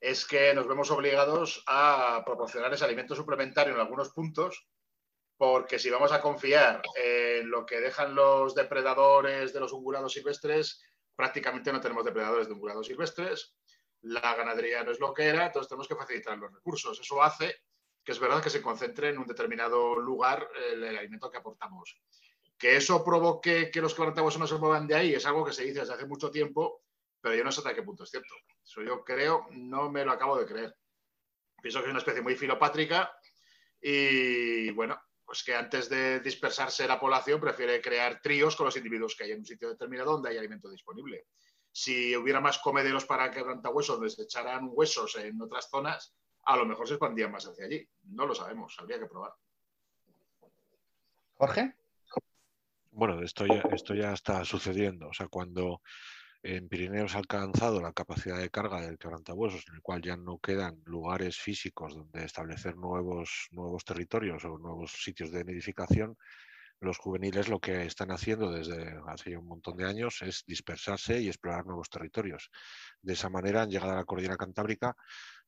es 0.00 0.26
que 0.26 0.54
nos 0.54 0.66
vemos 0.66 0.90
obligados 0.90 1.62
a 1.66 2.22
proporcionar 2.24 2.72
ese 2.72 2.84
alimento 2.84 3.14
suplementario 3.14 3.74
en 3.74 3.80
algunos 3.80 4.10
puntos, 4.10 4.68
porque 5.36 5.78
si 5.78 5.90
vamos 5.90 6.12
a 6.12 6.20
confiar 6.20 6.82
en 6.96 7.50
lo 7.50 7.64
que 7.64 7.80
dejan 7.80 8.14
los 8.14 8.54
depredadores 8.54 9.52
de 9.52 9.60
los 9.60 9.72
ungulados 9.72 10.12
silvestres, 10.12 10.82
prácticamente 11.14 11.72
no 11.72 11.80
tenemos 11.80 12.04
depredadores 12.04 12.48
de 12.48 12.54
ungulados 12.54 12.86
silvestres, 12.86 13.56
la 14.02 14.34
ganadería 14.36 14.84
no 14.84 14.92
es 14.92 15.00
lo 15.00 15.12
que 15.12 15.24
era, 15.24 15.46
entonces 15.46 15.68
tenemos 15.68 15.88
que 15.88 15.96
facilitar 15.96 16.38
los 16.38 16.52
recursos. 16.52 17.00
Eso 17.00 17.22
hace 17.22 17.56
que 18.04 18.12
es 18.12 18.20
verdad 18.20 18.42
que 18.42 18.50
se 18.50 18.62
concentre 18.62 19.10
en 19.10 19.18
un 19.18 19.26
determinado 19.26 19.96
lugar 19.96 20.48
el, 20.70 20.96
alimento 20.96 21.30
que 21.30 21.36
aportamos. 21.36 22.00
Que 22.58 22.76
eso 22.76 23.04
provoque 23.04 23.70
que 23.70 23.80
los 23.80 23.94
quebrantahuesos 23.94 24.40
no 24.40 24.46
se 24.46 24.56
muevan 24.56 24.86
de 24.86 24.96
ahí 24.96 25.14
es 25.14 25.24
algo 25.26 25.44
que 25.44 25.52
se 25.52 25.64
dice 25.64 25.80
desde 25.80 25.94
hace 25.94 26.06
mucho 26.06 26.30
tiempo, 26.30 26.82
pero 27.20 27.34
yo 27.34 27.44
no 27.44 27.52
sé 27.52 27.60
hasta 27.60 27.74
qué 27.74 27.82
punto 27.82 28.02
es 28.02 28.10
cierto. 28.10 28.34
Eso 28.64 28.82
yo 28.82 29.04
creo, 29.04 29.46
no 29.50 29.90
me 29.90 30.04
lo 30.04 30.12
acabo 30.12 30.36
de 30.36 30.46
creer. 30.46 30.74
Pienso 31.62 31.80
que 31.80 31.86
es 31.86 31.90
una 31.90 31.98
especie 31.98 32.22
muy 32.22 32.36
filopátrica 32.36 33.12
y 33.80 34.70
bueno, 34.72 35.00
pues 35.24 35.44
que 35.44 35.54
antes 35.54 35.88
de 35.88 36.20
dispersarse 36.20 36.88
la 36.88 36.98
población 36.98 37.40
prefiere 37.40 37.80
crear 37.80 38.20
tríos 38.20 38.56
con 38.56 38.66
los 38.66 38.76
individuos 38.76 39.14
que 39.14 39.24
hay 39.24 39.32
en 39.32 39.40
un 39.40 39.46
sitio 39.46 39.68
determinado 39.68 40.12
donde 40.12 40.30
hay 40.30 40.38
alimento 40.38 40.68
disponible. 40.68 41.26
Si 41.70 42.16
hubiera 42.16 42.40
más 42.40 42.58
comederos 42.58 43.04
para 43.04 43.30
quebrantahuesos 43.30 43.96
donde 43.96 44.10
se 44.10 44.22
echaran 44.22 44.70
huesos 44.72 45.16
en 45.16 45.40
otras 45.40 45.68
zonas, 45.70 46.14
a 46.44 46.56
lo 46.56 46.64
mejor 46.64 46.88
se 46.88 46.94
expandían 46.94 47.30
más 47.30 47.46
hacia 47.46 47.66
allí. 47.66 47.86
No 48.04 48.26
lo 48.26 48.34
sabemos, 48.34 48.74
habría 48.78 48.98
que 48.98 49.06
probar. 49.06 49.32
Jorge. 51.36 51.76
Bueno, 52.90 53.22
esto 53.22 53.46
ya, 53.46 53.62
esto 53.72 53.94
ya 53.94 54.12
está 54.12 54.44
sucediendo. 54.44 55.08
O 55.08 55.12
sea, 55.14 55.28
cuando 55.28 55.82
en 56.42 56.68
Pirineos 56.68 57.14
ha 57.14 57.18
alcanzado 57.18 57.80
la 57.80 57.92
capacidad 57.92 58.38
de 58.38 58.50
carga 58.50 58.80
del 58.80 58.98
quebrantahuesos, 58.98 59.64
en 59.68 59.74
el 59.76 59.82
cual 59.82 60.02
ya 60.02 60.16
no 60.16 60.38
quedan 60.38 60.80
lugares 60.84 61.38
físicos 61.38 61.94
donde 61.94 62.24
establecer 62.24 62.76
nuevos, 62.76 63.48
nuevos 63.50 63.84
territorios 63.84 64.44
o 64.44 64.58
nuevos 64.58 64.92
sitios 64.92 65.30
de 65.32 65.44
nidificación, 65.44 66.16
los 66.80 66.98
juveniles 66.98 67.48
lo 67.48 67.58
que 67.58 67.84
están 67.86 68.12
haciendo 68.12 68.52
desde 68.52 69.00
hace 69.08 69.36
un 69.36 69.46
montón 69.46 69.76
de 69.76 69.84
años 69.84 70.22
es 70.22 70.44
dispersarse 70.46 71.20
y 71.20 71.26
explorar 71.26 71.66
nuevos 71.66 71.90
territorios. 71.90 72.50
De 73.02 73.14
esa 73.14 73.28
manera 73.28 73.62
han 73.62 73.70
llegado 73.70 73.92
a 73.92 73.96
la 73.96 74.04
cordillera 74.04 74.36
cantábrica 74.36 74.94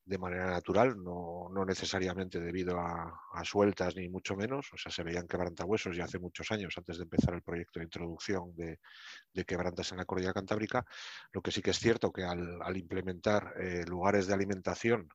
de 0.05 0.19
manera 0.19 0.47
natural, 0.47 0.97
no, 1.03 1.51
necesariamente 1.65 2.41
debido 2.41 2.79
a, 2.79 3.45
sueltas 3.45 3.97
ni 3.97 4.09
mucho 4.09 4.37
menos. 4.37 4.69
O 4.73 4.77
sea, 4.77 4.91
se 4.91 5.03
veían 5.03 5.27
quebrantahuesos 5.27 5.97
ya 5.97 6.05
hace 6.05 6.19
muchos 6.19 6.51
años, 6.51 6.75
antes 6.77 6.99
de 6.99 7.05
empezar 7.05 7.35
el 7.35 7.43
proyecto 7.43 7.79
de 7.79 7.85
introducción 7.85 8.55
de, 8.55 8.79
quebrantas 9.45 9.93
en 9.93 9.99
la 9.99 10.05
cordillera 10.05 10.35
cantábrica. 10.35 10.85
Lo 11.33 11.43
que 11.43 11.53
sí 11.53 11.63
que 11.63 11.71
es 11.71 11.79
cierto 11.79 12.13
que 12.13 12.25
al, 12.25 12.77
implementar 12.77 13.55
eh, 13.59 13.85
lugares 13.87 14.27
de 14.27 14.35
alimentación 14.35 15.09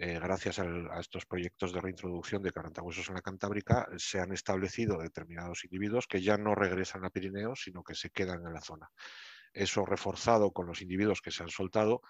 eh, 0.00 0.20
gracias 0.20 0.60
a 0.60 1.00
estos 1.00 1.26
proyectos 1.26 1.72
de 1.72 1.80
reintroducción 1.80 2.40
de 2.40 2.52
quebrantahuesos 2.52 3.08
en 3.08 3.16
la 3.16 3.20
Cantábrica, 3.20 3.88
se 3.96 4.20
han 4.20 4.32
establecido 4.32 4.98
determinados 4.98 5.64
individuos 5.64 6.06
que 6.06 6.22
ya 6.22 6.38
no 6.38 6.54
regresan 6.54 7.04
a 7.04 7.10
Pirineos, 7.10 7.62
sino 7.64 7.82
que 7.82 7.96
se 7.96 8.10
quedan 8.10 8.46
en 8.46 8.52
la 8.52 8.60
zona. 8.60 8.88
Eso 9.52 9.84
reforzado 9.84 10.52
con 10.52 10.66
los 10.66 10.82
individuos 10.82 11.20
que 11.20 11.30
se 11.30 11.42
han 11.42 11.48
soltado, 11.48 12.02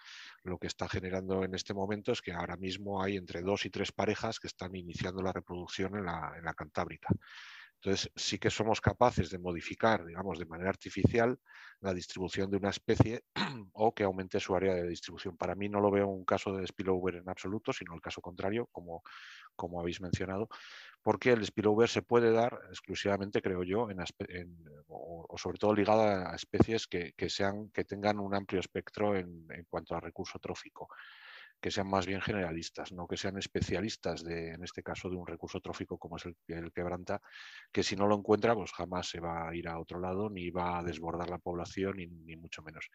lo 0.42 0.58
que 0.58 0.66
está 0.66 0.88
generando 0.88 1.44
en 1.44 1.54
este 1.54 1.74
momento 1.74 2.12
es 2.12 2.22
que 2.22 2.32
ahora 2.32 2.56
mismo 2.56 3.02
hay 3.02 3.16
entre 3.16 3.42
dos 3.42 3.64
y 3.66 3.70
tres 3.70 3.92
parejas 3.92 4.38
que 4.38 4.46
están 4.46 4.74
iniciando 4.74 5.22
la 5.22 5.32
reproducción 5.32 5.96
en 5.96 6.04
la, 6.04 6.54
Cantábrica. 6.56 7.08
Entonces, 7.80 8.10
sí 8.16 8.38
que 8.38 8.50
somos 8.50 8.80
capaces 8.80 9.30
de 9.30 9.38
modificar, 9.38 10.04
digamos, 10.04 10.38
de 10.38 10.46
manera 10.46 10.70
artificial 10.70 11.38
la 11.80 11.94
distribución 11.94 12.50
de 12.50 12.56
una 12.56 12.70
especie 12.70 13.22
o 13.72 13.94
que 13.94 14.02
aumente 14.02 14.40
su 14.40 14.56
área 14.56 14.74
de 14.74 14.88
distribución. 14.88 15.36
Para 15.36 15.54
mí 15.54 15.68
no 15.68 15.80
lo 15.80 15.90
veo 15.90 16.08
un 16.08 16.24
caso 16.24 16.56
de 16.56 16.66
spillover 16.66 17.16
en 17.16 17.28
absoluto, 17.28 17.72
sino 17.72 17.94
el 17.94 18.00
caso 18.00 18.20
contrario, 18.20 18.68
como, 18.72 19.02
como 19.54 19.80
habéis 19.80 20.00
mencionado, 20.00 20.48
porque 21.02 21.30
el 21.30 21.46
spillover 21.46 21.88
se 21.88 22.02
puede 22.02 22.32
dar 22.32 22.58
exclusivamente, 22.68 23.40
creo 23.40 23.62
yo, 23.62 23.88
o, 24.88 25.38
sobre 25.38 25.58
todo 25.58 25.72
ligado 25.72 26.02
a 26.02 26.34
especies 26.34 26.88
que, 26.88 27.14
sean, 27.28 27.70
que 27.70 27.84
tengan 27.84 28.18
un 28.18 28.34
amplio 28.34 28.58
espectro 28.58 29.16
en, 29.16 29.46
cuanto 29.70 29.94
a 29.94 30.00
recurso 30.00 30.40
trófico 30.40 30.88
que 31.60 31.70
sean 31.70 31.88
más 31.88 32.06
bien 32.06 32.20
generalistas, 32.20 32.92
no 32.92 33.06
que 33.06 33.16
sean 33.16 33.36
especialistas 33.38 34.22
de, 34.22 34.52
en 34.52 34.62
este 34.62 34.82
caso, 34.82 35.10
de 35.10 35.16
un 35.16 35.26
recurso 35.26 35.60
trófico 35.60 35.98
como 35.98 36.16
es 36.16 36.26
el, 36.26 36.72
quebranta, 36.72 37.20
que 37.72 37.82
si 37.82 37.96
no 37.96 38.06
lo 38.06 38.16
encuentra, 38.16 38.54
pues 38.54 38.72
jamás 38.72 39.08
se 39.08 39.20
va 39.20 39.48
a 39.48 39.54
ir 39.54 39.68
a 39.68 39.78
otro 39.78 40.00
lado, 40.00 40.30
ni 40.30 40.50
va 40.50 40.78
a 40.78 40.82
desbordar 40.82 41.28
la 41.30 41.38
población, 41.38 41.96
ni, 41.96 42.06
ni 42.06 42.36
mucho 42.36 42.62
menos. 42.62 42.90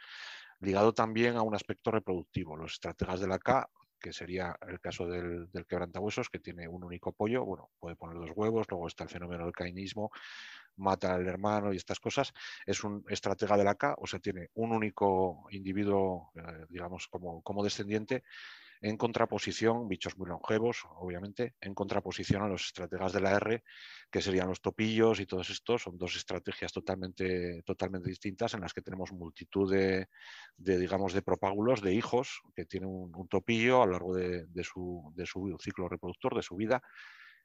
Ligado 0.60 0.94
también 0.94 1.36
a 1.36 1.42
un 1.42 1.56
aspecto 1.56 1.92
reproductivo. 1.92 2.56
Los 2.56 2.74
estrategas 2.74 3.20
de 3.20 3.28
la 3.28 3.40
K 3.40 3.70
que 4.04 4.12
sería 4.12 4.56
el 4.68 4.82
caso 4.82 5.08
del, 5.08 5.50
del, 5.50 5.66
quebrantahuesos, 5.66 6.30
que 6.30 6.40
tiene 6.40 6.68
un 6.68 6.84
único 6.84 7.14
pollo, 7.14 7.46
bueno, 7.46 7.70
puede 7.80 7.96
poner 7.96 8.18
dos 8.18 8.32
huevos, 8.36 8.68
luego 8.70 8.88
está 8.88 9.06
el 9.06 9.10
fenómeno 9.10 9.46
del 9.46 9.54
cainismo, 9.54 10.12
mata 10.76 11.16
al 11.16 11.26
hermano 11.26 11.72
y 11.72 11.78
estas 11.78 12.02
cosas, 12.02 12.34
es 12.66 12.84
un 12.84 13.06
estratega 13.08 13.56
de 13.56 13.64
la 13.64 13.76
K, 13.76 13.96
o 13.98 14.06
sea, 14.06 14.20
tiene 14.20 14.50
un 14.56 14.74
único 14.74 15.48
individuo, 15.52 16.32
eh, 16.36 16.66
digamos, 16.68 17.08
como, 17.08 17.42
como 17.44 17.64
descendiente, 17.64 18.24
en 18.84 18.98
contraposición, 18.98 19.88
bichos 19.88 20.18
muy 20.18 20.28
longevos, 20.28 20.84
obviamente, 20.98 21.56
en 21.62 21.74
contraposición 21.74 22.42
a 22.44 22.50
los 22.50 22.66
estrategas 22.66 23.14
de 23.14 23.22
la 23.22 23.32
R, 23.32 23.64
que 24.12 24.22
serían 24.22 24.50
los 24.50 24.60
topillos 24.60 25.22
y 25.22 25.26
todos 25.26 25.50
estos, 25.50 25.84
son 25.84 25.98
dos 25.98 26.18
estrategias 26.18 26.74
totalmente, 26.74 27.64
totalmente 27.64 28.10
distintas 28.10 28.54
en 28.54 28.60
las 28.60 28.74
que 28.74 28.82
tenemos 28.82 29.14
multitud 29.14 29.72
de, 29.72 30.10
digamos, 30.58 31.14
de 31.14 31.22
propágulos, 31.22 31.82
de 31.82 31.94
hijos, 31.94 32.42
que 32.54 32.66
tienen 32.66 32.90
un, 32.90 33.28
topillo 33.30 33.82
a 33.82 33.86
lo 33.86 33.94
largo 33.94 34.16
de, 34.16 34.64
su, 34.64 35.14
de 35.16 35.26
su 35.26 35.58
ciclo 35.62 35.88
reproductor, 35.88 36.36
de 36.36 36.42
su 36.42 36.58
vida, 36.58 36.84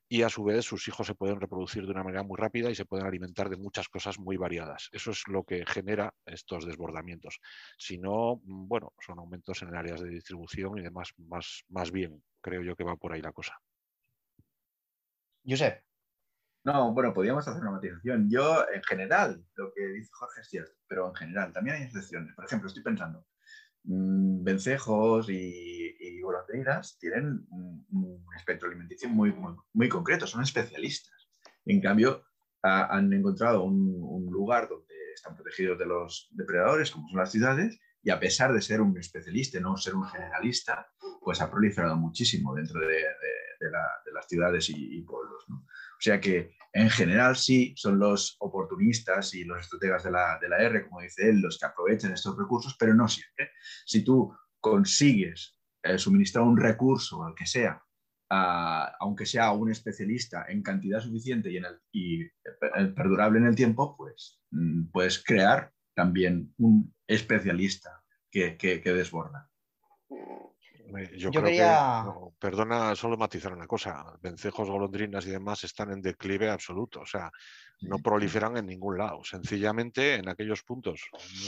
y 0.08 0.22
a 0.22 0.28
su 0.28 0.42
vez 0.42 0.64
sus 0.64 0.88
hijos 0.88 1.06
se 1.06 1.14
pueden 1.14 1.40
reproducir 1.40 1.84
de 1.84 1.90
una 1.90 2.02
manera 2.02 2.22
muy 2.22 2.38
rápida 2.38 2.70
y 2.70 2.74
se 2.74 2.86
pueden 2.86 3.06
alimentar 3.06 3.50
de 3.50 3.56
muchas 3.56 3.88
cosas 3.88 4.18
muy 4.18 4.36
variadas. 4.36 4.88
Eso 4.92 5.10
es 5.10 5.28
lo 5.28 5.44
que 5.44 5.66
genera 5.66 6.14
estos 6.24 6.64
desbordamientos. 6.64 7.40
Si 7.76 7.98
no, 7.98 8.40
mm, 8.42 8.68
bueno, 8.68 8.94
son 9.00 9.18
aumentos 9.18 9.62
en 9.62 9.74
áreas 9.74 10.00
de 10.00 10.08
distribución 10.08 10.78
y 10.78 10.82
demás, 10.82 11.12
más, 11.18 11.64
más 11.68 11.92
bien, 11.92 12.22
creo 12.40 12.62
yo 12.62 12.74
que 12.74 12.84
va 12.84 12.96
por 12.96 13.12
ahí 13.12 13.20
la 13.20 13.32
cosa. 13.32 13.60
Josep. 15.46 15.82
No, 16.64 16.92
bueno, 16.92 17.14
podríamos 17.14 17.46
hacer 17.46 17.62
una 17.62 17.72
matización. 17.72 18.28
Yo, 18.30 18.68
en 18.68 18.82
general, 18.82 19.44
lo 19.54 19.72
que 19.72 19.86
dice 19.88 20.10
Jorge 20.12 20.40
es 20.40 20.48
cierto, 20.48 20.72
pero 20.86 21.08
en 21.08 21.14
general 21.14 21.52
también 21.52 21.76
hay 21.76 21.82
excepciones. 21.84 22.34
Por 22.34 22.44
ejemplo, 22.44 22.68
estoy 22.68 22.82
pensando, 22.82 23.24
vencejos 23.88 25.30
y, 25.30 25.96
y 25.98 26.20
tienen 26.98 27.46
un, 27.50 28.24
espectro 28.36 28.68
alimenticio 28.68 29.08
muy, 29.08 29.34
muy, 29.72 29.88
concreto, 29.88 30.26
son 30.26 30.42
especialistas. 30.42 31.28
En 31.64 31.80
cambio, 31.80 32.24
han 32.62 33.12
encontrado 33.12 33.64
un, 33.64 34.26
lugar 34.30 34.68
donde 34.68 34.94
están 35.14 35.34
protegidos 35.34 35.78
de 35.78 35.86
los 35.86 36.28
depredadores, 36.30 36.90
como 36.92 37.08
son 37.08 37.18
las 37.18 37.32
ciudades, 37.32 37.80
y 38.02 38.10
a 38.10 38.20
pesar 38.20 38.52
de 38.52 38.62
ser 38.62 38.80
un 38.80 38.96
especialista, 38.96 39.58
no 39.58 39.76
ser 39.76 39.96
un 39.96 40.04
generalista, 40.04 40.88
pues 41.20 41.40
ha 41.40 41.50
proliferado 41.50 41.96
muchísimo 41.96 42.54
dentro 42.54 42.80
de, 42.80 43.02
las 43.60 44.26
ciudades 44.28 44.70
y, 44.70 45.00
pueblos. 45.02 45.44
O 45.48 46.00
sea 46.00 46.20
que 46.20 46.54
en 46.72 46.90
general 46.90 47.36
sí 47.36 47.74
son 47.76 47.98
los 47.98 48.36
oportunistas 48.40 49.34
y 49.34 49.44
los 49.44 49.60
estrategas 49.60 50.04
de 50.04 50.10
la, 50.10 50.38
de 50.40 50.48
la 50.48 50.58
R, 50.58 50.84
como 50.84 51.00
dice 51.00 51.28
él, 51.28 51.40
los 51.40 51.58
que 51.58 51.66
aprovechan 51.66 52.12
estos 52.12 52.36
recursos, 52.36 52.76
pero 52.78 52.94
no 52.94 53.08
siempre. 53.08 53.50
Si 53.84 54.04
tú 54.04 54.32
consigues 54.60 55.58
eh, 55.82 55.98
suministrar 55.98 56.44
un 56.44 56.56
recurso, 56.56 57.26
el 57.26 57.34
que 57.34 57.46
sea, 57.46 57.82
aunque 58.30 59.24
sea 59.24 59.52
un 59.52 59.70
especialista 59.70 60.44
en 60.48 60.62
cantidad 60.62 61.00
suficiente 61.00 61.50
y, 61.50 61.56
en 61.56 61.64
el, 61.64 61.80
y 61.92 62.28
perdurable 62.94 63.38
en 63.38 63.46
el 63.46 63.56
tiempo, 63.56 63.96
pues 63.96 64.40
mm, 64.50 64.90
puedes 64.90 65.22
crear 65.22 65.72
también 65.94 66.52
un 66.58 66.94
especialista 67.06 68.04
que, 68.30 68.56
que, 68.56 68.80
desborda. 68.92 69.50
Yo, 71.16 71.30
creo 71.30 71.44
que, 71.44 72.36
perdona, 72.38 72.94
solo 72.94 73.18
matizar 73.18 73.52
una 73.52 73.66
cosa, 73.66 74.06
vencejos, 74.22 74.70
golondrinas 74.70 75.26
y 75.26 75.30
demás 75.30 75.62
están 75.64 75.92
en 75.92 76.00
declive 76.00 76.48
absoluto, 76.48 77.00
o 77.00 77.06
sea, 77.06 77.30
no 77.82 77.98
proliferan 77.98 78.56
en 78.56 78.66
ningún 78.66 78.96
lado, 78.96 79.22
sencillamente 79.22 80.14
en 80.14 80.28
aquellos 80.28 80.62
puntos 80.62 81.02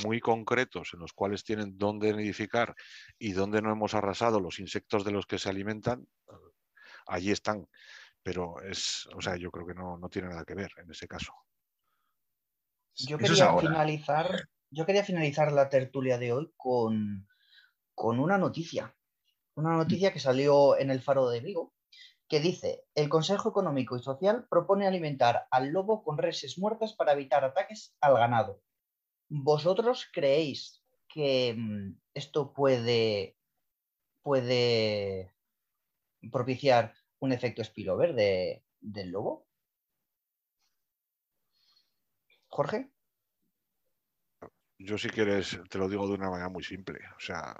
muy 0.04 0.20
concretos 0.20 0.90
en 0.92 1.00
los 1.00 1.14
cuales 1.14 1.42
tienen 1.42 1.78
dónde 1.78 2.12
nidificar 2.12 2.74
y 3.18 3.32
donde 3.32 3.62
no 3.62 3.72
hemos 3.72 3.94
arrasado 3.94 4.40
los 4.40 4.58
insectos 4.58 5.04
de 5.04 5.12
los 5.12 5.24
que 5.26 5.38
se 5.38 5.48
alimentan, 5.48 6.06
allí 7.06 7.30
están, 7.30 7.66
pero 8.22 8.60
es, 8.60 9.08
o 9.14 9.22
sea, 9.22 9.36
yo 9.36 9.50
creo 9.50 9.66
que 9.66 9.74
no, 9.74 9.98
tiene 10.10 10.28
nada 10.28 10.44
que 10.44 10.54
ver 10.54 10.70
en 10.76 10.90
ese 10.90 11.08
caso. 11.08 11.32
Yo 12.94 13.16
quería 13.16 13.56
finalizar, 13.56 14.48
yo 14.70 14.84
quería 14.84 15.04
finalizar 15.04 15.50
la 15.50 15.70
tertulia 15.70 16.18
de 16.18 16.34
hoy 16.34 16.52
con, 16.58 17.26
con 17.94 18.20
una 18.20 18.36
noticia 18.36 18.94
una 19.60 19.76
noticia 19.76 20.12
que 20.12 20.18
salió 20.18 20.78
en 20.78 20.90
el 20.90 21.02
Faro 21.02 21.28
de 21.28 21.40
Vigo, 21.40 21.72
que 22.28 22.40
dice, 22.40 22.84
el 22.94 23.08
Consejo 23.08 23.48
Económico 23.48 23.96
y 23.96 24.02
Social 24.02 24.46
propone 24.48 24.86
alimentar 24.86 25.48
al 25.50 25.70
lobo 25.70 26.02
con 26.04 26.16
reses 26.16 26.58
muertas 26.58 26.94
para 26.94 27.12
evitar 27.12 27.44
ataques 27.44 27.96
al 28.00 28.14
ganado. 28.14 28.62
¿Vosotros 29.28 30.08
creéis 30.12 30.84
que 31.08 31.54
mm, 31.56 31.98
esto 32.14 32.52
puede, 32.52 33.36
puede 34.22 35.34
propiciar 36.30 36.94
un 37.18 37.32
efecto 37.32 37.64
spillover 37.64 38.14
de, 38.14 38.64
del 38.80 39.10
lobo? 39.10 39.46
Jorge. 42.48 42.90
Yo 44.78 44.96
si 44.98 45.08
quieres, 45.10 45.60
te 45.68 45.78
lo 45.78 45.88
digo 45.88 46.06
de 46.08 46.14
una 46.14 46.30
manera 46.30 46.48
muy 46.48 46.64
simple. 46.64 47.00
O 47.16 47.20
sea, 47.20 47.54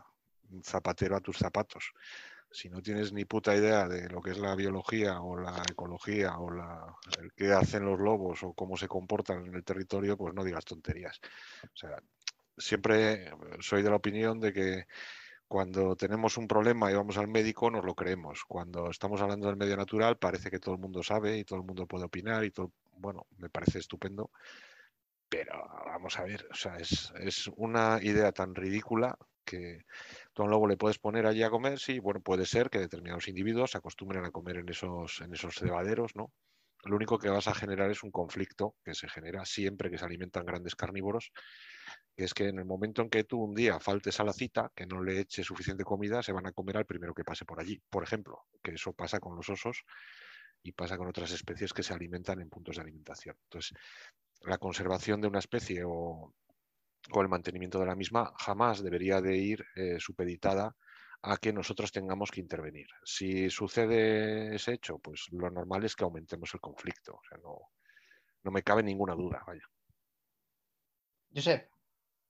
zapatero 0.62 1.16
a 1.16 1.20
tus 1.20 1.38
zapatos. 1.38 1.92
Si 2.51 2.68
no 2.68 2.82
tienes 2.82 3.12
ni 3.12 3.24
puta 3.24 3.55
idea 3.55 3.86
de 3.88 4.09
lo 4.09 4.20
que 4.20 4.32
es 4.32 4.38
la 4.38 4.57
biología 4.57 5.20
o 5.20 5.38
la 5.38 5.62
ecología 5.70 6.36
o 6.38 6.51
la, 6.51 6.96
el 7.20 7.32
qué 7.32 7.53
hacen 7.53 7.84
los 7.84 7.98
lobos 8.01 8.42
o 8.42 8.53
cómo 8.55 8.76
se 8.76 8.88
comportan 8.88 9.46
en 9.46 9.55
el 9.55 9.64
territorio, 9.64 10.16
pues 10.16 10.34
no 10.34 10.42
digas 10.42 10.64
tonterías. 10.64 11.20
O 11.64 11.76
sea, 11.76 11.96
siempre 12.59 13.32
soy 13.61 13.82
de 13.82 13.90
la 13.90 13.96
opinión 13.96 14.40
de 14.40 14.53
que 14.53 14.86
cuando 15.46 15.96
tenemos 15.96 16.36
un 16.38 16.46
problema 16.46 16.90
y 16.90 16.94
vamos 16.94 17.18
al 17.18 17.28
médico 17.28 17.70
nos 17.70 17.84
lo 17.84 17.94
creemos. 17.94 18.44
Cuando 18.44 18.90
estamos 18.90 19.20
hablando 19.20 19.48
del 19.48 19.57
medio 19.57 19.76
natural 19.76 20.16
parece 20.16 20.51
que 20.51 20.61
todo 20.61 20.74
el 20.74 20.80
mundo 20.80 21.03
sabe 21.03 21.38
y 21.38 21.44
todo 21.44 21.59
el 21.59 21.64
mundo 21.64 21.86
puede 21.86 22.05
opinar 22.05 22.44
y 22.44 22.51
todo, 22.51 22.72
bueno, 22.92 23.26
me 23.36 23.48
parece 23.48 23.80
estupendo. 23.80 24.30
Pero 25.28 25.53
vamos 25.86 26.18
a 26.18 26.24
ver, 26.24 26.46
o 26.51 26.55
sea, 26.55 26.76
es, 26.76 27.12
es 27.20 27.48
una 27.57 27.98
idea 28.03 28.32
tan 28.32 28.55
ridícula 28.55 29.16
que 29.44 29.84
tú 30.33 30.43
a 30.43 30.45
un 30.47 30.51
lobo 30.51 30.66
le 30.66 30.76
puedes 30.76 30.99
poner 30.99 31.26
allí 31.26 31.43
a 31.43 31.51
comer, 31.51 31.78
sí, 31.78 31.99
bueno, 31.99 32.20
puede 32.20 32.47
ser 32.47 32.70
que 32.70 32.78
determinados 32.78 33.28
individuos 33.28 33.72
se 33.72 33.78
acostumbren 33.78 34.24
a 34.24 34.31
comer 34.31 34.59
en 34.59 34.68
esos, 34.68 35.20
en 35.20 35.33
esos 35.33 35.55
cebaderos, 35.55 36.14
¿no? 36.14 36.33
Lo 36.85 36.97
único 36.97 37.18
que 37.18 37.28
vas 37.28 37.47
a 37.47 37.55
generar 37.55 37.91
es 37.91 38.03
un 38.03 38.11
conflicto 38.11 38.74
que 38.83 38.95
se 38.95 39.09
genera 39.09 39.45
siempre 39.45 39.91
que 39.91 39.99
se 39.99 40.05
alimentan 40.05 40.47
grandes 40.47 40.74
carnívoros, 40.74 41.31
que 42.16 42.24
es 42.24 42.33
que 42.33 42.49
en 42.49 42.59
el 42.59 42.64
momento 42.64 43.03
en 43.03 43.11
que 43.11 43.24
tú 43.24 43.43
un 43.43 43.55
día 43.55 43.78
faltes 43.81 44.18
a 44.18 44.24
la 44.24 44.33
cita, 44.33 44.72
que 44.74 44.87
no 44.87 45.03
le 45.03 45.20
eche 45.20 45.45
suficiente 45.45 45.85
comida, 45.85 46.22
se 46.22 46.33
van 46.33 46.47
a 46.47 46.53
comer 46.53 46.78
al 46.78 46.87
primero 46.87 47.12
que 47.12 47.24
pase 47.24 47.45
por 47.45 47.61
allí. 47.61 47.83
Por 47.91 48.03
ejemplo, 48.03 48.47
que 48.62 48.72
eso 48.72 48.95
pasa 48.95 49.20
con 49.20 49.37
los 49.37 49.49
osos 49.51 49.85
y 50.62 50.72
pasa 50.72 50.97
con 50.97 51.09
otras 51.09 51.33
especies 51.33 51.72
que 51.72 51.83
se 51.83 51.93
alimentan 51.93 52.41
en 52.41 52.49
puntos 52.49 52.76
de 52.76 52.83
alimentación. 52.83 53.37
Entonces, 53.45 53.76
la 54.43 54.57
conservación 54.57 55.20
de 55.20 55.28
una 55.28 55.39
especie 55.39 55.83
o, 55.85 56.33
con 57.09 57.22
el 57.22 57.28
mantenimiento 57.28 57.78
de 57.78 57.86
la 57.86 57.96
misma 57.96 58.32
jamás 58.38 58.82
debería 58.82 59.20
de 59.20 59.36
ir 59.36 59.64
eh, 59.76 59.96
supeditada 59.98 60.74
a 61.22 61.36
que 61.36 61.53
nosotros 61.53 61.92
tengamos 61.92 62.30
que 62.30 62.40
intervenir. 62.40 62.86
Si 63.05 63.51
sucede 63.51 64.55
ese 64.55 64.74
hecho, 64.74 64.98
pues 64.98 65.26
lo 65.32 65.51
normal 65.51 65.84
es 65.84 65.94
que 65.94 66.05
aumentemos 66.05 66.53
el 66.55 66.61
conflicto. 66.61 67.14
O 67.14 67.20
sea, 67.28 67.38
no, 67.38 67.59
no 68.44 68.51
me 68.51 68.62
cabe 68.62 68.82
ninguna 68.82 69.14
duda, 69.14 69.42
vaya. 69.46 69.64
Josep. 71.34 71.68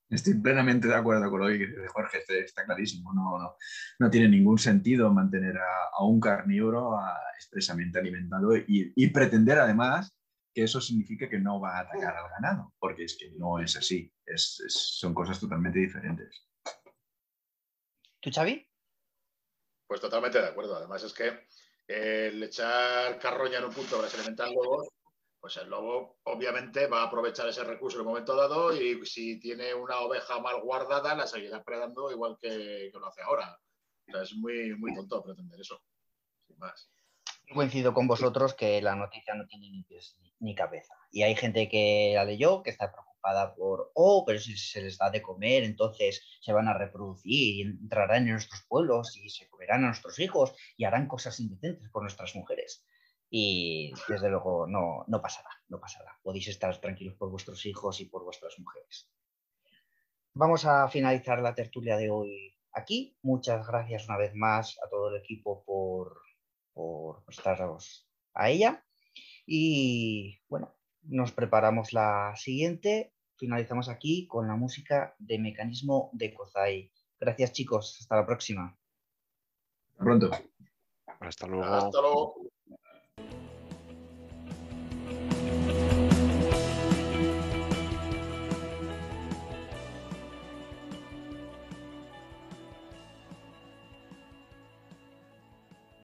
Estoy 0.09 0.35
plenamente 0.35 0.89
de 0.89 0.95
acuerdo 0.97 1.31
con 1.31 1.41
lo 1.41 1.47
que 1.47 1.59
dice 1.59 1.87
Jorge, 1.87 2.19
este, 2.19 2.41
está 2.41 2.65
clarísimo. 2.65 3.15
No, 3.15 3.55
no, 4.01 4.11
tiene 4.11 4.29
ningún 4.29 4.59
sentido 4.59 5.13
mantener 5.13 5.57
a, 5.57 6.05
un 6.05 6.19
carnívoro 6.19 6.99
expresamente 7.37 8.01
alimentado 8.01 8.57
y, 8.57 8.93
y 8.97 9.07
pretender 9.11 9.61
además 9.61 10.20
que 10.53 10.65
eso 10.65 10.81
significa 10.81 11.29
que 11.29 11.39
no 11.39 11.61
va 11.61 11.79
a 11.79 11.81
atacar 11.81 12.17
al 12.17 12.31
ganado, 12.31 12.75
porque 12.79 13.05
es 13.05 13.17
que 13.17 13.31
no 13.33 13.59
es 13.59 13.77
así, 13.77 14.13
son 14.37 15.15
cosas 15.15 15.39
totalmente 15.39 15.79
diferentes. 15.79 16.49
¿Tú, 18.21 18.31
Xavi? 18.33 18.67
Pues 19.87 20.01
totalmente 20.01 20.41
de 20.41 20.49
acuerdo. 20.49 20.77
Además 20.77 21.03
es 21.03 21.15
que 21.15 21.47
el 21.87 22.43
echar 22.43 23.19
carroña 23.19 23.59
en 23.59 23.65
un 23.65 23.73
punto 23.73 23.97
para 23.97 24.09
alimentar 24.09 24.49
lobos, 24.51 24.89
pues 25.41 25.57
el 25.57 25.71
lobo 25.71 26.19
obviamente 26.25 26.87
va 26.87 27.03
a 27.03 27.07
aprovechar 27.07 27.49
ese 27.49 27.65
recurso 27.65 27.97
en 27.97 28.03
un 28.03 28.09
momento 28.09 28.37
dado 28.37 28.75
y 28.75 29.05
si 29.07 29.41
tiene 29.41 29.73
una 29.73 30.01
oveja 30.01 30.39
mal 30.39 30.61
guardada 30.61 31.15
la 31.15 31.27
seguirá 31.27 31.65
predando 31.65 32.11
igual 32.11 32.37
que, 32.41 32.91
lo 32.93 33.07
hace 33.07 33.23
ahora. 33.23 33.59
es 34.07 34.35
muy, 34.35 34.77
muy 34.77 34.95
tonto 34.95 35.23
pretender 35.23 35.61
eso, 35.61 35.83
sin 36.47 36.59
más 36.59 36.91
coincido 37.55 37.93
con 37.93 38.07
vosotros 38.07 38.55
que 38.55 38.81
la 38.81 38.95
noticia 38.95 39.35
no 39.35 39.47
tiene 39.47 39.71
ni 39.71 39.83
pies 39.83 40.17
ni, 40.39 40.55
cabeza. 40.55 40.95
Y 41.11 41.23
hay 41.23 41.35
gente 41.35 41.69
que 41.69 42.13
la 42.15 42.25
leyó, 42.25 42.63
que 42.63 42.71
está 42.71 42.91
preocupada 42.91 43.55
por, 43.55 43.91
oh, 43.95 44.25
pero 44.27 44.39
si 44.39 44.57
se 44.57 44.83
les 44.83 44.97
da 44.97 45.11
de 45.11 45.21
comer, 45.21 45.65
entonces 45.65 46.25
se 46.41 46.53
van 46.53 46.69
a 46.69 46.75
reproducir 46.75 47.57
y 47.57 47.61
entrarán 47.63 48.25
en 48.25 48.33
nuestros 48.33 48.65
pueblos 48.69 49.17
y 49.17 49.29
se 49.29 49.49
comerán 49.49 49.85
a 49.85 49.89
nuestros 49.89 50.19
hijos 50.19 50.55
y 50.77 50.85
harán 50.85 51.09
cosas 51.09 51.39
indecentes 51.41 51.91
con 51.91 52.05
nuestras 52.05 52.35
mujeres. 52.35 52.87
Y 53.29 53.93
desde 54.09 54.29
luego 54.29 54.67
no, 54.67 55.05
no 55.07 55.21
pasará, 55.23 55.51
no 55.69 55.79
pasará. 55.79 56.19
Podéis 56.23 56.49
estar 56.49 56.77
tranquilos 56.81 57.17
por 57.17 57.31
vuestros 57.31 57.65
hijos 57.67 58.01
y 58.01 58.07
por 58.07 58.25
vuestras 58.25 58.59
mujeres. 58.59 59.09
Vamos 60.33 60.65
a 60.65 60.89
finalizar 60.89 61.41
la 61.41 61.55
tertulia 61.55 61.97
de 61.97 62.11
hoy 62.11 62.57
aquí. 62.73 63.17
Muchas 63.23 63.67
gracias 63.67 64.07
una 64.09 64.17
vez 64.17 64.35
más 64.35 64.79
a 64.85 64.89
todo 64.89 65.11
el 65.11 65.21
equipo 65.21 65.65
por 65.65 66.30
por 66.81 67.25
prestaros 67.25 68.09
a 68.35 68.49
ella. 68.49 68.85
Y 69.47 70.41
bueno, 70.49 70.75
nos 71.03 71.33
preparamos 71.33 71.93
la 71.93 72.33
siguiente. 72.37 73.13
Finalizamos 73.37 73.89
aquí 73.89 74.27
con 74.27 74.49
la 74.49 74.57
música 74.57 75.15
de 75.19 75.39
Mecanismo 75.39 76.11
de 76.13 76.33
Kozai. 76.33 76.91
Gracias 77.19 77.53
chicos, 77.53 77.99
hasta 78.01 78.17
la 78.17 78.27
próxima. 78.27 78.79
pronto. 79.99 80.31
Hasta 81.21 81.47
luego. 81.47 81.65
Hasta 81.65 82.01
luego. 82.01 82.35